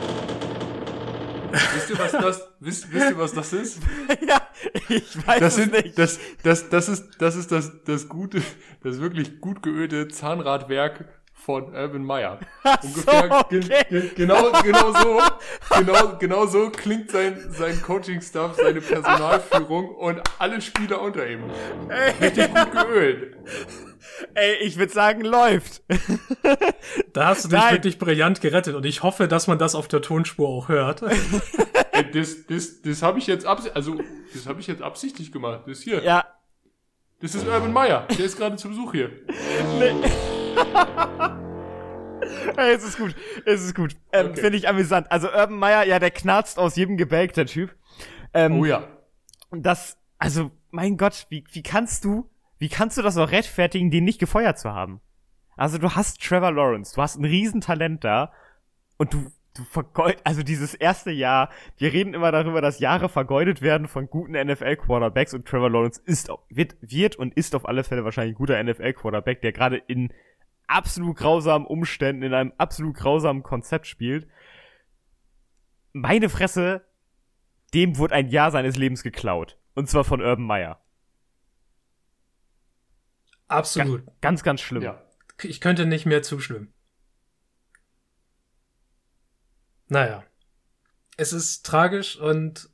Wisst 1.74 1.90
ihr, 1.90 1.98
was 1.98 2.12
das, 2.12 2.48
wisst, 2.60 2.92
wisst 2.92 3.10
ihr, 3.10 3.18
was 3.18 3.32
das 3.32 3.52
ist? 3.52 3.78
ja, 4.28 4.40
ich 4.88 5.26
weiß 5.26 5.40
Das, 5.40 5.56
es 5.58 5.64
sind, 5.64 5.72
nicht. 5.72 5.98
das, 5.98 6.18
das, 6.42 6.68
das 6.68 6.88
ist, 6.88 7.10
das 7.18 7.36
ist 7.36 7.52
das, 7.52 7.72
das 7.84 8.08
gute, 8.08 8.42
das 8.82 9.00
wirklich 9.00 9.40
gut 9.40 9.62
geölte 9.62 10.08
Zahnradwerk 10.08 11.08
von 11.46 11.72
Urban 11.74 12.02
Meyer. 12.04 12.40
Ungefähr 12.82 13.28
so, 13.30 13.48
ge- 13.48 13.60
okay. 13.64 13.84
ge- 13.88 14.10
genau, 14.16 14.50
genau 14.64 14.92
so, 14.92 15.20
genau, 15.78 16.16
genau 16.18 16.46
so 16.46 16.70
klingt 16.70 17.12
sein, 17.12 17.38
sein 17.50 17.80
Coaching-Staff, 17.80 18.56
seine 18.56 18.80
Personalführung 18.80 19.94
und 19.94 20.20
alle 20.40 20.60
Spieler 20.60 21.00
unter 21.00 21.24
ihm. 21.30 21.44
Richtig 22.20 22.52
gut 22.52 22.72
geölt. 22.72 23.36
Ey, 24.34 24.56
ich 24.62 24.76
würde 24.76 24.92
sagen, 24.92 25.20
läuft. 25.22 25.82
Da 27.12 27.26
hast 27.28 27.44
du 27.44 27.48
dich 27.48 27.58
Nein. 27.58 27.74
wirklich 27.74 27.98
brillant 27.98 28.40
gerettet 28.40 28.74
und 28.74 28.84
ich 28.84 29.02
hoffe, 29.04 29.28
dass 29.28 29.46
man 29.46 29.58
das 29.58 29.74
auf 29.76 29.86
der 29.88 30.02
Tonspur 30.02 30.48
auch 30.48 30.68
hört. 30.68 31.02
Ey, 31.02 32.10
Das, 32.12 32.44
das, 32.46 32.82
das 32.82 33.02
habe 33.02 33.18
ich 33.20 33.26
jetzt 33.28 33.46
absichtlich, 33.46 33.76
also, 33.76 33.96
das 34.34 34.46
habe 34.46 34.60
ich 34.60 34.66
jetzt 34.66 34.82
absichtlich 34.82 35.30
gemacht. 35.32 35.62
Das 35.66 35.80
hier. 35.80 36.02
ja, 36.02 36.24
Das 37.20 37.34
ist 37.36 37.46
Urban 37.46 37.72
Meyer. 37.72 38.06
Der 38.18 38.24
ist 38.26 38.36
gerade 38.36 38.56
zu 38.56 38.68
Besuch 38.68 38.92
hier. 38.92 39.10
Ey, 42.56 42.74
es 42.74 42.84
ist 42.84 42.98
gut, 42.98 43.14
es 43.44 43.62
ist 43.62 43.74
gut. 43.74 43.96
Ähm, 44.12 44.26
Okay. 44.30 44.40
Finde 44.40 44.58
ich 44.58 44.68
amüsant. 44.68 45.10
Also 45.10 45.28
Urban 45.28 45.58
Meyer, 45.58 45.84
ja, 45.84 45.98
der 45.98 46.10
knarzt 46.10 46.58
aus 46.58 46.76
jedem 46.76 46.96
Gebälk, 46.96 47.32
der 47.34 47.46
Typ. 47.46 47.74
Ähm, 48.34 48.60
Oh 48.60 48.64
ja. 48.64 48.84
Das, 49.50 49.98
also, 50.18 50.50
mein 50.70 50.96
Gott, 50.96 51.26
wie, 51.28 51.44
wie 51.52 51.62
kannst 51.62 52.04
du, 52.04 52.28
wie 52.58 52.68
kannst 52.68 52.98
du 52.98 53.02
das 53.02 53.16
auch 53.16 53.30
rechtfertigen, 53.30 53.90
den 53.90 54.04
nicht 54.04 54.18
gefeuert 54.18 54.58
zu 54.58 54.72
haben? 54.72 55.00
Also 55.56 55.78
du 55.78 55.94
hast 55.94 56.22
Trevor 56.22 56.52
Lawrence, 56.52 56.94
du 56.94 57.02
hast 57.02 57.18
ein 57.18 57.24
Riesentalent 57.24 58.04
da 58.04 58.32
und 58.98 59.14
du, 59.14 59.30
du 59.54 59.64
vergeud, 59.64 60.16
also 60.24 60.42
dieses 60.42 60.74
erste 60.74 61.10
Jahr, 61.10 61.48
wir 61.78 61.92
reden 61.92 62.12
immer 62.12 62.30
darüber, 62.30 62.60
dass 62.60 62.78
Jahre 62.78 63.08
vergeudet 63.08 63.62
werden 63.62 63.88
von 63.88 64.10
guten 64.10 64.32
NFL-Quarterbacks 64.32 65.32
und 65.32 65.46
Trevor 65.46 65.70
Lawrence 65.70 66.00
ist, 66.04 66.28
wird, 66.50 66.76
wird 66.80 67.16
und 67.16 67.34
ist 67.34 67.54
auf 67.54 67.66
alle 67.66 67.84
Fälle 67.84 68.04
wahrscheinlich 68.04 68.34
ein 68.34 68.38
guter 68.38 68.62
NFL-Quarterback, 68.62 69.40
der 69.40 69.52
gerade 69.52 69.76
in 69.78 70.12
absolut 70.66 71.16
grausamen 71.16 71.66
Umständen, 71.66 72.22
in 72.22 72.34
einem 72.34 72.52
absolut 72.58 72.96
grausamen 72.96 73.42
Konzept 73.42 73.86
spielt. 73.86 74.28
Meine 75.92 76.28
Fresse, 76.28 76.86
dem 77.74 77.96
wurde 77.98 78.14
ein 78.14 78.28
Jahr 78.28 78.50
seines 78.50 78.76
Lebens 78.76 79.02
geklaut. 79.02 79.58
Und 79.74 79.88
zwar 79.88 80.04
von 80.04 80.20
Urban 80.20 80.44
Meyer. 80.46 80.82
Absolut. 83.48 84.02
Ganz, 84.20 84.42
ganz 84.42 84.60
schlimm. 84.60 84.82
Ja. 84.82 85.02
Ich 85.42 85.60
könnte 85.60 85.86
nicht 85.86 86.06
mehr 86.06 86.22
zustimmen. 86.22 86.72
Naja. 89.88 90.24
Es 91.16 91.32
ist 91.32 91.64
tragisch 91.64 92.16
und 92.18 92.68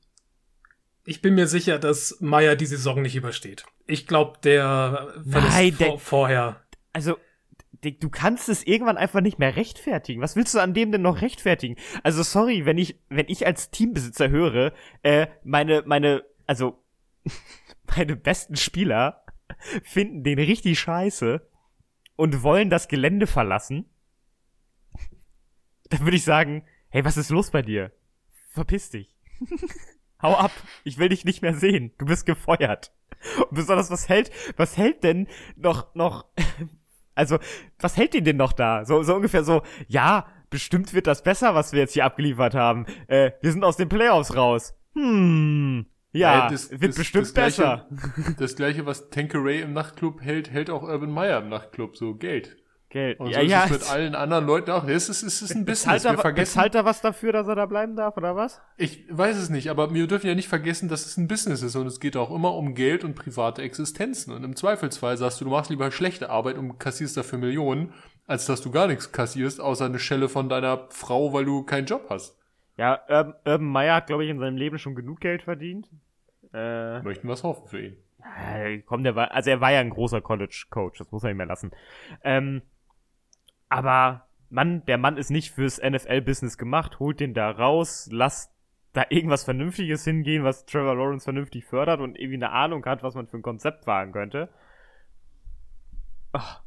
ich 1.05 1.21
bin 1.21 1.35
mir 1.35 1.47
sicher, 1.47 1.79
dass 1.79 2.17
Meyer 2.21 2.57
die 2.57 2.67
Saison 2.67 3.03
nicht 3.03 3.17
übersteht. 3.17 3.65
Ich 3.87 4.07
glaube, 4.07 4.39
der 4.43 5.13
verlässt 5.29 5.57
Nein, 5.57 5.77
der- 5.79 5.87
vor, 5.89 5.99
vorher. 5.99 6.63
Also, 6.93 7.19
du 7.83 8.11
kannst 8.11 8.49
es 8.49 8.65
irgendwann 8.65 8.97
einfach 8.97 9.21
nicht 9.21 9.39
mehr 9.39 9.57
rechtfertigen. 9.57 10.23
Was 10.23 10.37
willst 10.37 10.55
du 10.55 10.61
an 10.61 10.75
dem 10.75 10.93
denn 10.93 11.03
noch 11.03 11.21
rechtfertigen? 11.21 11.77
Also, 12.03 12.23
sorry, 12.23 12.65
wenn 12.65 12.79
ich, 12.79 13.01
wenn 13.09 13.27
ich 13.29 13.47
als 13.47 13.71
Teambesitzer 13.71 14.31
höre, 14.31 14.73
äh, 15.03 15.27
meine, 15.43 15.83
meine, 15.85 16.25
also, 16.47 16.83
meine 17.97 18.17
besten 18.17 18.57
Spieler 18.57 19.25
finden 19.83 20.23
den 20.23 20.39
richtig 20.39 20.79
scheiße 20.79 21.47
und 22.17 22.43
wollen 22.43 22.71
das 22.71 22.89
Gelände 22.89 23.27
verlassen, 23.27 23.87
dann 25.91 26.01
würde 26.01 26.17
ich 26.17 26.25
sagen, 26.25 26.65
hey, 26.89 27.05
was 27.05 27.17
ist 27.17 27.31
los 27.31 27.51
bei 27.51 27.63
dir? 27.63 27.93
Verpiss 28.51 28.91
dich. 28.91 29.17
Hau 30.23 30.35
ab. 30.35 30.53
Ich 30.85 30.99
will 30.99 31.09
dich 31.09 31.25
nicht 31.25 31.43
mehr 31.43 31.55
sehen. 31.55 31.93
Du 31.99 32.07
bist 32.07 32.27
gefeuert. 32.27 32.93
Und 33.39 33.55
besonders, 33.55 33.91
was 33.91 34.09
hält, 34.09 34.31
was 34.57 34.77
hält 34.77 35.03
denn 35.05 35.27
noch, 35.57 35.95
noch, 35.95 36.27
also, 37.15 37.39
was 37.81 37.97
hält 37.97 38.15
den 38.15 38.25
denn 38.25 38.37
noch 38.37 38.53
da? 38.53 38.85
So, 38.85 39.03
so 39.03 39.15
ungefähr 39.15 39.45
so, 39.45 39.63
ja, 39.89 40.27
bestimmt 40.51 40.93
wird 40.95 41.07
das 41.07 41.23
besser, 41.23 41.55
was 41.55 41.73
wir 41.73 41.81
jetzt 41.81 41.95
hier 41.95 42.05
abgeliefert 42.05 42.55
haben. 42.55 42.87
Äh, 43.09 43.33
wir 43.41 43.53
sind 43.53 43.65
aus 43.65 43.77
den 43.77 43.89
Playoffs 43.89 44.37
raus. 44.37 44.75
Hm. 44.95 45.87
Ja, 46.13 46.45
Ey, 46.47 46.53
das- 46.53 46.71
wird 46.71 46.91
das- 46.91 46.97
bestimmt 46.97 47.25
das 47.25 47.35
Gleiche- 47.35 47.87
besser. 47.91 48.35
Das 48.39 48.57
gleiche, 48.57 48.85
was 48.87 49.09
Tanqueray 49.11 49.63
im 49.63 49.73
Nachtclub 49.73 50.21
hält, 50.21 50.51
hält 50.51 50.69
auch 50.69 50.83
Urban 50.83 51.11
Meyer 51.11 51.39
im 51.41 51.49
Nachtclub, 51.49 51.97
so 51.97 52.15
Geld. 52.15 52.57
Geld. 52.93 53.19
Und 53.19 53.31
ja, 53.31 53.39
so 53.39 53.45
ist 53.45 53.51
ja. 53.51 53.65
es 53.65 53.71
mit 53.71 53.91
allen 53.91 54.15
anderen 54.15 54.47
Leuten 54.47 54.71
auch. 54.71 54.85
Es 54.87 55.09
ist, 55.09 55.23
es 55.23 55.41
ist 55.41 55.55
ein 55.57 55.65
Business. 55.65 56.05
er, 56.05 56.13
Wir 56.13 56.19
vergessen, 56.19 56.55
bezahlt 56.55 56.75
er 56.75 56.85
was 56.85 57.01
dafür, 57.01 57.33
dass 57.33 57.49
er 57.49 57.55
da 57.55 57.65
bleiben 57.65 57.97
darf, 57.97 58.17
oder 58.19 58.37
was? 58.37 58.61
ich 58.77 59.07
weiß 59.11 59.37
es 59.39 59.49
nicht, 59.49 59.71
aber 59.71 59.95
wir 59.95 60.07
dürfen 60.07 60.27
ja 60.27 60.35
nicht 60.35 60.49
vergessen, 60.49 60.89
dass 60.91 61.07
es 61.07 61.17
ein 61.17 61.27
Business 61.27 61.63
ist 61.63 61.75
und 61.75 61.87
es 61.87 62.01
geht 62.01 62.17
auch 62.17 62.31
immer 62.31 62.55
um 62.55 62.75
Geld 62.75 63.03
und 63.03 63.15
private 63.15 63.63
Existenzen. 63.63 64.33
Und 64.35 64.45
im 64.45 64.55
Zweifelsfall 64.55 65.17
sagst 65.17 65.41
du, 65.41 65.47
du 65.47 65.51
machst 65.51 65.71
lieber 65.71 65.91
schlechte 65.91 66.29
Arbeit 66.29 66.59
und 66.59 66.79
kassierst 66.79 67.17
dafür 67.17 67.39
Millionen, 67.39 67.95
als 68.27 68.45
dass 68.45 68.61
du 68.61 68.71
gar 68.71 68.87
nichts 68.87 69.11
kassierst, 69.11 69.61
außer 69.61 69.87
eine 69.87 69.99
Schelle 69.99 70.29
von 70.29 70.51
deiner 70.51 70.87
Frau, 70.91 71.33
weil 71.33 71.47
du 71.47 71.63
keinen 71.63 71.87
Job 71.87 72.07
hast. 72.11 72.39
Ja, 72.77 73.01
Urban, 73.09 73.35
Urban 73.47 73.67
Meyer 73.67 73.97
hat, 73.97 74.07
glaube 74.07 74.25
ich, 74.25 74.31
in 74.31 74.39
seinem 74.39 74.57
Leben 74.59 74.79
schon 74.79 74.95
genug 74.95 75.21
Geld 75.21 75.43
verdient. 75.43 75.89
Äh, 76.53 77.01
Möchten 77.01 77.27
was 77.29 77.43
hoffen 77.43 77.67
für 77.69 77.81
ihn. 77.81 77.97
Äh, 78.55 78.79
komm, 78.81 79.03
der 79.03 79.17
war, 79.17 79.33
also 79.33 79.51
er 79.51 79.61
war 79.61 79.73
ja 79.73 79.81
ein 79.81 79.91
großer 79.91 80.21
College-Coach, 80.21 80.99
das 80.99 81.11
muss 81.11 81.23
man 81.23 81.33
ihm 81.33 81.39
mehr 81.39 81.47
lassen. 81.47 81.73
Ähm, 82.23 82.63
aber 83.73 84.29
Mann, 84.51 84.85
der 84.85 84.99
Mann 84.99 85.17
ist 85.17 85.31
nicht 85.31 85.51
fürs 85.51 85.81
NFL-Business 85.81 86.59
gemacht, 86.59 87.01
holt 87.01 87.21
den 87.21 87.33
da 87.33 87.51
raus, 87.51 88.07
lass 88.13 88.55
da 88.93 89.07
irgendwas 89.09 89.45
Vernünftiges 89.45 90.05
hingehen, 90.05 90.45
was 90.45 90.67
Trevor 90.67 90.95
Lawrence 90.95 91.25
vernünftig 91.25 91.65
fördert 91.65 92.01
und 92.01 92.19
irgendwie 92.19 92.37
eine 92.37 92.51
Ahnung 92.51 92.85
hat, 92.85 93.03
was 93.03 93.15
man 93.15 93.27
für 93.27 93.39
ein 93.39 93.43
Konzept 93.43 93.87
wagen 93.87 94.13
könnte. 94.13 94.51
Ach, 96.33 96.63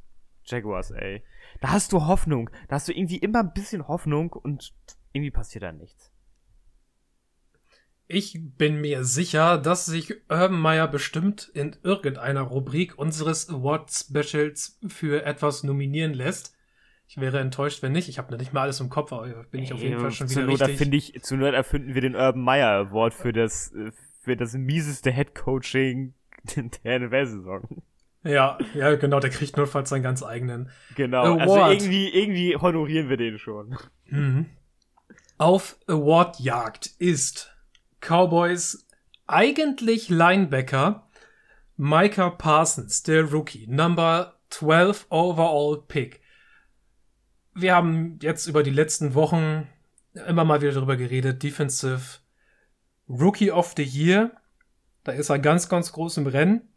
Jaguars, 0.46 0.90
ey. 0.90 1.24
Da 1.62 1.70
hast 1.70 1.94
du 1.94 2.08
Hoffnung, 2.08 2.50
da 2.68 2.76
hast 2.76 2.88
du 2.88 2.92
irgendwie 2.92 3.18
immer 3.18 3.42
ein 3.42 3.54
bisschen 3.54 3.88
Hoffnung 3.88 4.34
und 4.34 4.74
irgendwie 5.14 5.32
passiert 5.32 5.64
da 5.64 5.72
nichts. 5.72 6.12
Ich 8.08 8.40
bin 8.58 8.82
mir 8.82 9.04
sicher, 9.04 9.60
dass 9.60 9.86
sich 9.86 10.12
Urban 10.30 10.60
Meyer 10.60 10.88
bestimmt 10.88 11.52
in 11.54 11.76
irgendeiner 11.84 12.42
Rubrik 12.42 12.98
unseres 12.98 13.50
Award 13.50 13.92
Specials 13.92 14.80
für 14.88 15.24
etwas 15.24 15.64
nominieren 15.64 16.14
lässt. 16.14 16.55
Ich 17.08 17.18
wäre 17.18 17.40
enttäuscht, 17.40 17.84
wenn 17.84 17.92
nicht. 17.92 18.10
Ich 18.10 18.18
habe 18.18 18.36
nicht 18.38 18.54
mal 18.54 18.62
alles 18.62 18.80
im 18.80 18.90
Kopf, 18.90 19.14
aber 19.14 19.28
bin 19.52 19.62
ich 19.62 19.74
auf 19.74 19.80
jeden 19.80 20.00
Fall 20.00 20.12
schon 20.12 20.28
zur 20.28 20.48
wieder 20.48 20.68
Not 20.68 20.80
richtig. 20.80 21.16
ich, 21.16 21.24
zur 21.24 21.38
Not 21.38 21.54
erfinden 21.54 21.94
wir 21.94 22.02
den 22.02 22.16
Urban 22.16 22.42
Meyer 22.42 22.88
Award 22.88 23.14
für 23.14 23.32
das, 23.32 23.74
äh, 23.74 23.92
für 24.22 24.36
das 24.36 24.54
mieseste 24.54 25.12
Head 25.12 25.36
Coaching 25.36 26.14
der 26.84 27.00
NFL-Saison. 27.00 27.84
Ja, 28.24 28.58
ja, 28.74 28.96
genau, 28.96 29.20
der 29.20 29.30
kriegt 29.30 29.56
notfalls 29.56 29.90
seinen 29.90 30.02
ganz 30.02 30.24
eigenen. 30.24 30.72
Genau. 30.96 31.38
Also 31.38 31.56
Award. 31.56 31.74
irgendwie, 31.74 32.10
irgendwie 32.10 32.56
honorieren 32.56 33.08
wir 33.08 33.18
den 33.18 33.38
schon. 33.38 33.78
Mhm. 34.08 34.48
Auf 35.38 35.78
Awardjagd 35.88 36.88
ist 36.98 37.56
Cowboys 38.02 38.88
eigentlich 39.28 40.10
Linebacker 40.10 41.08
Micah 41.78 42.30
Parsons, 42.30 43.04
der 43.04 43.26
Rookie, 43.26 43.68
Number 43.68 44.40
12 44.50 45.08
Overall 45.10 45.84
Pick. 45.88 46.22
Wir 47.56 47.74
haben 47.74 48.20
jetzt 48.22 48.48
über 48.48 48.64
die 48.64 48.72
letzten 48.72 49.16
Wochen 49.16 49.68
immer 50.28 50.44
mal 50.44 50.62
wieder 50.62 50.74
darüber 50.74 50.98
geredet, 50.98 51.42
Defensive 51.42 52.20
Rookie 53.10 53.52
of 53.52 53.74
the 53.78 53.84
Year. 53.84 54.32
Da 55.04 55.14
ist 55.14 55.30
er 55.30 55.40
ganz, 55.40 55.70
ganz 55.70 55.92
groß 55.92 56.18
im 56.18 56.28
Rennen. 56.28 56.68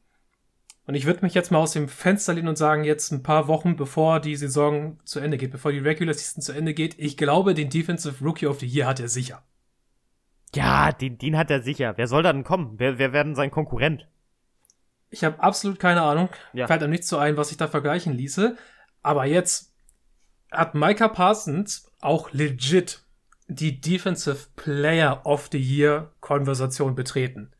Und 0.86 0.94
ich 0.94 1.04
würde 1.04 1.22
mich 1.22 1.34
jetzt 1.34 1.50
mal 1.50 1.58
aus 1.58 1.72
dem 1.72 1.88
Fenster 1.88 2.32
lehnen 2.32 2.48
und 2.48 2.56
sagen, 2.56 2.84
jetzt 2.84 3.10
ein 3.10 3.22
paar 3.22 3.46
Wochen 3.46 3.76
bevor 3.76 4.20
die 4.20 4.36
Saison 4.36 4.98
zu 5.04 5.20
Ende 5.20 5.36
geht, 5.36 5.50
bevor 5.50 5.70
die 5.70 5.80
Regular 5.80 6.14
Season 6.14 6.42
zu 6.42 6.52
Ende 6.52 6.72
geht, 6.72 6.98
ich 6.98 7.16
glaube, 7.16 7.52
den 7.52 7.68
Defensive 7.68 8.24
Rookie 8.24 8.46
of 8.46 8.60
the 8.60 8.66
Year 8.66 8.86
hat 8.86 9.00
er 9.00 9.08
sicher. 9.08 9.42
Ja, 10.54 10.92
den, 10.92 11.18
den 11.18 11.36
hat 11.36 11.50
er 11.50 11.62
sicher. 11.62 11.94
Wer 11.96 12.06
soll 12.06 12.22
da 12.22 12.32
denn 12.32 12.44
kommen? 12.44 12.74
Wer, 12.78 12.98
wer 12.98 13.12
werden 13.12 13.34
sein 13.34 13.50
Konkurrent? 13.50 14.08
Ich 15.10 15.24
habe 15.24 15.40
absolut 15.40 15.78
keine 15.78 16.02
Ahnung. 16.02 16.30
Ja. 16.52 16.66
Fällt 16.66 16.82
einem 16.82 16.92
nichts 16.92 17.08
so 17.08 17.18
ein, 17.18 17.36
was 17.36 17.50
ich 17.50 17.56
da 17.56 17.68
vergleichen 17.68 18.14
ließe. 18.14 18.56
Aber 19.02 19.26
jetzt 19.26 19.74
hat 20.50 20.74
Micah 20.74 21.08
Parsons 21.08 21.90
auch 22.00 22.32
legit 22.32 23.02
die 23.48 23.80
Defensive 23.80 24.46
Player 24.56 25.22
of 25.24 25.48
the 25.52 25.58
Year 25.58 26.12
Konversation 26.20 26.94
betreten. 26.94 27.52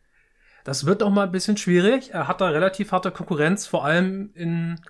Das 0.64 0.84
wird 0.84 1.00
noch 1.00 1.10
mal 1.10 1.24
ein 1.24 1.32
bisschen 1.32 1.56
schwierig. 1.56 2.10
Er 2.12 2.28
hat 2.28 2.40
da 2.40 2.48
relativ 2.48 2.92
harte 2.92 3.10
Konkurrenz, 3.10 3.66
vor 3.66 3.84
allem 3.84 4.30
in, 4.34 4.80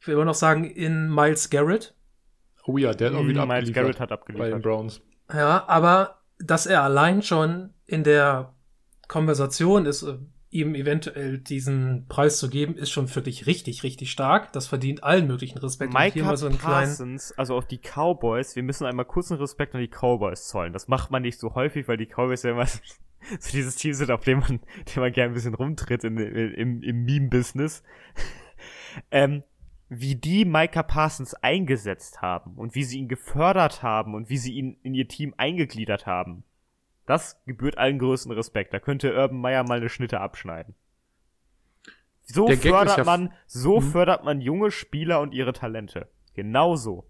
ich 0.00 0.06
will 0.06 0.14
immer 0.14 0.24
noch 0.24 0.34
sagen, 0.34 0.64
in 0.64 1.12
Miles 1.12 1.50
Garrett. 1.50 1.94
Oh 2.64 2.78
ja, 2.78 2.92
der 2.94 3.10
hat 3.10 3.16
auch 3.16 3.26
wieder 3.26 3.42
Hm, 3.42 3.48
Miles 3.48 3.72
abgeliefert 3.72 3.98
Garrett 3.98 4.00
hat 4.00 4.10
bei 4.36 4.50
den 4.50 4.60
abgeliefert. 4.60 4.62
Browns. 4.62 5.00
Ja, 5.32 5.64
aber 5.68 6.22
dass 6.38 6.66
er 6.66 6.82
allein 6.82 7.22
schon 7.22 7.74
in 7.86 8.04
der 8.04 8.54
Konversation 9.08 9.86
ist, 9.86 10.02
äh, 10.02 10.18
ihm 10.58 10.74
eventuell 10.74 11.38
diesen 11.38 12.06
Preis 12.08 12.38
zu 12.38 12.48
geben, 12.48 12.76
ist 12.76 12.90
schon 12.90 13.12
wirklich 13.14 13.46
richtig, 13.46 13.82
richtig 13.82 14.10
stark. 14.10 14.52
Das 14.52 14.66
verdient 14.66 15.04
allen 15.04 15.26
möglichen 15.26 15.58
Respekt. 15.58 15.94
Und 15.94 16.12
hier 16.12 16.24
mal 16.24 16.36
so 16.36 16.46
einen 16.46 16.58
kleinen, 16.58 16.86
Parsons, 16.86 17.32
also 17.32 17.56
auf 17.56 17.66
die 17.66 17.78
Cowboys, 17.78 18.56
wir 18.56 18.62
müssen 18.62 18.86
einmal 18.86 19.04
kurzen 19.04 19.36
Respekt 19.36 19.74
an 19.74 19.80
die 19.80 19.88
Cowboys 19.88 20.48
zollen. 20.48 20.72
Das 20.72 20.88
macht 20.88 21.10
man 21.10 21.22
nicht 21.22 21.38
so 21.38 21.54
häufig, 21.54 21.88
weil 21.88 21.96
die 21.96 22.06
Cowboys 22.06 22.42
ja 22.42 22.50
immer 22.52 22.66
so 23.40 23.50
dieses 23.52 23.76
Team 23.76 23.94
sind, 23.94 24.10
auf 24.10 24.22
dem 24.22 24.40
man, 24.40 24.60
dem 24.94 25.02
man 25.02 25.12
gerne 25.12 25.32
ein 25.32 25.34
bisschen 25.34 25.54
rumtritt 25.54 26.04
in, 26.04 26.16
im, 26.16 26.82
im 26.82 27.04
Meme-Business. 27.04 27.82
ähm, 29.10 29.42
wie 29.88 30.16
die 30.16 30.44
Micah 30.44 30.82
Parsons 30.82 31.34
eingesetzt 31.34 32.20
haben 32.22 32.54
und 32.56 32.74
wie 32.74 32.82
sie 32.82 32.98
ihn 32.98 33.08
gefördert 33.08 33.82
haben 33.82 34.14
und 34.14 34.28
wie 34.28 34.38
sie 34.38 34.52
ihn 34.52 34.78
in 34.82 34.94
ihr 34.94 35.06
Team 35.06 35.34
eingegliedert 35.36 36.06
haben. 36.06 36.44
Das 37.06 37.40
gebührt 37.46 37.78
allen 37.78 37.98
größten 37.98 38.32
Respekt. 38.32 38.74
Da 38.74 38.80
könnte 38.80 39.14
Urban 39.14 39.40
Meyer 39.40 39.62
mal 39.62 39.78
eine 39.78 39.88
Schnitte 39.88 40.20
abschneiden. 40.20 40.74
So 42.24 42.46
Der 42.48 42.58
fördert 42.58 42.98
ja 42.98 43.04
man, 43.04 43.32
so 43.46 43.80
Mhm. 43.80 43.84
fördert 43.92 44.24
man 44.24 44.40
junge 44.40 44.72
Spieler 44.72 45.20
und 45.20 45.32
ihre 45.32 45.52
Talente. 45.52 46.08
Genau 46.34 46.74
so. 46.74 47.06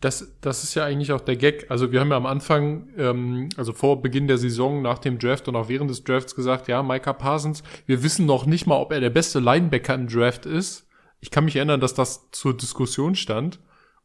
Das, 0.00 0.38
das 0.40 0.62
ist 0.62 0.74
ja 0.74 0.84
eigentlich 0.84 1.12
auch 1.12 1.20
der 1.20 1.36
Gag. 1.36 1.70
Also 1.70 1.90
wir 1.90 2.00
haben 2.00 2.10
ja 2.10 2.16
am 2.16 2.26
Anfang, 2.26 2.88
ähm, 2.96 3.48
also 3.56 3.72
vor 3.72 4.02
Beginn 4.02 4.28
der 4.28 4.38
Saison, 4.38 4.82
nach 4.82 4.98
dem 4.98 5.18
Draft 5.18 5.48
und 5.48 5.56
auch 5.56 5.68
während 5.68 5.90
des 5.90 6.04
Drafts 6.04 6.34
gesagt, 6.34 6.68
ja, 6.68 6.82
Micah 6.82 7.12
Parsons, 7.14 7.62
wir 7.86 8.02
wissen 8.02 8.26
noch 8.26 8.46
nicht 8.46 8.66
mal, 8.66 8.76
ob 8.76 8.92
er 8.92 9.00
der 9.00 9.10
beste 9.10 9.40
Linebacker 9.40 9.94
im 9.94 10.06
Draft 10.06 10.46
ist. 10.46 10.86
Ich 11.20 11.30
kann 11.30 11.46
mich 11.46 11.56
erinnern, 11.56 11.80
dass 11.80 11.94
das 11.94 12.30
zur 12.30 12.56
Diskussion 12.56 13.14
stand. 13.14 13.58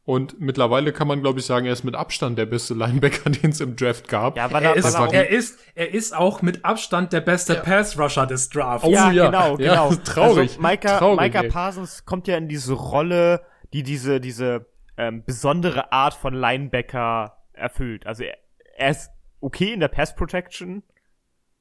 Und 0.04 0.42
mittlerweile 0.42 0.92
kann 0.94 1.08
man, 1.08 1.22
glaube 1.22 1.40
ich, 1.40 1.46
sagen, 1.46 1.68
er 1.68 1.74
ist 1.74 1.84
mit 1.84 1.96
Abstand 1.96 2.38
der 2.38 2.48
beste 2.48 2.74
Linebacker, 2.74 3.30
den 3.30 3.52
es 3.52 3.62
im 3.62 3.76
Draft 3.76 4.08
gab. 4.08 4.36
Ja, 4.36 4.52
weil 4.52 4.64
er 4.64 4.72
er, 4.72 4.76
ist, 4.78 4.98
weil 4.98 5.14
er 5.14 5.30
er 5.30 5.30
ist, 5.30 5.60
er 5.76 5.94
ist 5.94 6.16
auch 6.16 6.42
mit 6.42 6.66
Abstand 6.66 7.14
der 7.14 7.22
beste 7.22 7.56
Pass-Rusher 7.56 8.26
des 8.26 8.50
Drafts. 8.50 8.88
Oh, 8.88 8.92
ja, 8.92 9.12
ja. 9.12 9.26
genau, 9.28 9.58
Ja, 9.60 9.86
genau. 9.86 9.96
traurig. 10.04 10.58
Also 10.58 10.62
Micah, 10.62 10.98
Traurig, 10.98 11.34
Micah. 11.34 11.44
Parsons 11.44 12.06
kommt 12.06 12.28
ja 12.28 12.36
in 12.36 12.48
diese 12.48 12.74
Rolle, 12.74 13.42
die 13.74 13.84
diese, 13.84 14.20
diese 14.20 14.66
ähm, 14.98 15.24
besondere 15.24 15.92
Art 15.92 16.16
von 16.16 16.34
Linebacker 16.34 17.38
erfüllt. 17.54 18.08
Also 18.08 18.24
er, 18.24 18.38
er 18.78 18.90
ist 18.90 19.12
okay 19.40 19.74
in 19.74 19.80
der 19.80 19.88
Pass 19.88 20.16
Protection, 20.16 20.84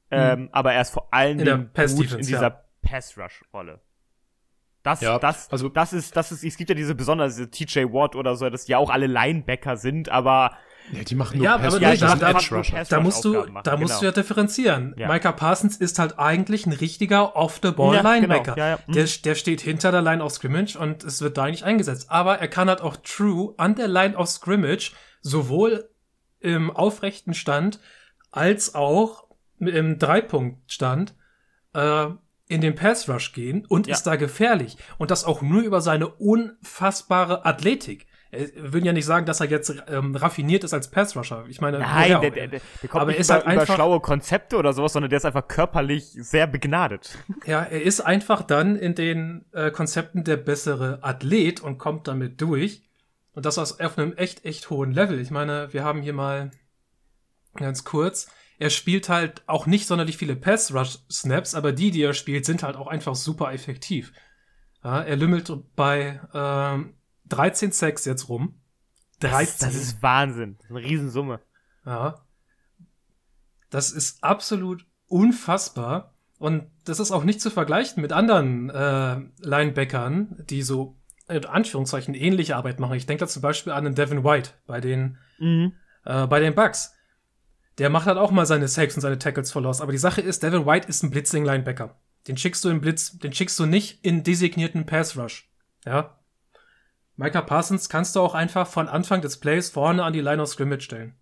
ähm, 0.09 0.49
aber 0.51 0.73
er 0.73 0.81
ist 0.81 0.91
vor 0.91 1.13
allen 1.13 1.37
Mhm. 1.37 1.39
In 1.39 1.45
der 1.45 1.57
Dingen 1.57 1.73
Pass 1.73 1.95
gut 1.95 2.11
in 2.11 2.17
dieser 2.17 2.41
ja. 2.41 2.61
Das, 4.83 5.01
Ja, 5.01 5.19
das, 5.19 5.49
also- 5.51 5.69
das 5.69 5.93
ist, 5.93 6.15
das 6.15 6.31
ist, 6.31 6.43
es 6.43 6.57
gibt 6.57 6.69
ja 6.69 6.75
diese 6.75 6.95
besonders, 6.95 7.35
diese 7.35 7.49
TJ 7.51 7.93
Watt 7.93 8.15
oder 8.15 8.35
so, 8.35 8.49
dass 8.49 8.65
die 8.65 8.71
ja 8.71 8.77
auch 8.79 8.89
alle 8.89 9.05
Linebacker 9.07 9.77
sind, 9.77 10.09
aber 10.09 10.57
Ja, 10.91 11.03
die 11.03 11.13
machen 11.13 11.37
nur 11.37 11.45
Ja, 11.45 11.57
Pass 11.59 11.75
aber 11.75 11.79
das 11.79 11.99
da- 11.99 12.09
sind 12.09 12.21
da- 12.21 12.83
Da 12.89 12.99
musst 12.99 13.23
du, 13.23 13.33
machen, 13.33 13.61
da 13.63 13.77
musst 13.77 13.89
genau. 13.91 13.99
du 13.99 14.05
ja 14.07 14.11
differenzieren. 14.11 14.95
Ja. 14.97 15.07
Micah 15.07 15.31
Parsons 15.31 15.77
ist 15.77 15.99
halt 15.99 16.17
eigentlich 16.17 16.65
ein 16.65 16.73
richtiger 16.73 17.35
Off-the-Ball-Linebacker. 17.35 18.29
Ja, 18.31 18.53
genau. 18.55 18.57
Ja, 18.57 18.69
ja. 18.71 18.79
Mhm. 18.87 18.93
Der, 18.93 19.05
der 19.23 19.35
steht 19.35 19.61
hinter 19.61 19.91
der 19.91 20.01
Line 20.01 20.23
of 20.23 20.31
Scrimmage 20.31 20.75
und 20.77 21.03
es 21.03 21.21
wird 21.21 21.37
da 21.37 21.45
nicht 21.45 21.63
eingesetzt. 21.63 22.09
Aber 22.09 22.39
er 22.39 22.47
kann 22.47 22.67
halt 22.67 22.81
auch 22.81 22.97
true 22.97 23.53
an 23.57 23.75
der 23.75 23.87
Line 23.87 24.17
of 24.17 24.27
Scrimmage 24.27 24.91
sowohl 25.21 25.87
im 26.39 26.71
aufrechten 26.71 27.35
Stand 27.35 27.79
als 28.31 28.73
auch 28.73 29.25
im 29.59 29.99
Dreipunktstand 29.99 31.13
äh, 31.75 32.07
in 32.51 32.61
den 32.61 32.75
Pass 32.75 33.07
Rush 33.09 33.33
gehen 33.33 33.65
und 33.67 33.87
Ja. 33.87 33.93
ist 33.95 34.03
da 34.03 34.15
gefährlich. 34.17 34.77
Und 34.97 35.09
das 35.11 35.23
auch 35.25 35.41
nur 35.41 35.61
über 35.61 35.81
seine 35.81 36.07
unfassbare 36.07 37.45
Athletik. 37.45 38.05
Wir 38.31 38.71
würden 38.73 38.85
ja 38.85 38.93
nicht 38.93 39.05
sagen, 39.05 39.25
dass 39.25 39.41
er 39.41 39.47
jetzt 39.47 39.73
ähm, 39.89 40.15
raffiniert 40.15 40.63
ist 40.63 40.73
als 40.73 40.89
Pass 40.89 41.17
Rusher. 41.17 41.43
Ich 41.49 41.59
meine, 41.59 41.79
Nein, 41.79 42.21
der, 42.21 42.31
der, 42.31 42.47
der, 42.47 42.61
der 42.81 42.89
kommt 42.89 43.01
Aber 43.01 43.11
nicht 43.11 43.19
ist 43.19 43.27
über, 43.29 43.33
halt 43.35 43.43
über 43.45 43.61
einfach- 43.61 43.75
schlaue 43.75 43.99
Konzepte 43.99 44.55
oder 44.55 44.71
sowas, 44.71 44.93
sondern 44.93 45.09
der 45.09 45.17
ist 45.17 45.25
einfach 45.25 45.47
körperlich 45.49 46.05
sehr 46.13 46.47
begnadet. 46.47 47.17
Ja, 47.45 47.61
er 47.63 47.81
ist 47.81 47.99
einfach 47.99 48.43
dann 48.43 48.77
in 48.77 48.95
den 48.95 49.45
äh, 49.51 49.69
Konzepten 49.71 50.23
der 50.23 50.37
bessere 50.37 50.99
Athlet 51.01 51.59
und 51.59 51.77
kommt 51.77 52.07
damit 52.07 52.39
durch. 52.39 52.83
Und 53.33 53.45
das 53.45 53.57
aus 53.57 53.79
auf 53.81 53.97
einem 53.97 54.13
echt, 54.13 54.45
echt 54.45 54.69
hohen 54.69 54.91
Level. 54.93 55.19
Ich 55.19 55.31
meine, 55.31 55.71
wir 55.73 55.83
haben 55.83 56.01
hier 56.01 56.13
mal 56.13 56.51
ganz 57.55 57.83
kurz. 57.83 58.27
Er 58.61 58.69
spielt 58.69 59.09
halt 59.09 59.41
auch 59.47 59.65
nicht 59.65 59.87
sonderlich 59.87 60.17
viele 60.17 60.35
Pass-Rush-Snaps, 60.35 61.55
aber 61.55 61.71
die, 61.71 61.89
die 61.89 62.03
er 62.03 62.13
spielt, 62.13 62.45
sind 62.45 62.61
halt 62.61 62.75
auch 62.75 62.85
einfach 62.85 63.15
super 63.15 63.51
effektiv. 63.53 64.13
Ja, 64.83 65.01
er 65.01 65.15
lümmelt 65.15 65.51
bei 65.75 66.21
ähm, 66.31 66.93
13 67.29 67.71
Sacks 67.71 68.05
jetzt 68.05 68.29
rum. 68.29 68.61
13. 69.21 69.31
Das 69.31 69.49
ist, 69.49 69.63
das 69.63 69.75
ist 69.75 70.03
Wahnsinn. 70.03 70.57
Das 70.59 70.65
ist 70.65 70.75
eine 70.75 70.85
Riesensumme. 70.85 71.39
Ja. 71.87 72.23
Das 73.71 73.91
ist 73.91 74.23
absolut 74.23 74.85
unfassbar. 75.07 76.13
Und 76.37 76.67
das 76.85 76.99
ist 76.99 77.11
auch 77.11 77.23
nicht 77.23 77.41
zu 77.41 77.49
vergleichen 77.49 78.01
mit 78.01 78.11
anderen 78.11 78.69
äh, 78.69 79.21
Linebackern, 79.39 80.43
die 80.49 80.61
so 80.61 80.97
in 81.27 81.45
Anführungszeichen 81.45 82.13
ähnliche 82.13 82.55
Arbeit 82.57 82.79
machen. 82.79 82.95
Ich 82.95 83.05
denke 83.07 83.21
da 83.21 83.27
zum 83.27 83.41
Beispiel 83.41 83.73
an 83.73 83.85
den 83.85 83.95
Devin 83.95 84.23
White 84.23 84.51
bei 84.67 84.81
den, 84.81 85.17
Mhm. 85.39 85.73
äh, 86.05 86.27
bei 86.27 86.39
den 86.39 86.53
Bucks. 86.53 86.93
Der 87.77 87.89
macht 87.89 88.05
halt 88.05 88.17
auch 88.17 88.31
mal 88.31 88.45
seine 88.45 88.67
Sacks 88.67 88.95
und 88.95 89.01
seine 89.01 89.17
Tackles 89.19 89.51
for 89.51 89.61
Loss. 89.61 89.81
Aber 89.81 89.91
die 89.91 89.97
Sache 89.97 90.21
ist, 90.21 90.43
Devin 90.43 90.65
White 90.65 90.87
ist 90.87 91.03
ein 91.03 91.09
Blitzing-Linebacker. 91.11 91.95
Den 92.27 92.37
schickst 92.37 92.63
du 92.63 92.69
im 92.69 92.81
Blitz, 92.81 93.17
den 93.17 93.33
schickst 93.33 93.57
du 93.59 93.65
nicht 93.65 94.03
in 94.05 94.23
designierten 94.23 94.85
Pass 94.85 95.17
Rush. 95.17 95.49
Ja. 95.85 96.17
Micah 97.15 97.41
Parsons 97.41 97.89
kannst 97.89 98.15
du 98.15 98.19
auch 98.19 98.33
einfach 98.33 98.67
von 98.67 98.87
Anfang 98.87 99.21
des 99.21 99.39
Plays 99.39 99.69
vorne 99.69 100.03
an 100.03 100.13
die 100.13 100.21
Line 100.21 100.41
of 100.41 100.49
Scrimmage 100.49 100.83
stellen. 100.83 101.15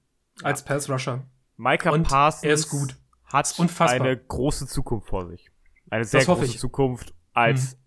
Als 0.44 0.64
Pass 0.64 0.90
Rusher. 0.90 1.24
Micah 1.58 1.92
Und 1.92 2.08
Parsons 2.08 2.44
er 2.44 2.54
ist 2.54 2.70
gut. 2.70 2.96
hat 3.26 3.54
unfassbar. 3.58 4.08
eine 4.08 4.18
große 4.18 4.68
Zukunft 4.68 5.08
vor 5.10 5.28
sich. 5.28 5.52
Eine 5.90 6.06
sehr 6.06 6.24
große 6.24 6.46
ich. 6.46 6.60
Zukunft 6.60 7.14
als 7.34 7.78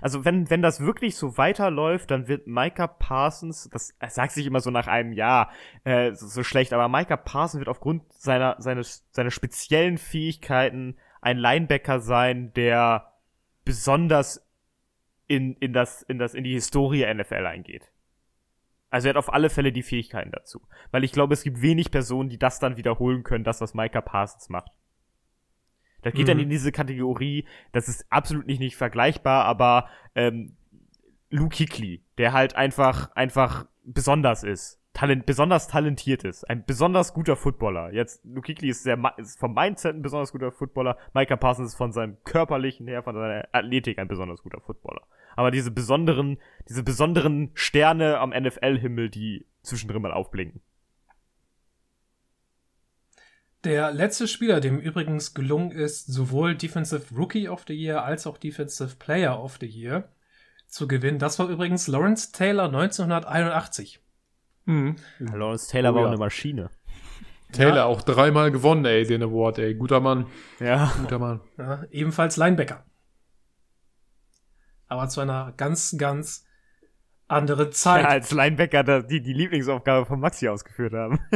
also 0.00 0.24
wenn, 0.24 0.50
wenn 0.50 0.62
das 0.62 0.80
wirklich 0.80 1.16
so 1.16 1.36
weiterläuft, 1.38 2.10
dann 2.10 2.28
wird 2.28 2.46
Micah 2.46 2.86
Parsons, 2.86 3.68
das 3.72 3.94
sagt 4.08 4.32
sich 4.32 4.46
immer 4.46 4.60
so 4.60 4.70
nach 4.70 4.86
einem 4.86 5.12
Jahr 5.12 5.50
äh, 5.84 6.12
so, 6.12 6.26
so 6.26 6.42
schlecht, 6.42 6.72
aber 6.72 6.88
Micah 6.88 7.16
Parsons 7.16 7.60
wird 7.60 7.68
aufgrund 7.68 8.12
seiner, 8.12 8.56
seines, 8.58 9.06
seiner 9.10 9.30
speziellen 9.30 9.98
Fähigkeiten 9.98 10.96
ein 11.20 11.38
Linebacker 11.38 12.00
sein, 12.00 12.52
der 12.54 13.12
besonders 13.64 14.46
in, 15.28 15.54
in, 15.54 15.72
das, 15.72 16.02
in, 16.02 16.18
das, 16.18 16.34
in 16.34 16.44
die 16.44 16.52
Historie 16.52 17.06
NFL 17.12 17.46
eingeht. 17.46 17.90
Also 18.90 19.08
er 19.08 19.10
hat 19.10 19.16
auf 19.16 19.32
alle 19.32 19.48
Fälle 19.48 19.72
die 19.72 19.82
Fähigkeiten 19.82 20.30
dazu. 20.32 20.60
Weil 20.90 21.04
ich 21.04 21.12
glaube, 21.12 21.32
es 21.32 21.42
gibt 21.42 21.62
wenig 21.62 21.90
Personen, 21.90 22.28
die 22.28 22.38
das 22.38 22.58
dann 22.58 22.76
wiederholen 22.76 23.22
können, 23.22 23.44
das, 23.44 23.62
was 23.62 23.72
Micah 23.72 24.02
Parsons 24.02 24.50
macht. 24.50 24.70
Das 26.02 26.12
geht 26.14 26.24
Mhm. 26.26 26.30
dann 26.30 26.38
in 26.40 26.50
diese 26.50 26.72
Kategorie, 26.72 27.46
das 27.72 27.88
ist 27.88 28.06
absolut 28.10 28.46
nicht, 28.46 28.60
nicht 28.60 28.76
vergleichbar, 28.76 29.44
aber 29.44 29.88
ähm, 30.14 30.56
Luke 31.30 31.56
Hickley, 31.56 32.02
der 32.18 32.32
halt 32.32 32.56
einfach, 32.56 33.10
einfach 33.14 33.66
besonders 33.84 34.42
ist. 34.44 34.78
Talent, 34.94 35.24
besonders 35.24 35.68
talentiert 35.68 36.22
ist. 36.24 36.44
Ein 36.50 36.66
besonders 36.66 37.14
guter 37.14 37.34
Footballer. 37.34 37.94
Jetzt, 37.94 38.22
Luke 38.26 38.46
Hickley 38.46 38.68
ist, 38.68 38.82
sehr, 38.82 38.98
ist 39.16 39.38
vom 39.38 39.54
Mindset 39.54 39.96
ein 39.96 40.02
besonders 40.02 40.32
guter 40.32 40.52
Footballer. 40.52 40.98
Micah 41.14 41.36
Parsons 41.36 41.70
ist 41.70 41.76
von 41.76 41.92
seinem 41.92 42.18
körperlichen 42.24 42.86
her, 42.86 43.02
von 43.02 43.14
seiner 43.14 43.48
Athletik 43.52 43.98
ein 43.98 44.08
besonders 44.08 44.42
guter 44.42 44.60
Footballer. 44.60 45.00
Aber 45.34 45.50
diese 45.50 45.70
besonderen, 45.70 46.36
diese 46.68 46.82
besonderen 46.82 47.52
Sterne 47.54 48.18
am 48.18 48.30
NFL-Himmel, 48.30 49.08
die 49.08 49.46
zwischendrin 49.62 50.02
mal 50.02 50.12
aufblinken. 50.12 50.60
Der 53.64 53.92
letzte 53.92 54.26
Spieler, 54.26 54.60
dem 54.60 54.80
übrigens 54.80 55.34
gelungen 55.34 55.70
ist, 55.70 56.06
sowohl 56.06 56.56
Defensive 56.56 57.14
Rookie 57.14 57.48
of 57.48 57.64
the 57.68 57.74
Year 57.74 58.02
als 58.04 58.26
auch 58.26 58.38
Defensive 58.38 58.96
Player 58.96 59.40
of 59.40 59.58
the 59.60 59.66
Year 59.66 60.08
zu 60.66 60.88
gewinnen, 60.88 61.18
das 61.18 61.38
war 61.38 61.48
übrigens 61.48 61.86
Lawrence 61.86 62.32
Taylor 62.32 62.64
1981. 62.66 64.00
Mhm. 64.64 64.96
Lawrence 65.18 65.70
Taylor 65.70 65.92
Oh 65.92 65.94
war 65.94 66.00
ja. 66.02 66.06
auch 66.06 66.12
eine 66.12 66.18
Maschine. 66.18 66.70
Taylor 67.52 67.84
auch 67.84 68.02
dreimal 68.02 68.50
gewonnen, 68.50 68.84
ey, 68.86 69.04
den 69.06 69.22
Award, 69.22 69.58
ey. 69.58 69.74
Guter 69.74 70.00
Mann. 70.00 70.26
Ja. 70.58 70.92
Guter 70.98 71.18
Mann. 71.18 71.40
Ja, 71.58 71.84
ebenfalls 71.90 72.36
Linebacker. 72.36 72.84
aber 74.88 75.08
zu 75.08 75.20
einer 75.20 75.52
ganz, 75.56 75.94
ganz 75.98 76.44
anderen 77.32 77.72
Zeit. 77.72 78.02
Ja, 78.02 78.08
als 78.10 78.30
Linebacker 78.30 78.84
da, 78.84 79.00
die 79.00 79.20
die 79.20 79.32
Lieblingsaufgabe 79.32 80.06
von 80.06 80.20
Maxi 80.20 80.48
ausgeführt 80.48 80.92
haben. 80.92 81.18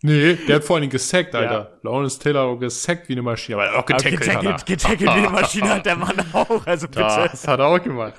Nee, 0.00 0.34
der 0.46 0.56
hat 0.56 0.64
vor 0.64 0.76
allen 0.76 0.82
Dingen 0.82 0.92
gesackt, 0.92 1.34
Alter. 1.34 1.52
Ja. 1.52 1.78
Lawrence 1.82 2.20
Taylor 2.20 2.52
hat 2.52 2.60
gesackt 2.60 3.08
wie 3.08 3.14
eine 3.14 3.22
Maschine, 3.22 3.56
aber 3.56 3.64
er 3.64 3.72
hat 3.72 3.78
auch 3.78 3.86
getackelt, 3.86 4.20
hat 4.20 4.28
er. 4.28 4.52
getackelt, 4.52 4.66
getackelt 4.66 5.00
wie 5.00 5.08
eine 5.08 5.30
Maschine 5.30 5.70
hat 5.70 5.86
der 5.86 5.96
Mann 5.96 6.14
auch. 6.32 6.64
Also 6.64 6.86
bitte. 6.88 7.00
Das 7.00 7.48
hat 7.48 7.58
er 7.58 7.66
auch 7.66 7.82
gemacht. 7.82 8.14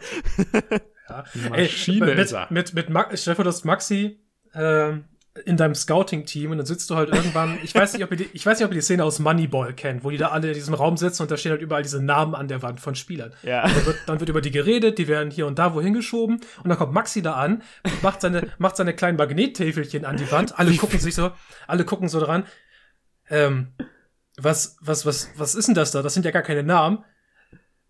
Ja. 1.07 1.23
Maschine 1.49 2.05
mit, 2.05 2.19
ist 2.19 2.33
er. 2.33 2.47
mit, 2.49 2.73
mit, 2.73 2.89
mit 2.89 3.19
vor, 3.19 3.35
du 3.35 3.45
hast 3.45 3.63
Maxi 3.63 4.19
ähm, 4.53 5.05
in 5.45 5.57
deinem 5.57 5.75
Scouting-Team 5.75 6.51
und 6.51 6.57
dann 6.57 6.65
sitzt 6.65 6.89
du 6.89 6.95
halt 6.95 7.09
irgendwann, 7.09 7.59
ich 7.63 7.73
weiß 7.73 7.93
nicht, 7.93 8.03
ob 8.03 8.11
ihr 8.11 8.17
die, 8.17 8.29
ich 8.33 8.45
weiß 8.45 8.59
nicht, 8.59 8.65
ob 8.65 8.71
ihr 8.71 8.75
die 8.75 8.81
Szene 8.81 9.03
aus 9.03 9.19
Moneyball 9.19 9.73
kennt, 9.73 10.03
wo 10.03 10.09
die 10.09 10.17
da 10.17 10.29
alle 10.29 10.47
in 10.49 10.53
diesem 10.53 10.73
Raum 10.73 10.97
sitzen 10.97 11.21
und 11.21 11.31
da 11.31 11.37
stehen 11.37 11.51
halt 11.51 11.61
überall 11.61 11.83
diese 11.83 12.03
Namen 12.03 12.35
an 12.35 12.47
der 12.47 12.61
Wand 12.61 12.79
von 12.79 12.95
Spielern. 12.95 13.33
Ja. 13.43 13.61
Dann 13.61 13.85
wird, 13.85 13.97
dann 14.07 14.19
wird 14.19 14.29
über 14.29 14.41
die 14.41 14.51
geredet, 14.51 14.97
die 14.97 15.07
werden 15.07 15.31
hier 15.31 15.47
und 15.47 15.59
da 15.59 15.73
wohin 15.73 15.93
geschoben 15.93 16.41
und 16.63 16.69
dann 16.69 16.77
kommt 16.77 16.93
Maxi 16.93 17.21
da 17.21 17.33
an, 17.33 17.61
macht 18.01 18.21
seine, 18.21 18.51
macht 18.57 18.75
seine 18.75 18.93
kleinen 18.93 19.17
Magnettäfelchen 19.17 20.03
an 20.03 20.17
die 20.17 20.29
Wand, 20.31 20.57
alle 20.57 20.75
gucken 20.75 20.99
sich 20.99 21.15
so, 21.15 21.31
alle 21.67 21.85
gucken 21.85 22.09
so 22.09 22.19
dran. 22.19 22.43
Ähm, 23.29 23.73
was, 24.37 24.77
was, 24.81 25.05
was, 25.05 25.29
was 25.35 25.55
ist 25.55 25.67
denn 25.67 25.75
das 25.75 25.91
da? 25.91 26.01
Das 26.01 26.13
sind 26.13 26.25
ja 26.25 26.31
gar 26.31 26.41
keine 26.41 26.63
Namen. 26.63 27.03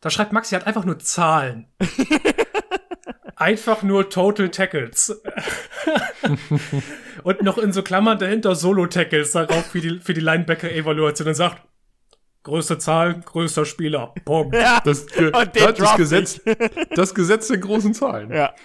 Da 0.02 0.10
schreibt 0.10 0.34
Maxi 0.34 0.56
halt 0.56 0.68
einfach 0.68 0.86
nur 0.86 1.00
Zahlen. 1.00 1.68
einfach 3.36 3.82
nur 3.84 4.10
Total 4.10 4.50
Tackles. 4.50 5.22
und 7.24 7.42
noch 7.42 7.58
in 7.58 7.72
so 7.74 7.82
Klammern 7.84 8.18
dahinter 8.20 8.56
Solo-Tackles 8.56 9.32
darauf 9.32 9.66
für 9.66 9.82
die, 9.82 10.00
für 10.00 10.14
die 10.14 10.22
Linebacker-Evaluation 10.22 11.28
und 11.30 11.34
sagt, 11.36 11.62
größte 12.44 12.78
Zahl, 12.78 13.20
größter 13.22 13.66
Spieler. 13.66 14.14
Punkt. 14.26 14.56
Ja. 14.56 14.82
Das, 14.84 15.06
Ge 15.08 15.28
Und 15.36 15.56
den 15.56 15.76
das, 15.76 15.96
Gesetz, 15.98 16.42
das 16.96 17.14
Gesetz 17.16 17.48
der 17.48 17.58
großen 17.58 17.94
Zahlen. 17.94 18.32
ja. 18.32 18.54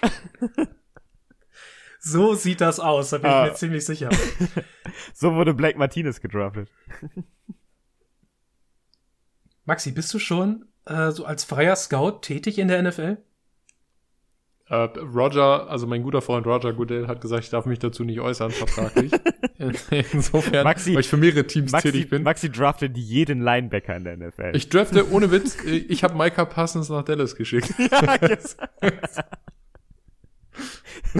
So 2.07 2.35
sieht 2.35 2.61
das 2.61 2.79
aus, 2.79 3.09
da 3.09 3.17
bin 3.17 3.31
Ah. 3.31 3.45
ich 3.45 3.51
mir 3.53 3.57
ziemlich 3.57 3.83
sicher. 3.85 4.09
So 5.15 5.33
wurde 5.33 5.55
Blake 5.55 5.79
Martinez 5.79 6.21
gedraftet. 6.21 6.69
Maxi, 9.65 9.91
bist 9.91 10.13
du 10.13 10.19
schon 10.19 10.65
äh, 10.85 11.09
so 11.11 11.25
als 11.25 11.43
freier 11.45 11.75
Scout 11.75 12.19
tätig 12.21 12.59
in 12.59 12.67
der 12.67 12.83
NFL? 12.83 13.17
Äh, 14.67 14.75
Roger, 14.75 15.69
also 15.69 15.85
mein 15.85 16.01
guter 16.01 16.23
Freund 16.23 16.47
Roger 16.47 16.73
Goodell 16.73 17.07
hat 17.07 17.21
gesagt, 17.21 17.43
ich 17.43 17.51
darf 17.51 17.67
mich 17.67 17.77
dazu 17.77 18.03
nicht 18.03 18.19
äußern, 18.19 18.49
vertraglich. 18.49 19.11
Insofern, 20.11 20.65
Maxi- 20.65 20.93
weil 20.95 21.01
ich 21.01 21.07
für 21.09 21.17
mehrere 21.17 21.45
Teams 21.45 21.71
Maxi, 21.71 21.91
tätig 21.91 22.09
bin. 22.09 22.23
Maxi 22.23 22.51
draftet 22.51 22.97
jeden 22.97 23.41
Linebacker 23.41 23.95
in 23.95 24.03
der 24.05 24.17
NFL. 24.17 24.51
Ich 24.55 24.69
drafte, 24.69 25.11
ohne 25.11 25.29
Witz, 25.31 25.63
äh, 25.65 25.69
ich 25.77 26.03
habe 26.03 26.15
Micah 26.17 26.45
Parsons 26.45 26.89
nach 26.89 27.03
Dallas 27.03 27.35
geschickt. 27.35 27.73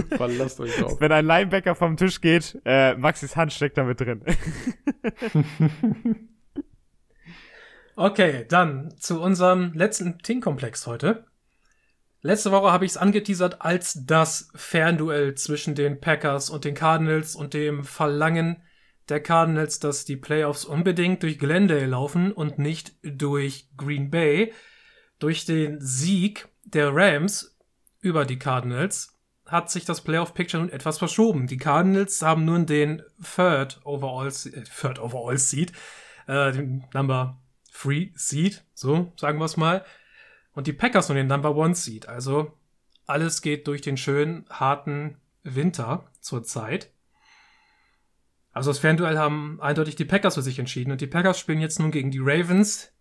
Verlasst 0.10 0.60
euch 0.62 0.76
drauf. 0.78 1.00
Wenn 1.00 1.12
ein 1.12 1.26
Linebacker 1.26 1.76
vom 1.76 1.98
Tisch 1.98 2.22
geht, 2.22 2.60
äh, 2.66 2.96
Maxis 2.96 3.36
Hand 3.36 3.54
steckt 3.54 3.78
da 3.78 3.84
mit 3.84 4.00
drin. 4.00 4.22
Okay, 7.96 8.46
dann 8.50 8.94
zu 8.98 9.22
unserem 9.22 9.74
letzten 9.74 10.18
Teamkomplex 10.20 10.88
heute. 10.88 11.26
Letzte 12.26 12.52
Woche 12.52 12.72
habe 12.72 12.86
ich 12.86 12.94
es 12.94 12.98
angeteasert 12.98 13.62
als 13.62 14.00
das 14.04 14.50
Fernduell 14.56 15.36
zwischen 15.36 15.76
den 15.76 16.02
Packers 16.02 16.50
und 16.50 16.66
den 16.66 16.74
Cardinals 16.74 17.36
und 17.36 17.54
dem 17.54 17.84
Verlangen 17.84 18.64
der 19.10 19.22
Cardinals, 19.22 19.80
dass 19.80 20.06
die 20.06 20.16
Playoffs 20.16 20.66
unbedingt 20.66 21.22
durch 21.22 21.38
Glendale 21.38 21.86
laufen 21.86 22.32
und 22.32 22.58
nicht 22.58 22.94
durch 23.04 23.68
Green 23.78 24.10
Bay. 24.10 24.52
Durch 25.20 25.46
den 25.46 25.80
Sieg 25.80 26.48
der 26.64 26.96
Rams 26.96 27.56
über 28.02 28.26
die 28.26 28.40
Cardinals 28.40 29.14
hat 29.46 29.70
sich 29.70 29.86
das 29.86 30.02
Playoff-Picture 30.02 30.64
nun 30.64 30.72
etwas 30.72 30.98
verschoben. 30.98 31.46
Die 31.46 31.58
Cardinals 31.58 32.24
haben 32.24 32.44
nun 32.44 32.66
den 32.66 33.04
Third 33.36 33.82
Overall, 33.84 34.30
äh, 34.30 34.64
Third 34.64 34.98
Overall 34.98 35.38
Seed, 35.38 35.74
äh, 36.26 36.52
den 36.52 36.86
Number 36.92 37.40
Free 37.70 38.10
Seed, 38.16 38.64
so 38.74 39.14
sagen 39.16 39.38
wir 39.38 39.46
es 39.46 39.58
mal. 39.58 39.86
Und 40.56 40.68
die 40.68 40.74
Packers 40.74 41.10
nun 41.10 41.18
den 41.18 41.28
Number 41.28 41.56
One 41.56 41.76
Seed. 41.76 42.10
Also 42.10 42.52
alles 43.06 43.42
geht 43.42 43.68
durch 43.68 43.82
den 43.82 43.98
schönen, 43.98 44.46
harten 44.50 45.18
Winter 45.44 46.10
zurzeit. 46.22 46.92
Also 48.52 48.72
das 48.72 48.80
Fernduell 48.80 49.18
haben 49.18 49.62
eindeutig 49.62 49.96
die 49.96 50.06
Packers 50.06 50.36
für 50.36 50.42
sich 50.42 50.58
entschieden. 50.58 50.92
Und 50.92 51.02
die 51.02 51.08
Packers 51.08 51.38
spielen 51.38 51.60
jetzt 51.60 51.80
nun 51.80 51.92
gegen 51.92 52.10
die 52.10 52.22
Ravens. 52.22 52.94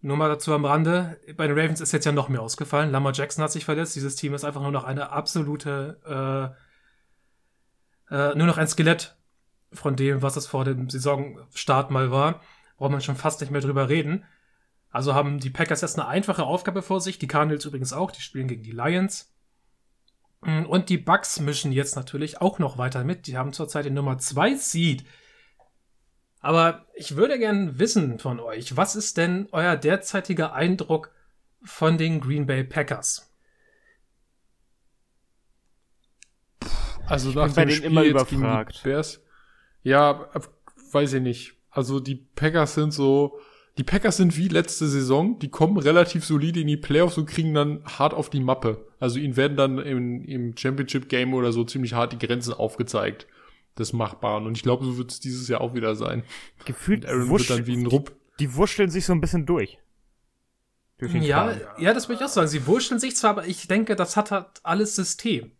Nur 0.00 0.16
mal 0.16 0.28
dazu 0.28 0.54
am 0.54 0.64
Rande. 0.64 1.20
Bei 1.36 1.46
den 1.46 1.58
Ravens 1.58 1.80
ist 1.80 1.92
jetzt 1.92 2.04
ja 2.04 2.12
noch 2.12 2.28
mehr 2.28 2.40
ausgefallen. 2.40 2.92
Lamar 2.92 3.12
Jackson 3.12 3.42
hat 3.42 3.52
sich 3.52 3.64
verletzt. 3.64 3.96
Dieses 3.96 4.16
Team 4.16 4.32
ist 4.32 4.44
einfach 4.44 4.62
nur 4.62 4.70
noch 4.70 4.84
eine 4.84 5.10
absolute, 5.10 6.54
äh, 8.10 8.14
äh, 8.14 8.34
nur 8.36 8.46
noch 8.46 8.58
ein 8.58 8.68
Skelett 8.68 9.16
von 9.72 9.96
dem, 9.96 10.22
was 10.22 10.36
es 10.36 10.46
vor 10.46 10.64
dem 10.64 10.88
Saisonstart 10.88 11.90
mal 11.90 12.10
war 12.12 12.40
braucht 12.76 12.90
man 12.90 13.00
schon 13.00 13.16
fast 13.16 13.40
nicht 13.40 13.50
mehr 13.50 13.60
drüber 13.60 13.88
reden. 13.88 14.24
Also 14.94 15.12
haben 15.12 15.40
die 15.40 15.50
Packers 15.50 15.80
jetzt 15.80 15.98
eine 15.98 16.06
einfache 16.06 16.44
Aufgabe 16.44 16.80
vor 16.80 17.00
sich, 17.00 17.18
die 17.18 17.26
Cardinals 17.26 17.64
übrigens 17.64 17.92
auch, 17.92 18.12
die 18.12 18.20
spielen 18.20 18.46
gegen 18.46 18.62
die 18.62 18.70
Lions. 18.70 19.34
Und 20.40 20.88
die 20.88 20.98
Bucks 20.98 21.40
mischen 21.40 21.72
jetzt 21.72 21.96
natürlich 21.96 22.40
auch 22.40 22.60
noch 22.60 22.78
weiter 22.78 23.02
mit. 23.02 23.26
Die 23.26 23.36
haben 23.36 23.52
zurzeit 23.52 23.86
den 23.86 23.94
Nummer 23.94 24.18
2 24.18 24.54
Seed. 24.54 25.04
Aber 26.38 26.86
ich 26.94 27.16
würde 27.16 27.40
gerne 27.40 27.76
wissen 27.80 28.20
von 28.20 28.38
euch, 28.38 28.76
was 28.76 28.94
ist 28.94 29.16
denn 29.16 29.48
euer 29.50 29.74
derzeitiger 29.74 30.52
Eindruck 30.52 31.10
von 31.64 31.98
den 31.98 32.20
Green 32.20 32.46
Bay 32.46 32.62
Packers? 32.62 33.34
Also 37.06 37.30
nach 37.30 37.46
bin 37.46 37.54
bei 37.54 37.64
denen 37.64 37.76
Spiel 37.78 37.90
immer 37.90 38.04
jetzt 38.04 38.28
gegen 38.28 38.42
überfragt. 38.42 38.78
die 38.84 38.88
Bears. 38.88 39.20
Ja, 39.82 40.30
äh, 40.34 40.40
weiß 40.92 41.14
ich 41.14 41.22
nicht. 41.22 41.54
Also 41.68 41.98
die 41.98 42.14
Packers 42.14 42.74
sind 42.74 42.92
so, 42.92 43.40
die 43.76 43.82
Packers 43.84 44.18
sind 44.18 44.36
wie 44.36 44.48
letzte 44.48 44.86
Saison, 44.86 45.38
die 45.40 45.48
kommen 45.48 45.76
relativ 45.78 46.24
solide 46.24 46.60
in 46.60 46.68
die 46.68 46.76
Playoffs 46.76 47.18
und 47.18 47.26
kriegen 47.26 47.54
dann 47.54 47.82
hart 47.84 48.14
auf 48.14 48.30
die 48.30 48.40
Mappe. 48.40 48.86
Also 49.00 49.18
ihnen 49.18 49.36
werden 49.36 49.56
dann 49.56 49.78
im, 49.78 50.24
im 50.24 50.56
Championship 50.56 51.08
Game 51.08 51.34
oder 51.34 51.52
so 51.52 51.64
ziemlich 51.64 51.92
hart 51.94 52.12
die 52.12 52.18
Grenzen 52.24 52.52
aufgezeigt 52.54 53.26
des 53.76 53.92
Machbaren. 53.92 54.46
Und 54.46 54.56
ich 54.56 54.62
glaube, 54.62 54.84
so 54.84 54.96
wird 54.96 55.10
es 55.10 55.18
dieses 55.18 55.48
Jahr 55.48 55.60
auch 55.60 55.74
wieder 55.74 55.96
sein. 55.96 56.22
Gefühlt 56.64 57.04
Und 57.04 57.10
Aaron 57.10 57.30
wird 57.30 57.50
dann 57.50 57.66
wie 57.66 57.76
ein 57.76 57.86
Rupp. 57.86 58.12
die 58.38 58.54
wurschteln 58.54 58.90
sich 58.90 59.04
so 59.06 59.12
ein 59.12 59.20
bisschen 59.20 59.44
durch. 59.46 59.78
Durch 60.98 61.12
Ja, 61.14 61.52
Kram. 61.52 61.82
ja, 61.82 61.92
das 61.92 62.08
würde 62.08 62.20
ich 62.22 62.24
auch 62.24 62.32
sagen. 62.32 62.46
Sie 62.46 62.66
wurschteln 62.68 63.00
sich 63.00 63.16
zwar, 63.16 63.30
aber 63.30 63.46
ich 63.48 63.66
denke, 63.66 63.96
das 63.96 64.16
hat 64.16 64.30
halt 64.30 64.46
alles 64.62 64.94
System. 64.94 65.50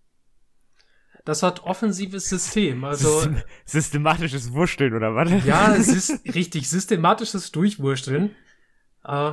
Das 1.24 1.42
hat 1.42 1.64
offensives 1.64 2.28
System. 2.28 2.84
Also, 2.84 3.08
System 3.20 3.42
systematisches 3.64 4.52
Wursteln 4.52 4.94
oder 4.94 5.14
was? 5.14 5.44
ja, 5.44 5.74
es 5.74 5.88
ist 5.88 6.34
richtig 6.34 6.68
systematisches 6.68 7.50
Durchwursteln. 7.50 8.34
Äh, 9.04 9.32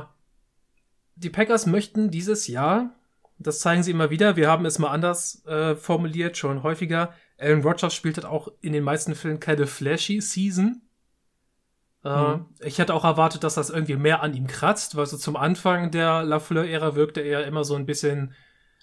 die 1.16 1.30
Packers 1.30 1.66
möchten 1.66 2.10
dieses 2.10 2.46
Jahr, 2.48 2.94
das 3.38 3.60
zeigen 3.60 3.82
sie 3.82 3.90
immer 3.90 4.10
wieder, 4.10 4.36
wir 4.36 4.48
haben 4.48 4.64
es 4.64 4.78
mal 4.78 4.90
anders 4.90 5.44
äh, 5.46 5.74
formuliert, 5.76 6.36
schon 6.36 6.62
häufiger. 6.62 7.12
Aaron 7.38 7.62
Rodgers 7.62 7.94
spielt 7.94 8.16
halt 8.16 8.26
auch 8.26 8.48
in 8.60 8.72
den 8.72 8.84
meisten 8.84 9.14
Fällen 9.14 9.40
keine 9.40 9.66
flashy 9.66 10.20
Season. 10.20 10.82
Äh, 12.04 12.08
Mhm. 12.08 12.46
Ich 12.60 12.78
hätte 12.78 12.94
auch 12.94 13.04
erwartet, 13.04 13.44
dass 13.44 13.54
das 13.54 13.70
irgendwie 13.70 13.96
mehr 13.96 14.22
an 14.22 14.34
ihm 14.34 14.46
kratzt, 14.46 14.96
weil 14.96 15.06
so 15.06 15.16
zum 15.16 15.36
Anfang 15.36 15.90
der 15.90 16.22
Lafleur-Ära 16.24 16.94
wirkte 16.94 17.20
er 17.20 17.46
immer 17.46 17.64
so 17.64 17.74
ein 17.76 17.86
bisschen, 17.86 18.34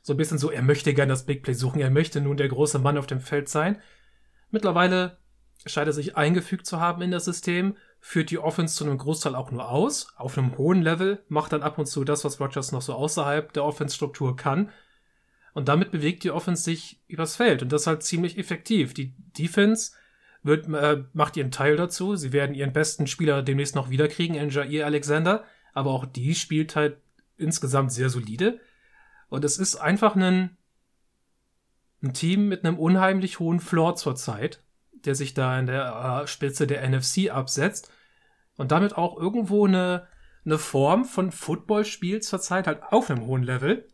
so 0.02 0.14
ein 0.14 0.18
bisschen 0.18 0.38
so, 0.38 0.52
er 0.52 0.62
möchte 0.62 0.93
gern 0.93 1.10
das 1.10 1.26
Big 1.26 1.43
Play 1.43 1.54
suchen, 1.54 1.82
er 1.82 1.89
möchte 1.89 2.22
nun 2.22 2.38
der 2.38 2.47
große 2.47 2.80
Mann 2.80 2.97
auf 2.97 3.08
dem 3.08 3.20
Feld 3.20 3.50
sein. 3.50 3.82
Mittlerweile 4.52 5.18
scheint 5.66 5.88
er 5.88 5.93
sich 5.93 6.16
eingefügt 6.16 6.66
zu 6.66 6.80
haben 6.80 7.02
in 7.02 7.12
das 7.12 7.26
System, 7.26 7.76
führt 8.00 8.32
die 8.32 8.39
Offense 8.39 8.76
zu 8.76 8.86
einem 8.86 8.97
Großteil 8.97 9.36
auch 9.36 9.52
nur 9.52 9.70
aus, 9.70 10.14
auf 10.16 10.38
einem 10.38 10.58
hohen 10.58 10.82
Level, 10.82 11.24
macht 11.28 11.52
dann 11.52 11.64
ab 11.64 11.78
und 11.78 11.86
zu 11.86 12.04
das, 12.04 12.24
was 12.24 12.39
Rodgers 12.39 12.72
noch 12.72 12.82
so 12.82 12.93
außerhalb 12.93 13.52
der 13.54 13.66
Offense-Struktur 13.66 14.36
kann. 14.36 14.70
Und 15.54 15.68
damit 15.68 15.91
bewegt 15.91 16.24
die 16.24 16.32
Offense 16.32 16.64
sich 16.64 17.02
übers 17.08 17.36
Feld 17.36 17.62
und 17.62 17.72
das 17.72 17.88
halt 17.88 18.04
ziemlich 18.04 18.38
effektiv. 18.38 18.93
Die 18.93 19.16
Defense 19.38 19.91
wird, 20.43 20.70
äh, 20.70 21.04
macht 21.14 21.36
ihren 21.36 21.52
Teil 21.52 21.76
dazu. 21.76 22.16
Sie 22.16 22.32
werden 22.32 22.56
ihren 22.56 22.72
besten 22.72 23.08
Spieler 23.08 23.41
demnächst 23.41 23.76
noch 23.76 23.89
wiederkriegen, 23.89 24.36
in 24.36 24.50
Jair 24.50 24.86
Alexander. 24.86 25.43
Aber 25.74 25.91
auch 25.91 26.06
die 26.06 26.36
spielt 26.36 26.76
halt 26.76 26.97
insgesamt 27.38 27.91
sehr 27.91 28.10
solide. 28.10 28.60
Und 29.30 29.45
es 29.45 29.57
ist 29.57 29.75
einfach 29.75 30.15
ein, 30.15 30.57
ein 32.01 32.13
Team 32.13 32.47
mit 32.47 32.65
einem 32.65 32.77
unheimlich 32.77 33.39
hohen 33.39 33.59
Floor 33.59 33.95
zurzeit, 33.95 34.63
der 35.05 35.15
sich 35.15 35.34
da 35.34 35.59
in 35.59 35.67
der 35.67 36.21
äh, 36.23 36.27
Spitze 36.27 36.67
der 36.67 36.88
NFC 36.88 37.30
absetzt 37.30 37.91
und 38.57 38.71
damit 38.71 38.97
auch 38.97 39.17
irgendwo 39.17 39.65
eine, 39.65 40.07
eine 40.45 40.57
Form 40.57 41.05
von 41.05 41.32
Footballspiel 41.32 42.21
zurzeit 42.21 42.67
halt 42.67 42.84
auf 42.84 43.09
einem 43.09 43.25
hohen 43.25 43.43
Level, 43.43 43.88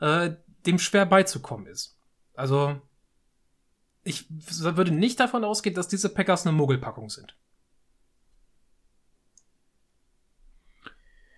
äh, 0.00 0.30
dem 0.66 0.78
schwer 0.78 1.06
beizukommen 1.06 1.66
ist. 1.66 1.98
Also, 2.34 2.80
ich 4.04 4.26
würde 4.30 4.90
nicht 4.90 5.20
davon 5.20 5.44
ausgehen, 5.44 5.74
dass 5.74 5.88
diese 5.88 6.08
Packers 6.08 6.46
eine 6.46 6.56
Mogelpackung 6.56 7.08
sind. 7.08 7.36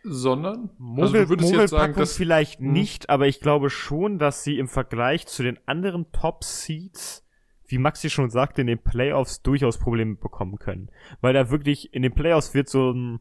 Sondern? 0.07 0.70
Mogel, 0.76 1.05
also 1.05 1.22
du 1.22 1.28
würdest 1.30 1.52
jetzt 1.52 1.70
sagen, 1.70 1.94
dass 1.94 2.14
vielleicht 2.14 2.61
hm? 2.61 2.72
nicht, 2.72 3.09
aber 3.09 3.26
ich 3.26 3.40
glaube 3.40 3.70
schon, 3.70 4.18
dass 4.18 4.44
sie 4.44 4.59
im 4.59 4.68
Vergleich 4.68 5.26
zu 5.26 5.42
den 5.42 5.59
anderen 5.66 6.12
Top 6.12 6.44
Seeds, 6.44 7.26
wie 7.66 7.78
Maxi 7.78 8.11
schon 8.11 8.28
sagte, 8.28 8.61
in 8.61 8.66
den 8.66 8.82
Playoffs 8.82 9.40
durchaus 9.40 9.78
Probleme 9.78 10.16
bekommen 10.16 10.59
können. 10.59 10.90
Weil 11.22 11.32
da 11.32 11.50
wirklich 11.50 11.94
in 11.94 12.02
den 12.02 12.12
Playoffs 12.12 12.52
wird 12.52 12.68
so 12.68 12.92
ein 12.92 13.20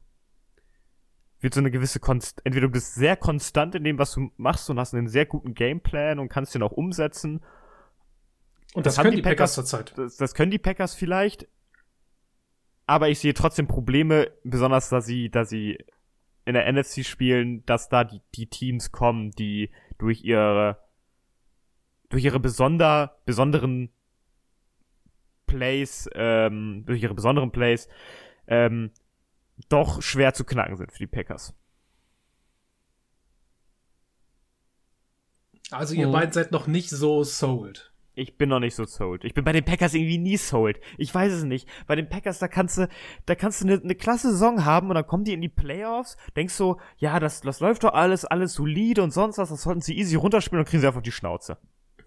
wird 1.40 1.54
so 1.54 1.60
eine 1.60 1.72
gewisse 1.72 2.00
Konst 2.00 2.42
entweder 2.46 2.68
du 2.68 2.72
bist 2.72 2.96
sehr 2.96 3.18
konstant 3.18 3.76
in 3.76 3.84
dem, 3.84 3.98
was 3.98 4.14
du 4.14 4.32
machst 4.38 4.70
und 4.70 4.80
hast 4.80 4.94
einen 4.94 5.10
sehr 5.10 5.26
guten 5.26 5.54
Gameplan 5.54 6.20
und 6.20 6.30
kannst 6.30 6.56
den 6.56 6.64
auch 6.64 6.72
umsetzen. 6.72 7.42
Und 8.74 8.86
das, 8.86 8.96
das 8.96 9.04
können 9.04 9.16
die 9.16 9.22
Packers, 9.22 9.56
Packers 9.56 9.70
zurzeit. 9.70 9.98
Das, 9.98 10.18
das 10.18 10.34
können 10.34 10.52
die 10.52 10.58
Packers 10.58 10.96
vielleicht. 10.96 11.48
Aber 12.86 13.10
ich 13.10 13.20
sehe 13.20 13.34
trotzdem 13.34 13.68
Probleme, 13.68 14.32
besonders 14.44 14.90
da 14.90 15.02
sie, 15.02 15.30
da 15.30 15.46
sie 15.46 15.78
in 16.46 16.54
der 16.54 16.72
NFC 16.72 17.06
spielen, 17.06 17.66
dass 17.66 17.90
da 17.90 18.04
die, 18.04 18.22
die 18.36 18.48
Teams 18.48 18.92
kommen, 18.92 19.32
die 19.32 19.70
durch 19.98 20.24
ihre 20.24 20.78
durch 22.10 22.26
ihre 22.26 22.40
besonder, 22.40 23.18
besonderen 23.26 23.90
Plays, 25.48 26.08
ähm, 26.14 26.84
durch 26.86 27.02
ihre 27.02 27.16
besonderen 27.16 27.52
Plays, 27.52 27.88
ähm, 28.46 28.92
doch 29.70 30.02
schwer 30.02 30.34
zu 30.36 30.44
knacken 30.44 30.76
sind 30.76 30.92
für 30.92 31.00
die 31.00 31.08
Packers. 31.08 31.56
Also 35.72 35.96
ihr 35.96 36.08
mhm. 36.08 36.12
beiden 36.12 36.34
seid 36.34 36.52
noch 36.52 36.68
nicht 36.68 36.90
so 36.90 37.24
sold. 37.24 37.93
Ich 38.16 38.38
bin 38.38 38.50
noch 38.50 38.60
nicht 38.60 38.76
so 38.76 38.86
sold. 38.86 39.24
Ich 39.24 39.34
bin 39.34 39.44
bei 39.44 39.54
den 39.54 39.66
Packers 39.66 39.96
irgendwie 39.96 40.20
nie 40.20 40.38
sold. 40.38 40.80
Ich 40.98 41.14
weiß 41.14 41.34
es 41.34 41.44
nicht. 41.44 41.68
Bei 41.88 41.96
den 41.96 42.10
Packers, 42.10 42.38
da 42.38 42.48
kannst 42.48 42.78
du, 42.78 42.88
da 43.26 43.34
kannst 43.34 43.62
du 43.62 43.66
eine, 43.66 43.82
eine 43.82 43.96
klasse 43.96 44.32
Saison 44.32 44.66
haben 44.66 44.90
und 44.90 44.96
dann 44.96 45.08
kommen 45.08 45.24
die 45.24 45.34
in 45.34 45.42
die 45.42 45.50
Playoffs, 45.50 46.16
denkst 46.36 46.54
so, 46.54 46.80
ja, 46.98 47.20
das, 47.20 47.42
das 47.42 47.60
läuft 47.60 47.84
doch 47.84 47.94
alles, 47.94 48.26
alles 48.26 48.54
solide 48.54 49.02
und 49.02 49.12
sonst 49.12 49.40
was, 49.40 49.50
das 49.50 49.64
sollten 49.64 49.82
sie 49.82 49.98
easy 49.98 50.16
runterspielen 50.16 50.60
und 50.60 50.70
kriegen 50.70 50.82
sie 50.82 50.88
einfach 50.88 51.02
die 51.02 51.12
Schnauze. 51.12 51.58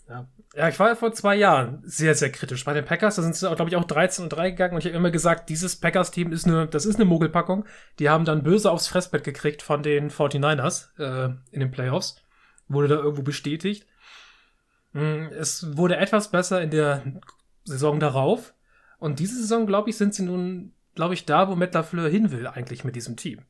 Ja. 0.08 0.28
ja, 0.54 0.68
ich 0.68 0.78
war 0.78 0.94
vor 0.94 1.12
zwei 1.12 1.34
Jahren 1.34 1.82
sehr, 1.84 2.14
sehr 2.14 2.30
kritisch 2.30 2.64
bei 2.64 2.72
den 2.72 2.84
Packers. 2.84 3.16
Da 3.16 3.22
sind 3.22 3.34
sie, 3.34 3.52
glaube 3.52 3.68
ich, 3.68 3.74
auch 3.74 3.84
13 3.84 4.24
und 4.24 4.30
3 4.30 4.50
gegangen 4.50 4.74
und 4.74 4.78
ich 4.78 4.86
habe 4.86 4.96
immer 4.96 5.10
gesagt, 5.10 5.48
dieses 5.48 5.74
Packers-Team 5.74 6.30
ist 6.30 6.46
eine, 6.46 6.68
das 6.68 6.86
ist 6.86 6.96
eine 6.96 7.04
Mogelpackung. 7.04 7.64
Die 7.98 8.08
haben 8.08 8.24
dann 8.24 8.44
böse 8.44 8.70
aufs 8.70 8.86
Fressbett 8.86 9.24
gekriegt 9.24 9.62
von 9.62 9.82
den 9.82 10.10
49ers 10.10 10.96
äh, 11.00 11.34
in 11.50 11.58
den 11.58 11.72
Playoffs. 11.72 12.22
Wurde 12.68 12.86
da 12.86 12.94
irgendwo 12.96 13.22
bestätigt. 13.22 13.86
Mm, 14.96 15.28
es 15.38 15.76
wurde 15.76 15.98
etwas 15.98 16.30
besser 16.30 16.62
in 16.62 16.70
der 16.70 17.02
Saison 17.64 18.00
darauf. 18.00 18.54
Und 18.98 19.18
diese 19.18 19.38
Saison, 19.38 19.66
glaube 19.66 19.90
ich, 19.90 19.98
sind 19.98 20.14
sie 20.14 20.22
nun, 20.22 20.72
glaube 20.94 21.12
ich, 21.12 21.26
da, 21.26 21.48
wo 21.48 21.54
Matt 21.54 21.74
LaFleur 21.74 22.08
hin 22.08 22.30
will, 22.30 22.46
eigentlich 22.46 22.82
mit 22.82 22.96
diesem 22.96 23.14
Team. 23.16 23.42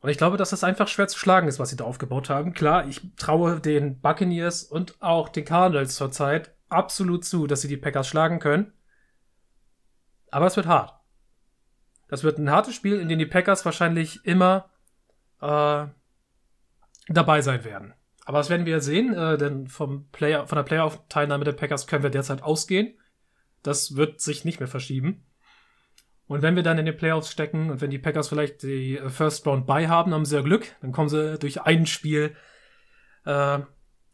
Und 0.00 0.08
ich 0.08 0.16
glaube, 0.16 0.38
dass 0.38 0.50
das 0.50 0.64
einfach 0.64 0.88
schwer 0.88 1.08
zu 1.08 1.18
schlagen 1.18 1.46
ist, 1.46 1.58
was 1.58 1.68
sie 1.68 1.76
da 1.76 1.84
aufgebaut 1.84 2.30
haben. 2.30 2.54
Klar, 2.54 2.88
ich 2.88 3.02
traue 3.16 3.60
den 3.60 4.00
Buccaneers 4.00 4.62
und 4.62 5.00
auch 5.02 5.28
den 5.28 5.44
Cardinals 5.44 5.94
zurzeit 5.94 6.54
absolut 6.70 7.26
zu, 7.26 7.46
dass 7.46 7.60
sie 7.60 7.68
die 7.68 7.76
Packers 7.76 8.08
schlagen 8.08 8.38
können. 8.38 8.72
Aber 10.30 10.46
es 10.46 10.56
wird 10.56 10.66
hart. 10.66 10.98
Das 12.08 12.22
wird 12.22 12.38
ein 12.38 12.50
hartes 12.50 12.74
Spiel, 12.74 12.98
in 12.98 13.10
dem 13.10 13.18
die 13.18 13.26
Packers 13.26 13.64
wahrscheinlich 13.66 14.24
immer 14.24 14.70
äh, 15.42 15.86
dabei 17.08 17.42
sein 17.42 17.64
werden. 17.64 17.94
Aber 18.24 18.38
das 18.38 18.50
werden 18.50 18.66
wir 18.66 18.80
sehen, 18.80 19.14
äh, 19.14 19.36
denn 19.36 19.68
vom 19.68 20.08
Player, 20.10 20.46
von 20.46 20.56
der 20.56 20.62
Playoff-Teilnahme 20.62 21.44
der 21.44 21.52
Packers 21.52 21.86
können 21.86 22.02
wir 22.02 22.10
derzeit 22.10 22.42
ausgehen. 22.42 22.94
Das 23.62 23.96
wird 23.96 24.20
sich 24.20 24.44
nicht 24.44 24.60
mehr 24.60 24.68
verschieben. 24.68 25.24
Und 26.26 26.40
wenn 26.40 26.56
wir 26.56 26.62
dann 26.62 26.78
in 26.78 26.86
den 26.86 26.96
Playoffs 26.96 27.30
stecken 27.30 27.70
und 27.70 27.80
wenn 27.82 27.90
die 27.90 27.98
Packers 27.98 28.28
vielleicht 28.28 28.62
die 28.62 28.96
äh, 28.96 29.10
First 29.10 29.46
Round 29.46 29.66
bei 29.66 29.88
haben, 29.88 30.14
haben 30.14 30.24
sie 30.24 30.36
ja 30.36 30.42
Glück. 30.42 30.74
Dann 30.80 30.92
kommen 30.92 31.10
sie 31.10 31.38
durch 31.38 31.62
ein 31.62 31.86
Spiel, 31.86 32.34
äh, 33.26 33.60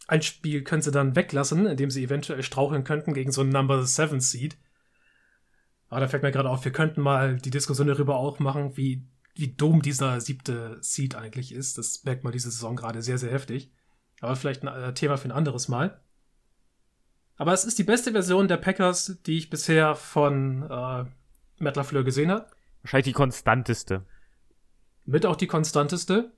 ein 0.08 0.22
Spiel 0.22 0.64
können 0.64 0.82
sie 0.82 0.90
dann 0.90 1.14
weglassen, 1.14 1.66
indem 1.66 1.90
sie 1.90 2.02
eventuell 2.02 2.42
straucheln 2.42 2.82
könnten 2.82 3.14
gegen 3.14 3.30
so 3.30 3.42
einen 3.42 3.50
Number 3.50 3.84
7 3.84 4.20
Seed. 4.20 4.58
Aber 5.88 6.00
da 6.00 6.08
fällt 6.08 6.24
mir 6.24 6.32
gerade 6.32 6.50
auf, 6.50 6.64
wir 6.64 6.72
könnten 6.72 7.00
mal 7.00 7.36
die 7.36 7.50
Diskussion 7.50 7.86
darüber 7.86 8.16
auch 8.16 8.40
machen, 8.40 8.76
wie, 8.76 9.06
wie 9.36 9.54
dumm 9.54 9.82
dieser 9.82 10.20
siebte 10.20 10.78
Seed 10.80 11.14
eigentlich 11.14 11.52
ist. 11.52 11.78
Das 11.78 12.02
merkt 12.04 12.24
man 12.24 12.32
diese 12.32 12.50
Saison 12.50 12.74
gerade 12.74 13.02
sehr, 13.02 13.18
sehr 13.18 13.30
heftig. 13.30 13.72
Aber 14.20 14.36
vielleicht 14.36 14.62
ein 14.62 14.68
äh, 14.68 14.94
Thema 14.94 15.16
für 15.16 15.28
ein 15.28 15.32
anderes 15.32 15.68
Mal. 15.68 16.00
Aber 17.36 17.54
es 17.54 17.64
ist 17.64 17.78
die 17.78 17.84
beste 17.84 18.12
Version 18.12 18.48
der 18.48 18.58
Packers, 18.58 19.18
die 19.24 19.38
ich 19.38 19.48
bisher 19.48 19.94
von 19.94 20.62
äh, 20.62 21.04
Matt 21.58 21.76
LaFleur 21.76 22.04
gesehen 22.04 22.30
habe. 22.30 22.46
Wahrscheinlich 22.82 23.06
die 23.06 23.12
konstanteste. 23.12 24.04
Mit 25.06 25.24
auch 25.24 25.36
die 25.36 25.46
konstanteste. 25.46 26.32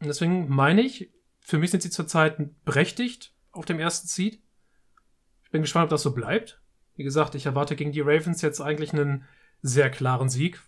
Und 0.00 0.06
deswegen 0.06 0.48
meine 0.48 0.82
ich, 0.82 1.10
für 1.40 1.58
mich 1.58 1.72
sind 1.72 1.82
sie 1.82 1.90
zurzeit 1.90 2.38
berechtigt 2.64 3.34
auf 3.50 3.64
dem 3.64 3.80
ersten 3.80 4.08
Seed. 4.08 4.40
Ich 5.44 5.50
bin 5.50 5.62
gespannt, 5.62 5.84
ob 5.84 5.90
das 5.90 6.02
so 6.02 6.14
bleibt. 6.14 6.60
Wie 6.94 7.04
gesagt, 7.04 7.34
ich 7.34 7.46
erwarte 7.46 7.76
gegen 7.76 7.92
die 7.92 8.00
Ravens 8.00 8.42
jetzt 8.42 8.60
eigentlich 8.60 8.92
einen 8.92 9.24
sehr 9.60 9.90
klaren 9.90 10.28
Sieg. 10.28 10.60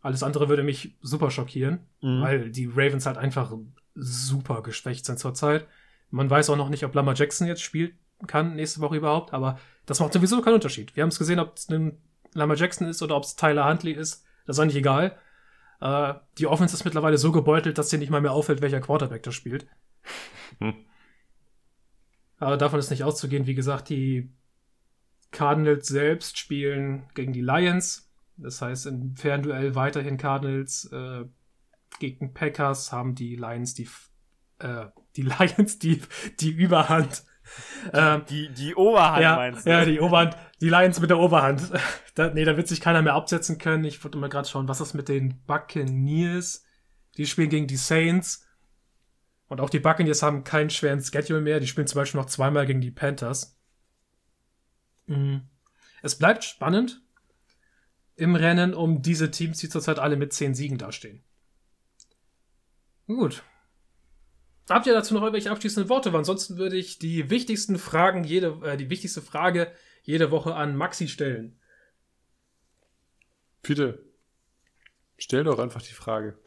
Alles 0.00 0.22
andere 0.22 0.48
würde 0.48 0.62
mich 0.62 0.96
super 1.00 1.30
schockieren, 1.30 1.80
mhm. 2.00 2.20
weil 2.20 2.50
die 2.50 2.66
Ravens 2.66 3.06
halt 3.06 3.18
einfach 3.18 3.52
super 3.96 4.62
geschwächt 4.62 5.04
sind 5.04 5.18
zurzeit. 5.18 5.66
Man 6.10 6.30
weiß 6.30 6.50
auch 6.50 6.56
noch 6.56 6.68
nicht, 6.68 6.84
ob 6.84 6.94
Lama 6.94 7.14
Jackson 7.14 7.46
jetzt 7.46 7.62
spielen 7.62 7.98
kann, 8.26 8.54
nächste 8.54 8.80
Woche 8.80 8.96
überhaupt, 8.96 9.34
aber 9.34 9.58
das 9.84 10.00
macht 10.00 10.12
sowieso 10.12 10.40
keinen 10.40 10.54
Unterschied. 10.54 10.94
Wir 10.96 11.02
haben 11.02 11.10
es 11.10 11.18
gesehen, 11.18 11.38
ob 11.38 11.56
es 11.56 11.68
ein 11.68 11.98
Lama 12.32 12.54
Jackson 12.54 12.88
ist 12.88 13.02
oder 13.02 13.16
ob 13.16 13.24
es 13.24 13.36
Tyler 13.36 13.68
Huntley 13.68 13.92
ist. 13.92 14.24
Das 14.46 14.56
ist 14.56 14.60
eigentlich 14.60 14.76
egal. 14.76 15.18
Äh, 15.80 16.14
die 16.38 16.46
Offense 16.46 16.74
ist 16.74 16.84
mittlerweile 16.84 17.18
so 17.18 17.32
gebeutelt, 17.32 17.78
dass 17.78 17.88
dir 17.88 17.98
nicht 17.98 18.10
mal 18.10 18.20
mehr 18.20 18.32
auffällt, 18.32 18.62
welcher 18.62 18.80
Quarterback 18.80 19.22
da 19.22 19.32
spielt. 19.32 19.66
Hm. 20.58 20.74
Aber 22.38 22.56
davon 22.56 22.78
ist 22.78 22.90
nicht 22.90 23.04
auszugehen. 23.04 23.46
Wie 23.46 23.54
gesagt, 23.54 23.88
die 23.88 24.30
Cardinals 25.30 25.88
selbst 25.88 26.38
spielen 26.38 27.08
gegen 27.14 27.32
die 27.32 27.40
Lions. 27.40 28.10
Das 28.36 28.60
heißt, 28.60 28.86
im 28.86 29.16
Fernduell 29.16 29.74
weiterhin 29.74 30.18
Cardinals 30.18 30.84
äh, 30.92 31.24
gegen 31.98 32.34
Packers 32.34 32.92
haben 32.92 33.14
die 33.14 33.36
Lions 33.36 33.74
die, 33.74 33.88
äh, 34.58 34.86
die 35.16 35.22
Lions 35.22 35.78
die, 35.78 36.02
die 36.40 36.50
Überhand. 36.50 37.24
Ähm, 37.92 38.24
die, 38.28 38.48
die 38.52 38.74
Oberhand 38.74 39.22
ja, 39.22 39.36
meinst 39.36 39.66
du? 39.66 39.70
Ja, 39.70 39.84
die 39.84 40.00
Oberhand, 40.00 40.36
die 40.60 40.68
Lions 40.68 41.00
mit 41.00 41.10
der 41.10 41.18
Oberhand. 41.18 41.70
da, 42.14 42.30
nee, 42.30 42.44
da 42.44 42.56
wird 42.56 42.68
sich 42.68 42.80
keiner 42.80 43.02
mehr 43.02 43.14
absetzen 43.14 43.58
können. 43.58 43.84
Ich 43.84 44.02
wollte 44.02 44.18
mal 44.18 44.28
gerade 44.28 44.48
schauen, 44.48 44.68
was 44.68 44.80
ist 44.80 44.94
mit 44.94 45.08
den 45.08 45.42
Buccaneers? 45.46 46.64
Die 47.16 47.26
spielen 47.26 47.50
gegen 47.50 47.66
die 47.66 47.76
Saints. 47.76 48.46
Und 49.48 49.60
auch 49.60 49.70
die 49.70 49.78
Buccaneers 49.78 50.22
haben 50.22 50.44
keinen 50.44 50.70
schweren 50.70 51.00
Schedule 51.00 51.40
mehr. 51.40 51.60
Die 51.60 51.68
spielen 51.68 51.86
zum 51.86 52.00
Beispiel 52.00 52.20
noch 52.20 52.26
zweimal 52.26 52.66
gegen 52.66 52.80
die 52.80 52.90
Panthers. 52.90 53.56
Mhm. 55.06 55.42
Es 56.02 56.18
bleibt 56.18 56.44
spannend 56.44 57.02
im 58.16 58.34
Rennen 58.34 58.74
um 58.74 59.02
diese 59.02 59.30
Teams, 59.30 59.58
die 59.58 59.68
zurzeit 59.68 59.98
alle 59.98 60.16
mit 60.16 60.32
zehn 60.32 60.54
Siegen 60.54 60.78
dastehen. 60.78 61.22
Gut. 63.06 63.42
Habt 64.68 64.86
ihr 64.86 64.94
dazu 64.94 65.14
noch 65.14 65.22
irgendwelche 65.22 65.50
abschließenden 65.50 65.88
Worte? 65.88 66.12
Weil 66.12 66.20
ansonsten 66.20 66.56
würde 66.56 66.76
ich 66.76 66.98
die 66.98 67.30
wichtigsten 67.30 67.78
Fragen, 67.78 68.24
jede, 68.24 68.60
äh, 68.64 68.76
die 68.76 68.90
wichtigste 68.90 69.22
Frage 69.22 69.72
jede 70.02 70.30
Woche 70.30 70.54
an 70.54 70.76
Maxi 70.76 71.08
stellen. 71.08 71.58
Bitte. 73.62 74.04
Stell 75.18 75.44
doch 75.44 75.58
einfach 75.58 75.82
die 75.82 75.92
Frage. 75.92 76.38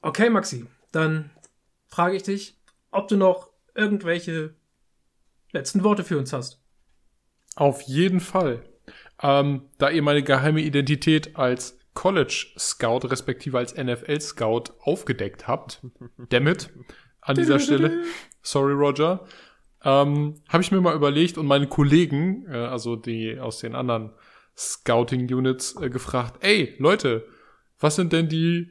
Okay, 0.00 0.30
Maxi. 0.30 0.66
Dann 0.92 1.30
frage 1.86 2.16
ich 2.16 2.22
dich, 2.22 2.60
ob 2.90 3.08
du 3.08 3.16
noch 3.16 3.50
irgendwelche 3.74 4.54
letzten 5.52 5.84
Worte 5.84 6.04
für 6.04 6.18
uns 6.18 6.32
hast. 6.32 6.60
Auf 7.56 7.82
jeden 7.82 8.20
Fall. 8.20 8.64
Ähm, 9.20 9.68
da 9.78 9.90
ihr 9.90 10.02
meine 10.02 10.22
geheime 10.22 10.60
Identität 10.60 11.36
als 11.36 11.77
College 11.98 12.46
Scout 12.56 13.08
respektive 13.08 13.58
als 13.58 13.74
NFL 13.76 14.20
Scout 14.20 14.72
aufgedeckt 14.78 15.48
habt, 15.48 15.82
damit 16.28 16.70
an 17.20 17.34
dieser 17.34 17.58
Stelle, 17.58 18.04
sorry 18.40 18.72
Roger, 18.72 19.26
ähm, 19.82 20.36
habe 20.48 20.62
ich 20.62 20.70
mir 20.70 20.80
mal 20.80 20.94
überlegt 20.94 21.38
und 21.38 21.46
meine 21.46 21.66
Kollegen, 21.66 22.46
äh, 22.48 22.54
also 22.54 22.94
die 22.94 23.40
aus 23.40 23.58
den 23.58 23.74
anderen 23.74 24.12
Scouting 24.56 25.26
Units, 25.34 25.74
äh, 25.82 25.90
gefragt, 25.90 26.36
ey 26.44 26.76
Leute, 26.78 27.26
was 27.80 27.96
sind 27.96 28.12
denn 28.12 28.28
die, 28.28 28.70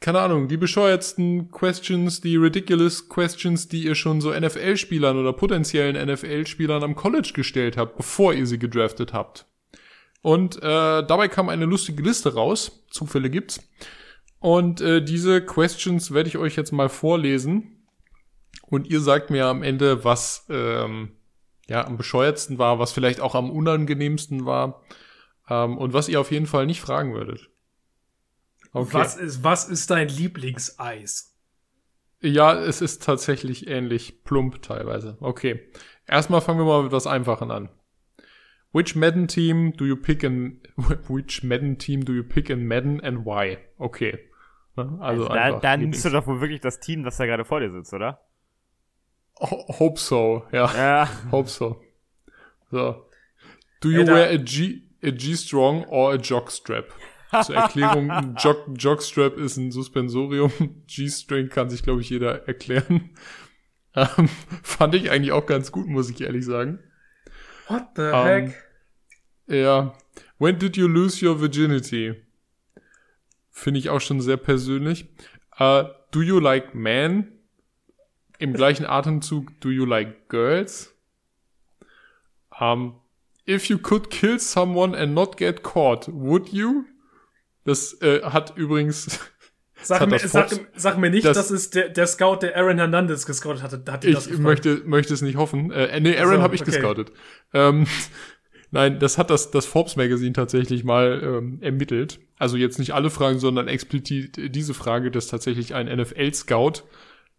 keine 0.00 0.18
Ahnung, 0.18 0.48
die 0.48 0.56
bescheuertsten 0.56 1.52
Questions, 1.52 2.22
die 2.22 2.34
ridiculous 2.34 3.08
Questions, 3.08 3.68
die 3.68 3.84
ihr 3.84 3.94
schon 3.94 4.20
so 4.20 4.32
NFL-Spielern 4.32 5.16
oder 5.16 5.32
potenziellen 5.32 5.94
NFL-Spielern 6.08 6.82
am 6.82 6.96
College 6.96 7.30
gestellt 7.36 7.76
habt, 7.76 7.96
bevor 7.96 8.34
ihr 8.34 8.48
sie 8.48 8.58
gedraftet 8.58 9.12
habt? 9.12 9.46
Und 10.22 10.56
äh, 10.56 10.60
dabei 11.04 11.28
kam 11.28 11.48
eine 11.48 11.64
lustige 11.64 12.02
Liste 12.02 12.34
raus. 12.34 12.84
Zufälle 12.90 13.28
gibt's. 13.28 13.60
Und 14.38 14.80
äh, 14.80 15.04
diese 15.04 15.44
Questions 15.44 16.12
werde 16.12 16.28
ich 16.28 16.38
euch 16.38 16.56
jetzt 16.56 16.72
mal 16.72 16.88
vorlesen. 16.88 17.84
Und 18.66 18.88
ihr 18.88 19.00
sagt 19.00 19.30
mir 19.30 19.46
am 19.46 19.62
Ende, 19.62 20.04
was 20.04 20.46
ähm, 20.48 21.12
ja 21.68 21.86
am 21.86 21.96
bescheuertsten 21.96 22.58
war, 22.58 22.78
was 22.78 22.92
vielleicht 22.92 23.20
auch 23.20 23.34
am 23.34 23.50
unangenehmsten 23.50 24.46
war 24.46 24.82
ähm, 25.48 25.76
und 25.76 25.92
was 25.92 26.08
ihr 26.08 26.20
auf 26.20 26.30
jeden 26.30 26.46
Fall 26.46 26.66
nicht 26.66 26.80
fragen 26.80 27.14
würdet. 27.14 27.50
Okay. 28.72 28.94
Was 28.94 29.16
ist, 29.16 29.44
was 29.44 29.68
ist 29.68 29.90
dein 29.90 30.08
Lieblingseis? 30.08 31.34
Ja, 32.20 32.54
es 32.54 32.80
ist 32.80 33.02
tatsächlich 33.02 33.66
ähnlich 33.66 34.24
plump 34.24 34.62
teilweise. 34.62 35.16
Okay. 35.20 35.68
Erstmal 36.06 36.40
fangen 36.40 36.60
wir 36.60 36.64
mal 36.64 36.84
mit 36.84 36.92
was 36.92 37.06
Einfachen 37.06 37.50
an. 37.50 37.68
Which 38.72 38.96
Madden 38.96 39.28
team 39.28 39.72
do 39.76 39.84
you 39.84 39.96
pick 39.96 40.22
in 40.22 40.60
which 41.08 41.42
Madden 41.42 41.76
team 41.78 42.04
do 42.04 42.12
you 42.14 42.22
pick 42.24 42.48
in 42.50 42.66
Madden 42.66 43.00
and 43.02 43.24
why? 43.26 43.58
Okay. 43.78 44.18
Ne? 44.76 44.96
Also 45.00 45.28
da, 45.28 45.58
dann 45.60 45.90
bist 45.90 46.04
du 46.06 46.10
doch 46.10 46.26
wohl 46.26 46.40
wirklich 46.40 46.60
das 46.60 46.80
Team, 46.80 47.02
das 47.04 47.18
da 47.18 47.26
gerade 47.26 47.44
vor 47.44 47.60
dir 47.60 47.70
sitzt, 47.70 47.92
oder? 47.92 48.20
Ho- 49.40 49.66
Hope 49.78 49.98
so, 50.00 50.44
ja. 50.52 50.72
Ja. 50.74 51.08
Hope 51.30 51.48
so. 51.48 51.82
So. 52.70 53.06
Do 53.80 53.90
you 53.90 54.04
da- 54.04 54.14
wear 54.14 54.30
a 54.30 54.36
G, 54.36 54.82
a 55.02 55.10
G-Strong 55.10 55.84
or 55.88 56.12
a 56.12 56.16
Jockstrap? 56.16 56.86
Zur 57.44 57.56
Erklärung, 57.56 58.10
ein 58.10 58.34
Jog, 58.38 58.66
Jockstrap 58.76 59.36
ist 59.38 59.56
ein 59.56 59.72
Suspensorium. 59.72 60.52
G-String 60.86 61.48
kann 61.48 61.70
sich, 61.70 61.82
glaube 61.82 62.02
ich, 62.02 62.10
jeder 62.10 62.46
erklären. 62.46 63.10
Ähm, 63.94 64.28
fand 64.62 64.94
ich 64.94 65.10
eigentlich 65.10 65.32
auch 65.32 65.46
ganz 65.46 65.72
gut, 65.72 65.86
muss 65.86 66.08
ich 66.10 66.20
ehrlich 66.20 66.44
sagen. 66.44 66.78
What 67.68 67.88
the 67.96 68.02
Ähm, 68.02 68.24
heck? 68.24 68.64
Ja. 69.46 69.94
When 70.38 70.58
did 70.58 70.76
you 70.76 70.88
lose 70.88 71.24
your 71.24 71.40
virginity? 71.40 72.14
Finde 73.50 73.78
ich 73.78 73.90
auch 73.90 74.00
schon 74.00 74.20
sehr 74.20 74.36
persönlich. 74.36 75.06
Uh, 75.60 75.84
do 76.10 76.22
you 76.22 76.38
like 76.40 76.74
men? 76.74 77.38
Im 78.38 78.54
gleichen 78.54 78.86
Atemzug, 78.86 79.60
do 79.60 79.70
you 79.70 79.84
like 79.84 80.28
girls? 80.28 80.92
Um, 82.58 83.00
if 83.46 83.66
you 83.66 83.78
could 83.78 84.10
kill 84.10 84.38
someone 84.40 84.96
and 84.96 85.14
not 85.14 85.36
get 85.36 85.62
caught, 85.62 86.08
would 86.08 86.48
you? 86.48 86.84
Das 87.64 88.00
äh, 88.02 88.22
hat 88.24 88.56
übrigens, 88.56 89.20
Sag 89.82 90.08
mir, 90.08 90.18
sag, 90.18 90.48
sag 90.74 90.98
mir 90.98 91.10
nicht, 91.10 91.24
das- 91.24 91.36
das, 91.36 91.50
ist 91.50 91.74
der, 91.74 91.88
der 91.88 92.06
Scout, 92.06 92.38
der 92.42 92.56
Aaron 92.56 92.78
Hernandez 92.78 93.26
gescoutet 93.26 93.62
hatte. 93.62 93.82
Hat 93.90 94.04
ich 94.04 94.38
möchte, 94.38 94.82
möchte 94.84 95.14
es 95.14 95.22
nicht 95.22 95.36
hoffen. 95.36 95.70
Äh, 95.70 96.00
nee, 96.00 96.16
Aaron 96.16 96.36
So, 96.36 96.42
habe 96.42 96.54
ich 96.54 96.62
okay. 96.62 96.70
gescoutet. 96.70 97.12
Ähm, 97.52 97.86
nein, 98.70 98.98
das 98.98 99.18
hat 99.18 99.30
das, 99.30 99.50
das 99.50 99.66
Forbes 99.66 99.96
Magazine 99.96 100.32
tatsächlich 100.32 100.84
mal 100.84 101.20
ähm, 101.22 101.58
ermittelt. 101.60 102.20
Also 102.38 102.56
jetzt 102.56 102.78
nicht 102.78 102.94
alle 102.94 103.10
Fragen, 103.10 103.38
sondern 103.38 103.68
explizit 103.68 104.54
diese 104.54 104.74
Frage, 104.74 105.10
dass 105.10 105.28
tatsächlich 105.28 105.74
ein 105.74 105.86
NFL-Scout, 105.86 106.82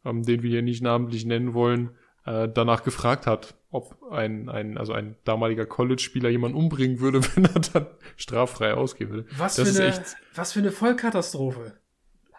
ähm, 0.06 0.24
den 0.24 0.44
wir 0.44 0.50
hier 0.50 0.62
nicht 0.62 0.82
namentlich 0.82 1.26
nennen 1.26 1.54
wollen, 1.54 1.92
äh, 2.26 2.48
danach 2.54 2.84
gefragt 2.84 3.28
hat, 3.28 3.56
ob 3.70 3.98
ein, 4.12 4.50
ein, 4.50 4.78
also 4.78 4.94
ein 4.94 5.16
damaliger 5.26 5.66
College-Spieler 5.66 6.30
jemanden 6.30 6.58
umbringen 6.58 7.00
würde, 7.00 7.22
wenn 7.36 7.46
er 7.46 7.60
dann 7.74 7.88
straffrei 8.16 8.74
ausgehen 8.74 9.10
würde. 9.10 9.26
Was 9.38 9.56
das 9.56 9.76
für, 9.76 9.84
eine, 9.84 9.90
echt 9.90 10.16
was 10.36 10.54
für 10.54 10.60
eine 10.60 10.72
Vollkatastrophe. 10.72 11.74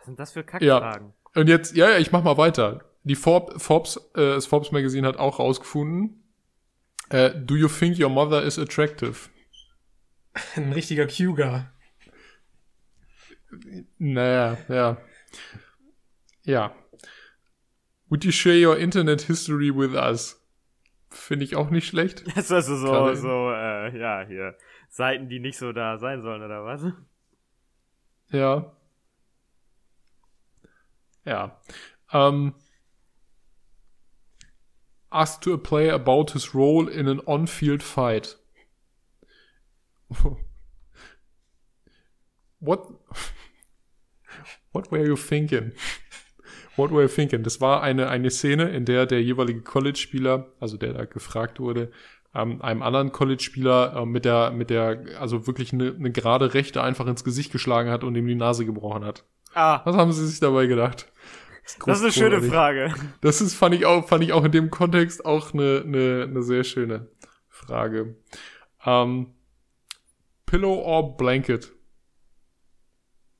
Was 0.04 0.06
sind 0.08 0.20
das 0.20 0.32
für 0.32 0.44
Kackfragen? 0.44 1.14
Und 1.34 1.48
jetzt, 1.48 1.74
ja, 1.74 1.88
ja, 1.88 1.96
ich 1.96 2.12
mach 2.12 2.22
mal 2.22 2.36
weiter. 2.36 2.84
Die 3.04 3.14
Forb, 3.14 3.58
Forbes, 3.58 3.96
äh, 4.14 4.34
das 4.34 4.44
Forbes 4.44 4.70
Magazine 4.70 5.08
hat 5.08 5.16
auch 5.16 5.38
rausgefunden, 5.38 6.22
äh, 7.08 7.30
do 7.34 7.56
you 7.56 7.68
think 7.68 7.98
your 7.98 8.10
mother 8.10 8.42
is 8.42 8.58
attractive? 8.58 9.30
Ein 10.56 10.74
richtiger 10.74 11.06
Cougar. 11.06 11.72
Naja, 13.96 14.58
ja. 14.68 14.98
Ja. 16.42 16.74
Would 18.10 18.26
you 18.26 18.30
share 18.30 18.58
your 18.58 18.76
internet 18.76 19.22
history 19.22 19.74
with 19.74 19.94
us? 19.94 20.38
Finde 21.08 21.46
ich 21.46 21.56
auch 21.56 21.70
nicht 21.70 21.86
schlecht. 21.86 22.24
Das 22.34 22.44
ist 22.44 22.52
also 22.52 22.76
so, 22.76 23.14
so, 23.14 23.50
äh, 23.52 23.98
ja, 23.98 24.22
hier. 24.26 24.54
Seiten, 24.90 25.30
die 25.30 25.40
nicht 25.40 25.56
so 25.56 25.72
da 25.72 25.96
sein 25.96 26.20
sollen, 26.20 26.42
oder 26.42 26.62
was? 26.62 26.92
Ja. 28.28 28.76
Ja. 31.24 31.60
Ähm, 32.12 32.54
asked 35.10 35.42
to 35.42 35.54
a 35.54 35.58
player 35.58 35.94
about 35.94 36.32
his 36.32 36.54
role 36.54 36.88
in 36.88 37.08
an 37.08 37.20
on-field 37.20 37.82
fight. 37.82 38.36
What? 42.60 42.88
What 44.72 44.90
were 44.90 45.06
you 45.06 45.16
thinking? 45.16 45.72
What 46.76 46.90
were 46.90 47.02
you 47.02 47.08
thinking? 47.08 47.42
Das 47.42 47.60
war 47.60 47.82
eine, 47.82 48.08
eine 48.08 48.30
Szene, 48.30 48.70
in 48.70 48.84
der 48.84 49.06
der 49.06 49.22
jeweilige 49.22 49.60
College-Spieler, 49.62 50.52
also 50.58 50.76
der 50.76 50.92
da 50.92 51.04
gefragt 51.04 51.60
wurde, 51.60 51.92
ähm, 52.34 52.60
einem 52.62 52.82
anderen 52.82 53.12
College-Spieler 53.12 53.94
äh, 53.96 54.06
mit 54.06 54.24
der, 54.24 54.50
mit 54.50 54.70
der, 54.70 55.20
also 55.20 55.46
wirklich 55.46 55.72
eine, 55.72 55.94
eine 55.94 56.10
gerade 56.10 56.54
Rechte 56.54 56.82
einfach 56.82 57.06
ins 57.06 57.22
Gesicht 57.22 57.52
geschlagen 57.52 57.90
hat 57.90 58.02
und 58.02 58.16
ihm 58.16 58.26
die 58.26 58.34
Nase 58.34 58.66
gebrochen 58.66 59.04
hat. 59.04 59.24
Ah, 59.54 59.82
Was 59.84 59.94
haben 59.94 60.12
sie 60.12 60.26
sich 60.26 60.40
dabei 60.40 60.66
gedacht? 60.66 61.12
Das 61.86 61.98
ist 61.98 62.04
eine 62.04 62.12
schöne. 62.12 62.42
Frage. 62.42 62.94
Das 63.20 63.40
ist, 63.40 63.54
fand 63.54 63.74
ich 63.74 63.86
auch, 63.86 64.06
fand 64.06 64.22
ich 64.22 64.32
auch 64.32 64.44
in 64.44 64.52
dem 64.52 64.70
Kontext 64.70 65.24
auch 65.24 65.54
eine, 65.54 65.82
eine, 65.84 66.24
eine 66.28 66.42
sehr 66.42 66.64
schöne 66.64 67.08
Frage. 67.48 68.16
Ähm, 68.84 69.34
Pillow 70.46 70.74
or 70.74 71.16
Blanket? 71.16 71.72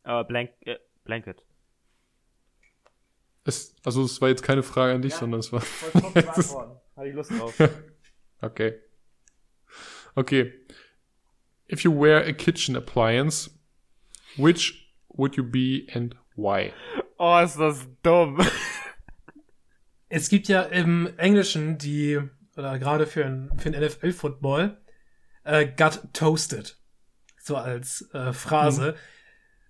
Aber 0.05 0.25
Blank, 0.25 0.51
äh, 0.61 0.77
Blanket. 1.05 1.45
Es, 3.45 3.77
also 3.85 4.05
es 4.05 4.21
war 4.21 4.31
jetzt 4.31 4.43
keine 4.43 4.63
Frage 4.63 4.95
an 4.95 5.03
dich, 5.03 5.15
sondern 5.15 5.41
es 5.41 5.53
war. 5.53 5.63
Hatte 6.97 7.09
ich 7.09 7.15
Lust 7.15 7.31
drauf. 7.31 7.55
Okay. 8.41 8.75
Okay. 10.17 10.53
If 11.73 11.83
you 11.83 11.91
wear 11.91 12.23
a 12.27 12.33
kitchen 12.35 12.77
appliance, 12.77 13.49
which 14.37 14.93
would 15.09 15.37
you 15.37 15.43
be 15.43 15.87
and 15.95 16.15
why? 16.37 16.75
Oh, 17.19 17.39
ist 17.39 17.57
das 17.57 17.87
dumm. 18.03 18.41
Es 20.11 20.29
gibt 20.29 20.47
ja 20.47 20.63
im 20.63 21.13
Englischen 21.19 21.77
die, 21.77 22.21
oder 22.57 22.79
gerade 22.79 23.05
für 23.05 23.25
ein, 23.25 23.51
für 23.59 23.71
NFL-Football, 23.71 24.81
äh, 25.43 25.67
got 25.67 26.03
toasted. 26.13 26.79
So 27.41 27.57
als 27.57 28.09
äh, 28.13 28.33
Phrase. 28.33 28.95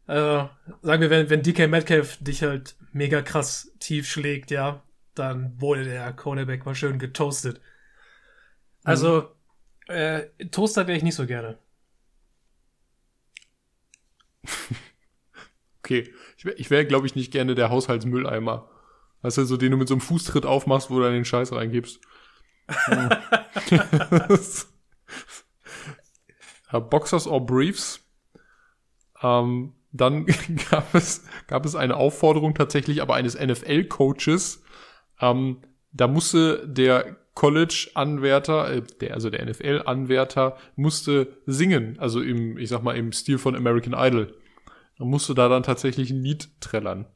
Äh, 0.06 0.44
sagen 0.82 1.00
wir, 1.00 1.08
wenn, 1.08 1.30
wenn 1.30 1.42
DK 1.42 1.66
Metcalf 1.68 2.18
dich 2.20 2.42
halt 2.42 2.76
mega 2.92 3.22
krass 3.22 3.72
tief 3.78 4.06
schlägt, 4.06 4.50
ja, 4.50 4.82
dann 5.14 5.58
wurde 5.62 5.84
der 5.84 6.12
Cornerback 6.12 6.66
mal 6.66 6.74
schön 6.74 6.98
getoastet. 6.98 7.62
Also, 8.82 9.34
äh, 9.86 10.24
Toaster 10.50 10.86
wäre 10.86 10.98
ich 10.98 11.04
nicht 11.04 11.14
so 11.16 11.26
gerne. 11.26 11.58
Okay. 15.84 16.14
Ich 16.56 16.70
wäre, 16.70 16.82
wär, 16.82 16.84
glaube 16.84 17.06
ich, 17.06 17.14
nicht 17.14 17.32
gerne 17.32 17.54
der 17.54 17.70
Haushaltsmülleimer. 17.70 18.68
Weißt 19.22 19.38
du, 19.38 19.44
so 19.44 19.56
den 19.56 19.70
du 19.70 19.78
mit 19.78 19.88
so 19.88 19.94
einem 19.94 20.00
Fußtritt 20.00 20.44
aufmachst, 20.44 20.90
wo 20.90 20.96
du 20.96 21.02
dann 21.02 21.12
den 21.12 21.24
Scheiß 21.24 21.52
reingibst. 21.52 22.00
Boxers 26.90 27.26
or 27.26 27.46
Briefs. 27.46 28.00
Ähm, 29.22 29.72
dann 29.92 30.26
gab 30.70 30.94
es, 30.94 31.24
gab 31.46 31.64
es 31.64 31.74
eine 31.74 31.96
Aufforderung 31.96 32.54
tatsächlich, 32.54 33.00
aber 33.00 33.14
eines 33.14 33.38
NFL-Coaches. 33.38 34.62
Ähm, 35.20 35.62
da 35.92 36.08
musste 36.08 36.68
der 36.68 37.16
College-Anwärter, 37.34 38.70
äh, 38.70 38.82
der, 39.00 39.14
also 39.14 39.30
der 39.30 39.46
NFL-Anwärter, 39.46 40.58
musste 40.76 41.38
singen, 41.46 41.98
also 41.98 42.20
im, 42.20 42.58
ich 42.58 42.68
sag 42.68 42.82
mal, 42.82 42.96
im 42.96 43.12
Stil 43.12 43.38
von 43.38 43.56
American 43.56 43.94
Idol. 43.96 44.34
Er 44.98 45.06
musste 45.06 45.34
da 45.34 45.48
dann 45.48 45.62
tatsächlich 45.62 46.10
ein 46.10 46.22
Lied 46.22 46.60
trällern. 46.60 47.06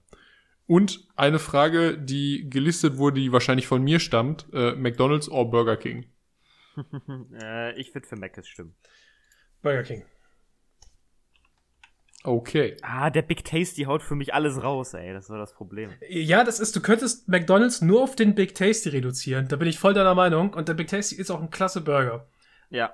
Und 0.66 1.09
eine 1.16 1.39
Frage, 1.39 1.97
die 1.97 2.51
gelistet 2.51 2.99
wurde, 2.99 3.20
die 3.20 3.33
wahrscheinlich 3.33 3.66
von 3.66 3.83
mir 3.83 4.01
stammt, 4.01 4.47
äh, 4.53 4.74
McDonald's 4.74 5.31
or 5.31 5.51
Burger 5.51 5.76
King? 5.76 6.07
äh, 7.43 7.79
ich 7.81 7.95
würde 7.95 8.07
für 8.07 8.16
Mc's 8.16 8.47
stimmen. 8.47 8.74
Burger 9.62 9.83
King. 9.83 10.05
Okay. 12.24 12.76
Ah, 12.83 13.11
der 13.11 13.22
Big 13.22 13.45
Tasty 13.45 13.85
haut 13.85 14.03
für 14.03 14.16
mich 14.16 14.35
alles 14.35 14.62
raus, 14.62 14.93
ey. 14.93 15.12
Das 15.12 15.31
war 15.31 15.39
das 15.39 15.55
Problem. 15.55 15.91
Ja, 16.09 16.45
das 16.45 16.61
ist, 16.61 16.74
du 16.76 16.81
könntest 16.81 17.29
McDonalds 17.29 17.81
nur 17.81 18.03
auf 18.03 18.16
den 18.16 18.35
Big 18.35 18.55
Tasty 18.55 18.91
reduzieren. 18.91 19.49
Da 19.49 19.57
bin 19.57 19.68
ich 19.68 19.79
voll 19.79 19.95
deiner 19.95 20.14
Meinung. 20.14 20.53
Und 20.53 20.68
der 20.68 20.74
Big 20.74 20.89
Tasty 20.89 21.14
ist 21.14 21.31
auch 21.31 21.41
ein 21.41 21.51
klasse 21.51 21.81
Burger. 21.81 22.26
Ja. 22.70 22.93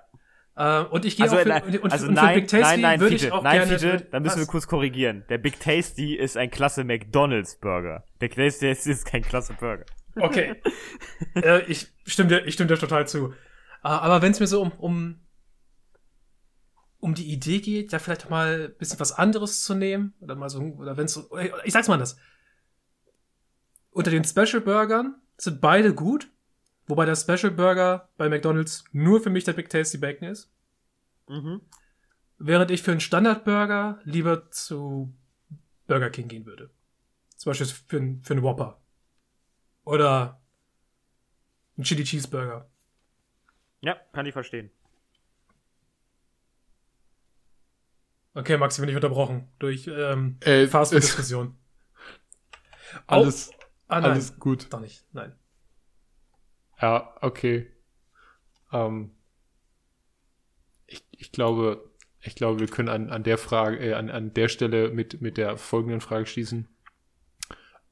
Äh, 0.56 0.82
und 0.84 1.04
ich 1.04 1.16
gehe 1.16 1.24
Also, 1.24 1.36
auch 1.36 1.40
für, 1.40 1.48
nein, 1.48 1.62
und, 1.64 1.82
und, 1.82 1.92
also 1.92 2.06
und 2.06 2.14
für 2.16 2.24
nein, 2.24 2.34
Big 2.36 2.48
Tasty 2.48 2.62
nein, 2.62 2.80
nein, 2.80 3.00
würde 3.00 3.14
ich 3.16 3.22
Fiete, 3.22 3.34
auch 3.34 3.42
nein, 3.42 3.68
gerne. 3.68 3.78
Fiete, 3.78 4.06
da 4.10 4.20
müssen 4.20 4.36
wir 4.36 4.42
Was? 4.42 4.48
kurz 4.48 4.66
korrigieren. 4.68 5.24
Der 5.28 5.38
Big 5.38 5.58
Tasty 5.58 6.14
ist 6.14 6.36
ein 6.36 6.50
klasse 6.50 6.84
McDonalds 6.84 7.56
Burger. 7.56 8.04
Der 8.20 8.30
Tasty 8.30 8.68
ist 8.68 9.04
kein 9.04 9.22
klasse 9.22 9.54
Burger. 9.54 9.84
Okay. 10.16 10.54
äh, 11.34 11.62
ich 11.64 11.88
stimme 12.06 12.28
dir, 12.28 12.46
ich 12.46 12.54
stimme 12.54 12.68
dir 12.68 12.78
total 12.78 13.08
zu. 13.08 13.30
Äh, 13.32 13.88
aber 13.88 14.22
wenn 14.22 14.32
es 14.32 14.40
mir 14.40 14.46
so 14.46 14.62
um, 14.62 14.72
um 14.72 15.20
um 17.04 17.14
die 17.14 17.30
Idee 17.30 17.60
geht, 17.60 17.92
ja 17.92 17.98
vielleicht 17.98 18.30
mal 18.30 18.70
ein 18.70 18.78
bisschen 18.78 18.98
was 18.98 19.12
anderes 19.12 19.62
zu 19.62 19.74
nehmen 19.74 20.14
oder 20.20 20.36
mal 20.36 20.48
so 20.48 20.62
oder 20.62 20.96
wenn 20.96 21.04
es 21.04 21.12
so, 21.12 21.28
ich 21.62 21.72
sag's 21.72 21.88
mal 21.88 21.98
das. 21.98 22.16
Unter 23.90 24.10
den 24.10 24.24
Special 24.24 24.62
Burgern 24.62 25.20
sind 25.36 25.60
beide 25.60 25.94
gut, 25.94 26.30
wobei 26.86 27.04
der 27.06 27.16
Special 27.16 27.50
Burger 27.50 28.08
bei 28.16 28.28
McDonald's 28.28 28.84
nur 28.92 29.20
für 29.20 29.30
mich 29.30 29.44
der 29.44 29.52
Big 29.54 29.68
Tasty 29.68 29.98
Bacon 29.98 30.28
ist. 30.28 30.50
Mhm. 31.28 31.60
Während 32.38 32.70
ich 32.70 32.82
für 32.82 32.90
einen 32.90 33.00
Standardburger 33.00 34.00
lieber 34.04 34.50
zu 34.50 35.14
Burger 35.86 36.10
King 36.10 36.28
gehen 36.28 36.46
würde. 36.46 36.70
Zum 37.36 37.50
Beispiel 37.50 37.66
für, 37.66 38.18
für 38.22 38.34
einen 38.34 38.42
Whopper. 38.42 38.80
Oder 39.84 40.40
ein 41.76 41.82
Chili 41.84 42.04
Cheeseburger. 42.04 42.68
Ja, 43.80 43.96
kann 44.12 44.26
ich 44.26 44.32
verstehen. 44.32 44.70
Okay, 48.34 48.56
Maxi, 48.56 48.80
bin 48.80 48.90
ich 48.90 48.96
unterbrochen 48.96 49.48
durch 49.58 49.86
ähm, 49.86 50.38
Äh, 50.40 50.66
Fast-Food-Diskussion. 50.66 51.56
Alles, 53.06 53.50
Ah, 53.86 54.00
nein. 54.00 54.12
alles 54.12 54.38
gut. 54.38 54.72
Doch 54.72 54.80
nicht, 54.80 55.04
nein. 55.12 55.36
Ja, 56.84 57.14
okay. 57.22 57.66
Ähm, 58.70 59.12
ich, 60.86 61.02
ich 61.12 61.32
glaube, 61.32 61.90
ich 62.20 62.34
glaube, 62.34 62.60
wir 62.60 62.66
können 62.66 62.90
an, 62.90 63.08
an 63.08 63.22
der 63.22 63.38
Frage, 63.38 63.78
äh, 63.78 63.94
an, 63.94 64.10
an 64.10 64.34
der 64.34 64.48
Stelle 64.48 64.90
mit, 64.90 65.22
mit 65.22 65.38
der 65.38 65.56
folgenden 65.56 66.02
Frage 66.02 66.26
schließen. 66.26 66.68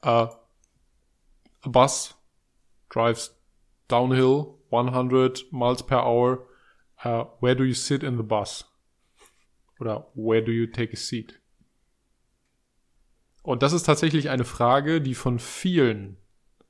Uh, 0.05 0.29
a 1.61 1.69
bus 1.69 2.15
drives 2.91 3.35
downhill 3.87 4.59
100 4.69 5.51
miles 5.51 5.81
per 5.81 6.05
hour. 6.05 6.47
Uh, 7.03 7.25
where 7.39 7.55
do 7.55 7.63
you 7.63 7.73
sit 7.73 8.03
in 8.03 8.17
the 8.17 8.23
bus? 8.23 8.63
Oder 9.79 10.07
where 10.13 10.43
do 10.43 10.51
you 10.51 10.67
take 10.67 10.93
a 10.93 10.97
seat? 10.97 11.41
Und 13.41 13.63
das 13.63 13.73
ist 13.73 13.87
tatsächlich 13.87 14.29
eine 14.29 14.45
Frage, 14.45 15.01
die 15.01 15.15
von 15.15 15.39
vielen 15.39 16.17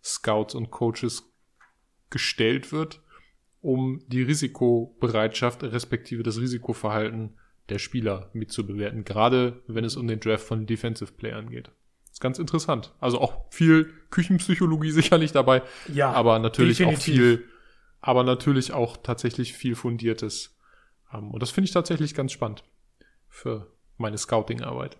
Scouts 0.02 0.56
und 0.56 0.72
Coaches 0.72 1.33
gestellt 2.14 2.72
wird, 2.72 3.02
um 3.60 4.02
die 4.08 4.22
Risikobereitschaft 4.24 5.64
respektive 5.64 6.24
das 6.24 6.40
Risikoverhalten 6.40 7.38
der 7.70 7.80
Spieler 7.80 8.30
mitzubewerten, 8.34 9.04
gerade 9.04 9.62
wenn 9.68 9.84
es 9.86 9.96
um 9.98 10.08
den 10.08 10.20
Draft 10.20 10.46
von 10.46 10.66
Defensive 10.66 11.12
Playern 11.14 11.50
geht. 11.50 11.68
Das 12.06 12.14
ist 12.14 12.20
ganz 12.22 12.40
interessant. 12.40 12.94
Also 13.00 13.20
auch 13.20 13.52
viel 13.52 13.92
Küchenpsychologie 14.10 14.92
sicherlich 15.02 15.32
dabei, 15.32 15.62
Ja, 15.94 16.12
aber 16.12 16.40
natürlich 16.40 16.84
auch 16.84 16.90
definitiv. 16.90 17.16
viel, 17.16 17.46
aber 18.02 18.24
natürlich 18.24 18.72
auch 18.74 18.98
tatsächlich 18.98 19.54
viel 19.54 19.76
fundiertes. 19.76 20.58
Ähm, 21.14 21.32
Und 21.32 21.42
das 21.42 21.52
finde 21.52 21.66
ich 21.68 21.74
tatsächlich 21.74 22.14
ganz 22.14 22.32
spannend 22.32 22.64
für 23.30 23.72
meine 23.98 24.18
Scouting-Arbeit. 24.18 24.98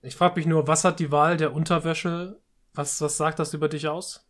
Ich 0.00 0.16
frage 0.16 0.36
mich 0.36 0.46
nur, 0.46 0.66
was 0.66 0.84
hat 0.84 0.98
die 0.98 1.12
Wahl 1.12 1.36
der 1.36 1.52
Unterwäsche, 1.54 2.40
was, 2.74 3.00
was 3.00 3.16
sagt 3.18 3.38
das 3.38 3.54
über 3.54 3.68
dich 3.68 3.86
aus? 3.86 4.28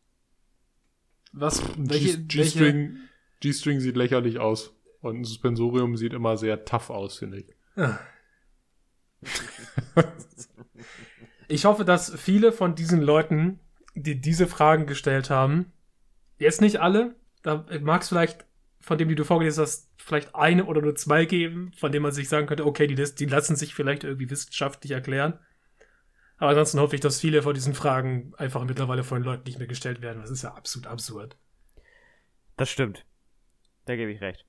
Was, 1.32 1.62
welche, 1.76 2.18
G-String 2.18 2.98
G-String 3.42 3.80
sieht 3.80 3.96
lächerlich 3.96 4.38
aus. 4.38 4.74
Und 5.00 5.20
ein 5.20 5.24
Suspensorium 5.24 5.96
sieht 5.96 6.12
immer 6.14 6.36
sehr 6.36 6.64
tough 6.64 6.90
aus, 6.90 7.18
finde 7.18 7.38
ich. 7.38 7.46
Ich 11.48 11.64
hoffe, 11.64 11.84
dass 11.84 12.14
viele 12.14 12.52
von 12.52 12.74
diesen 12.74 13.02
Leuten, 13.02 13.60
die 13.94 14.20
diese 14.20 14.46
Fragen 14.46 14.86
gestellt 14.86 15.28
haben, 15.28 15.72
jetzt 16.38 16.60
nicht 16.60 16.80
alle, 16.80 17.16
da 17.42 17.66
mag 17.82 18.02
es 18.02 18.08
vielleicht 18.08 18.46
von 18.80 18.96
dem, 18.96 19.08
die 19.08 19.14
du 19.14 19.24
vorgelesen 19.24 19.62
hast, 19.62 19.90
vielleicht 19.96 20.34
eine 20.34 20.64
oder 20.64 20.80
nur 20.80 20.94
zwei 20.94 21.24
geben, 21.24 21.72
von 21.76 21.92
denen 21.92 22.04
man 22.04 22.12
sich 22.12 22.28
sagen 22.28 22.46
könnte, 22.46 22.64
okay, 22.64 22.86
die, 22.86 22.94
die 22.94 23.26
lassen 23.26 23.56
sich 23.56 23.74
vielleicht 23.74 24.04
irgendwie 24.04 24.30
wissenschaftlich 24.30 24.92
erklären. 24.92 25.38
Aber 26.42 26.50
ansonsten 26.50 26.80
hoffe 26.80 26.96
ich, 26.96 27.00
dass 27.00 27.20
viele 27.20 27.40
von 27.40 27.54
diesen 27.54 27.72
Fragen 27.72 28.34
einfach 28.36 28.64
mittlerweile 28.64 29.04
von 29.04 29.22
Leuten 29.22 29.44
nicht 29.44 29.60
mehr 29.60 29.68
gestellt 29.68 30.02
werden. 30.02 30.20
Das 30.20 30.28
ist 30.28 30.42
ja 30.42 30.52
absolut 30.52 30.88
absurd. 30.88 31.36
Das 32.56 32.68
stimmt. 32.68 33.06
Da 33.84 33.94
gebe 33.94 34.10
ich 34.10 34.20
recht. 34.20 34.44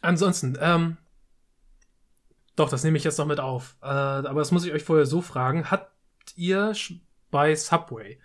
Ansonsten, 0.00 0.56
ähm, 0.58 0.96
doch, 2.54 2.70
das 2.70 2.82
nehme 2.82 2.96
ich 2.96 3.04
jetzt 3.04 3.18
noch 3.18 3.26
mit 3.26 3.38
auf. 3.38 3.76
Äh, 3.82 3.88
aber 3.88 4.38
das 4.38 4.52
muss 4.52 4.64
ich 4.64 4.72
euch 4.72 4.84
vorher 4.84 5.04
so 5.04 5.20
fragen. 5.20 5.70
Habt 5.70 5.92
ihr 6.36 6.72
bei 7.30 7.54
Subway 7.54 8.18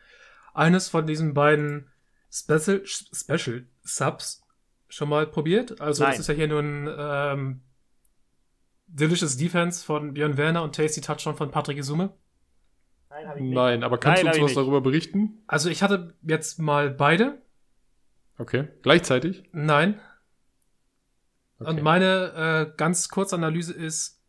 eines 0.53 0.87
von 0.87 1.05
diesen 1.07 1.33
beiden 1.33 1.91
Special, 2.31 2.85
Special 2.85 3.67
Subs 3.83 4.43
schon 4.87 5.09
mal 5.09 5.27
probiert? 5.27 5.81
Also, 5.81 6.03
Nein. 6.03 6.13
das 6.13 6.21
ist 6.21 6.27
ja 6.27 6.35
hier 6.35 6.47
nur 6.47 6.61
ein 6.61 6.87
ähm, 6.97 7.61
Delicious 8.93 9.37
Defense 9.37 9.85
von 9.85 10.13
Björn 10.13 10.37
Werner 10.37 10.63
und 10.63 10.75
Tasty 10.75 11.01
Touchdown 11.01 11.35
von 11.35 11.51
Patrick 11.51 11.77
Isume. 11.77 12.13
Nein, 13.09 13.27
habe 13.27 13.43
Nein, 13.43 13.83
aber 13.83 13.97
kannst 13.97 14.23
Nein, 14.23 14.25
du 14.25 14.29
uns 14.29 14.37
ich 14.37 14.43
was 14.43 14.49
nicht. 14.51 14.57
darüber 14.57 14.81
berichten? 14.81 15.43
Also, 15.47 15.69
ich 15.69 15.83
hatte 15.83 16.15
jetzt 16.21 16.59
mal 16.59 16.89
beide. 16.89 17.41
Okay. 18.37 18.67
Gleichzeitig? 18.81 19.43
Nein. 19.51 19.99
Okay. 21.59 21.69
Und 21.69 21.83
meine 21.83 22.71
äh, 22.71 22.77
ganz 22.77 23.09
kurze 23.09 23.35
Analyse 23.35 23.73
ist, 23.73 24.21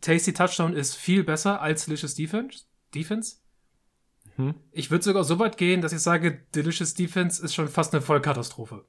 Tasty 0.00 0.32
Touchdown 0.32 0.74
ist 0.74 0.96
viel 0.96 1.24
besser 1.24 1.60
als 1.60 1.84
Delicious 1.84 2.14
Defense. 2.14 2.64
Defense. 2.94 3.36
Hm? 4.36 4.54
Ich 4.72 4.90
würde 4.90 5.04
sogar 5.04 5.24
so 5.24 5.38
weit 5.38 5.58
gehen, 5.58 5.82
dass 5.82 5.92
ich 5.92 6.00
sage, 6.00 6.46
Delicious 6.54 6.94
Defense 6.94 7.44
ist 7.44 7.54
schon 7.54 7.68
fast 7.68 7.92
eine 7.92 8.00
Vollkatastrophe. 8.00 8.86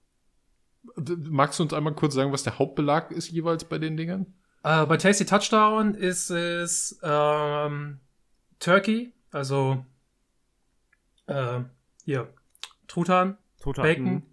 Magst 1.30 1.60
du 1.60 1.64
uns 1.64 1.74
einmal 1.74 1.94
kurz 1.94 2.14
sagen, 2.14 2.32
was 2.32 2.44
der 2.44 2.58
Hauptbelag 2.58 3.12
ist 3.12 3.30
jeweils 3.30 3.66
bei 3.66 3.78
den 3.78 3.98
Dingern? 3.98 4.34
Äh, 4.64 4.86
bei 4.86 4.98
Tasty 4.98 5.26
Touchdown 5.26 5.96
ist 5.96 6.30
es 6.30 7.00
ähm, 7.02 8.00
Turkey, 8.60 9.14
also 9.32 9.86
äh, 11.26 11.62
hier, 12.04 12.34
Truthahn, 12.88 13.38
Total. 13.60 13.84
Bacon, 13.84 14.24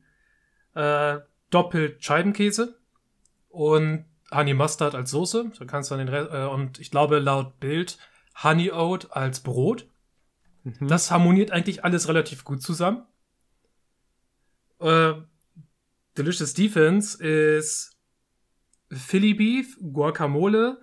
äh, 0.74 1.20
doppelt 1.50 2.04
Scheibenkäse 2.04 2.78
und 3.48 4.04
Honey 4.30 4.54
Mustard 4.54 4.94
als 4.94 5.10
Soße. 5.10 5.52
Da 5.58 5.64
kannst 5.64 5.90
du 5.90 5.96
dann 5.96 6.06
den 6.06 6.14
Rest, 6.14 6.30
äh, 6.32 6.44
und 6.44 6.78
ich 6.78 6.90
glaube 6.90 7.18
laut 7.18 7.58
Bild 7.60 7.98
Honey 8.42 8.70
Oat 8.70 9.12
als 9.12 9.40
Brot. 9.40 9.88
Mhm. 10.64 10.88
Das 10.88 11.10
harmoniert 11.10 11.50
eigentlich 11.50 11.84
alles 11.84 12.08
relativ 12.08 12.44
gut 12.44 12.62
zusammen. 12.62 13.06
Äh, 14.80 15.14
Delicious 16.18 16.52
Defense 16.52 17.22
ist 17.24 17.97
Philly 18.90 19.34
Beef, 19.34 19.76
Guacamole, 19.80 20.78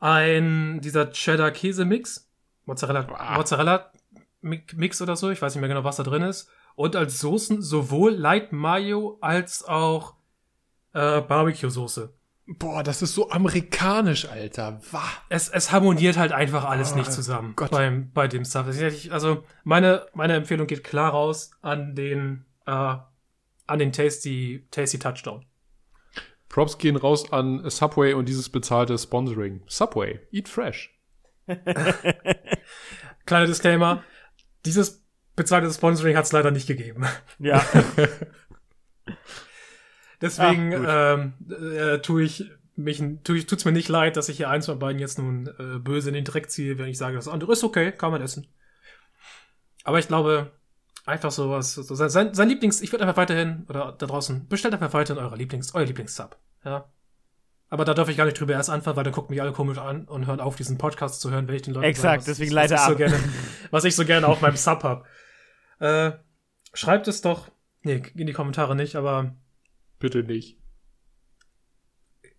ein 0.00 0.80
dieser 0.80 1.10
Cheddar 1.10 1.50
Käse 1.50 1.84
Mix, 1.84 2.30
Mozzarella 2.66 3.06
Ah. 3.14 3.36
Mozzarella 3.36 3.90
Mi- 4.42 4.62
Mix 4.76 5.02
oder 5.02 5.16
so, 5.16 5.30
ich 5.30 5.42
weiß 5.42 5.54
nicht 5.54 5.60
mehr 5.60 5.68
genau, 5.68 5.84
was 5.84 5.96
da 5.96 6.02
drin 6.04 6.22
ist. 6.22 6.48
Und 6.76 6.94
als 6.94 7.18
Soßen 7.18 7.60
sowohl 7.60 8.12
Light 8.12 8.52
Mayo 8.52 9.18
als 9.20 9.64
auch 9.64 10.14
äh, 10.94 11.20
Barbecue 11.20 11.70
Soße. 11.70 12.14
Boah, 12.46 12.82
das 12.82 13.02
ist 13.02 13.14
so 13.14 13.30
amerikanisch, 13.30 14.26
Alter. 14.28 14.80
Wah. 14.92 15.02
Es, 15.28 15.48
es 15.48 15.70
harmoniert 15.72 16.16
halt 16.16 16.32
einfach 16.32 16.64
alles 16.64 16.92
Oh, 16.92 16.96
nicht 16.96 17.12
zusammen 17.12 17.54
Gott. 17.56 17.70
beim, 17.72 18.10
bei 18.12 18.28
dem 18.28 18.44
Stuff. 18.44 18.66
Also 19.10 19.44
meine, 19.64 20.06
meine 20.14 20.34
Empfehlung 20.34 20.66
geht 20.66 20.84
klar 20.84 21.10
raus 21.10 21.50
an 21.60 21.94
den, 21.94 22.44
äh, 22.64 22.70
an 22.70 23.78
den 23.78 23.92
Tasty, 23.92 24.66
Tasty 24.70 24.98
Touchdown. 24.98 25.44
Props 26.48 26.78
gehen 26.78 26.96
raus 26.96 27.32
an 27.32 27.68
Subway 27.68 28.14
und 28.14 28.28
dieses 28.28 28.48
bezahlte 28.48 28.96
Sponsoring. 28.96 29.62
Subway, 29.66 30.20
eat 30.30 30.48
fresh. 30.48 30.94
Kleiner 33.26 33.46
Disclaimer, 33.46 34.02
dieses 34.64 35.04
bezahlte 35.36 35.70
Sponsoring 35.70 36.16
hat 36.16 36.24
es 36.24 36.32
leider 36.32 36.50
nicht 36.50 36.66
gegeben. 36.66 37.06
Ja. 37.38 37.64
Deswegen 40.20 40.74
Ah, 40.74 41.14
ähm, 41.14 41.34
äh, 41.48 41.98
tue 41.98 42.24
ich 42.24 42.50
mich, 42.74 43.02
tue 43.24 43.36
ich, 43.36 43.46
tut's 43.46 43.64
mir 43.64 43.72
nicht 43.72 43.88
leid, 43.88 44.16
dass 44.16 44.28
ich 44.28 44.36
hier 44.36 44.50
eins 44.50 44.66
von 44.66 44.78
beiden 44.78 45.00
jetzt 45.00 45.18
nun 45.18 45.46
äh, 45.58 45.78
böse 45.78 46.08
in 46.08 46.14
den 46.14 46.24
Dreck 46.24 46.50
ziehe, 46.50 46.78
wenn 46.78 46.88
ich 46.88 46.98
sage, 46.98 47.16
das 47.16 47.28
andere 47.28 47.52
ist 47.52 47.64
okay, 47.64 47.92
kann 47.92 48.10
man 48.10 48.22
essen. 48.22 48.46
Aber 49.84 49.98
ich 49.98 50.08
glaube, 50.08 50.52
einfach 51.08 51.30
sowas, 51.30 51.74
so 51.74 51.94
sein, 51.94 52.34
sein, 52.34 52.48
Lieblings, 52.48 52.80
ich 52.80 52.92
würde 52.92 53.04
einfach 53.04 53.16
weiterhin, 53.16 53.64
oder 53.68 53.94
da 53.96 54.06
draußen, 54.06 54.46
bestellt 54.48 54.74
einfach 54.74 54.92
weiterhin 54.92 55.22
eure 55.22 55.36
Lieblings, 55.36 55.74
euer 55.74 55.84
Lieblingssub, 55.84 56.36
ja. 56.64 56.90
Aber 57.70 57.84
da 57.84 57.92
darf 57.92 58.08
ich 58.08 58.16
gar 58.16 58.24
nicht 58.24 58.38
drüber 58.40 58.54
erst 58.54 58.70
anfangen, 58.70 58.96
weil 58.96 59.04
dann 59.04 59.12
gucken 59.12 59.34
mich 59.34 59.42
alle 59.42 59.52
komisch 59.52 59.78
an 59.78 60.04
und 60.06 60.26
hören 60.26 60.40
auf, 60.40 60.56
diesen 60.56 60.78
Podcast 60.78 61.20
zu 61.20 61.30
hören, 61.30 61.48
wenn 61.48 61.54
ich 61.54 61.62
den 61.62 61.74
Leuten 61.74 61.86
Exakt, 61.86 62.20
was 62.20 62.24
deswegen 62.24 62.48
ich, 62.48 62.54
leite 62.54 62.74
was 62.74 62.82
ich 62.82 62.88
so 62.88 62.96
gerne, 62.96 63.18
was 63.70 63.84
ich 63.84 63.94
so 63.94 64.04
gerne 64.04 64.26
auf 64.26 64.40
meinem 64.40 64.56
Sub 64.56 64.82
hab. 64.84 65.06
Äh, 65.80 66.10
schreibt 66.74 67.06
es 67.06 67.20
doch, 67.20 67.52
nee, 67.82 68.02
in 68.16 68.26
die 68.26 68.32
Kommentare 68.32 68.74
nicht, 68.74 68.96
aber 68.96 69.36
Bitte 70.00 70.24
nicht. 70.24 70.58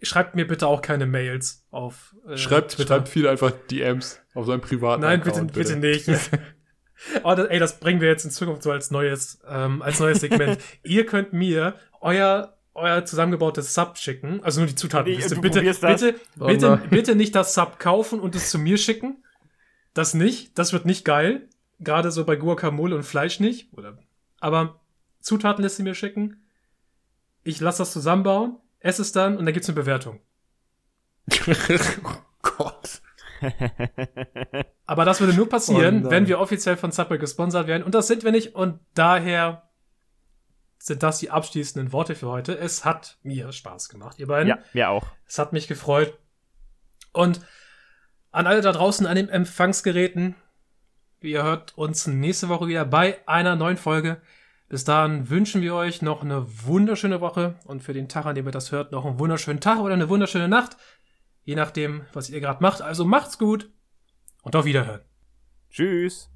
schreibt 0.01 0.36
mir 0.36 0.45
bitte 0.45 0.67
auch 0.67 0.82
keine 0.82 1.05
Mails 1.05 1.65
auf 1.72 2.17
äh, 2.28 2.36
schreibt, 2.36 2.74
schreibt 2.74 3.07
viel 3.07 3.30
einfach 3.30 3.51
DMs 3.72 4.20
auf 4.34 4.45
seinem 4.45 4.59
privaten 4.59 5.03
Nein, 5.03 5.22
bitte, 5.22 5.38
Account, 5.38 5.53
bitte 5.53 5.78
nicht. 5.78 6.09
oh, 7.24 7.36
das, 7.36 7.47
ey, 7.47 7.60
das 7.60 7.80
bringen 7.80 8.02
wir 8.02 8.08
jetzt 8.08 8.26
in 8.26 8.32
Zukunft 8.32 8.64
so 8.64 8.72
als 8.72 8.91
neues, 8.91 9.39
ähm, 9.47 9.82
als 9.82 10.00
neues 10.00 10.20
Segment. 10.20 10.60
Ihr 10.84 11.06
könnt 11.06 11.34
mir 11.34 11.76
euer 12.02 12.56
euer 12.76 13.04
zusammengebautes 13.04 13.74
Sub 13.74 13.97
schicken, 13.97 14.41
also 14.43 14.62
nur 14.62 14.68
die 14.68 14.76
Zutaten. 14.76 15.12
Nee, 15.12 15.18
bitte, 15.41 15.62
bitte, 15.62 16.16
Oh 16.39 16.47
bitte, 16.47 16.70
nein. 16.70 16.89
bitte 16.89 17.16
nicht 17.16 17.36
das 17.36 17.54
Sub 17.54 17.78
kaufen 17.78 18.20
und 18.20 18.36
es 18.36 18.50
zu 18.50 18.58
mir 18.58 18.78
schicken. 18.78 19.24
Das 19.93 20.14
nicht, 20.14 20.58
das 20.58 20.72
wird 20.72 20.86
nicht 20.86 21.04
geil. 21.04 21.50
Gerade 21.80 22.12
so 22.12 22.26
bei 22.26 22.36
Guacamole 22.36 22.95
und 22.95 23.04
Fleisch 23.04 23.39
nicht. 23.39 23.74
Oder, 23.74 23.97
aber 24.39 24.80
Zutatenliste 25.20 25.84
mir 25.84 25.95
schicken. 25.95 26.43
Ich 27.43 27.60
lasse 27.60 27.80
das 27.80 27.91
zusammenbauen, 27.91 28.58
esse 28.80 29.02
es 29.02 29.12
dann 29.12 29.38
und 29.38 29.45
dann 29.45 29.54
gibt's 29.54 29.70
eine 29.70 29.76
Bewertung. 29.76 30.20
oh 32.04 32.22
Gott. 32.41 33.02
Aber 34.85 35.05
das 35.05 35.19
würde 35.19 35.33
nur 35.33 35.49
passieren, 35.49 36.05
Oh 36.05 36.09
wenn 36.09 36.27
wir 36.27 36.39
offiziell 36.39 36.77
von 36.77 36.91
Subway 36.91 37.17
gesponsert 37.17 37.67
werden. 37.67 37.83
Und 37.83 37.95
das 37.95 38.07
sind 38.07 38.23
wir 38.23 38.31
nicht. 38.31 38.55
Und 38.55 38.79
daher 38.93 39.69
sind 40.77 41.03
das 41.03 41.19
die 41.19 41.29
abschließenden 41.29 41.91
Worte 41.91 42.15
für 42.15 42.27
heute. 42.27 42.57
Es 42.57 42.85
hat 42.85 43.17
mir 43.23 43.51
Spaß 43.51 43.89
gemacht, 43.89 44.19
ihr 44.19 44.27
beiden. 44.27 44.49
ja, 44.49 44.59
mir 44.73 44.89
auch. 44.89 45.07
Es 45.27 45.37
hat 45.37 45.53
mich 45.53 45.67
gefreut. 45.67 46.17
Und 47.11 47.41
an 48.31 48.47
alle 48.47 48.61
da 48.61 48.71
draußen 48.71 49.05
an 49.05 49.15
den 49.15 49.29
Empfangsgeräten, 49.29 50.35
ihr 51.21 51.43
hört 51.43 51.77
uns 51.77 52.07
nächste 52.07 52.49
Woche 52.49 52.67
wieder 52.67 52.85
bei 52.85 53.17
einer 53.27 53.55
neuen 53.55 53.77
Folge. 53.77 54.21
Bis 54.69 54.83
dahin 54.83 55.29
wünschen 55.29 55.61
wir 55.61 55.73
euch 55.73 56.03
noch 56.03 56.21
eine 56.21 56.45
wunderschöne 56.65 57.21
Woche 57.21 57.55
und 57.65 57.81
für 57.81 57.93
den 57.93 58.07
Tag, 58.07 58.27
an 58.27 58.35
dem 58.35 58.45
ihr 58.45 58.51
das 58.51 58.71
hört, 58.71 58.91
noch 58.91 59.03
einen 59.03 59.17
wunderschönen 59.17 59.59
Tag 59.59 59.79
oder 59.79 59.95
eine 59.95 60.09
wunderschöne 60.09 60.47
Nacht. 60.47 60.77
Je 61.50 61.56
nachdem, 61.56 62.06
was 62.14 62.30
ihr 62.30 62.41
gerade 62.41 62.62
macht. 62.62 62.84
Also 62.84 63.06
macht's 63.06 63.39
gut 63.39 63.72
und 64.43 64.56
auf 64.56 64.66
Wiederhören. 64.66 65.02
Tschüss. 65.72 66.30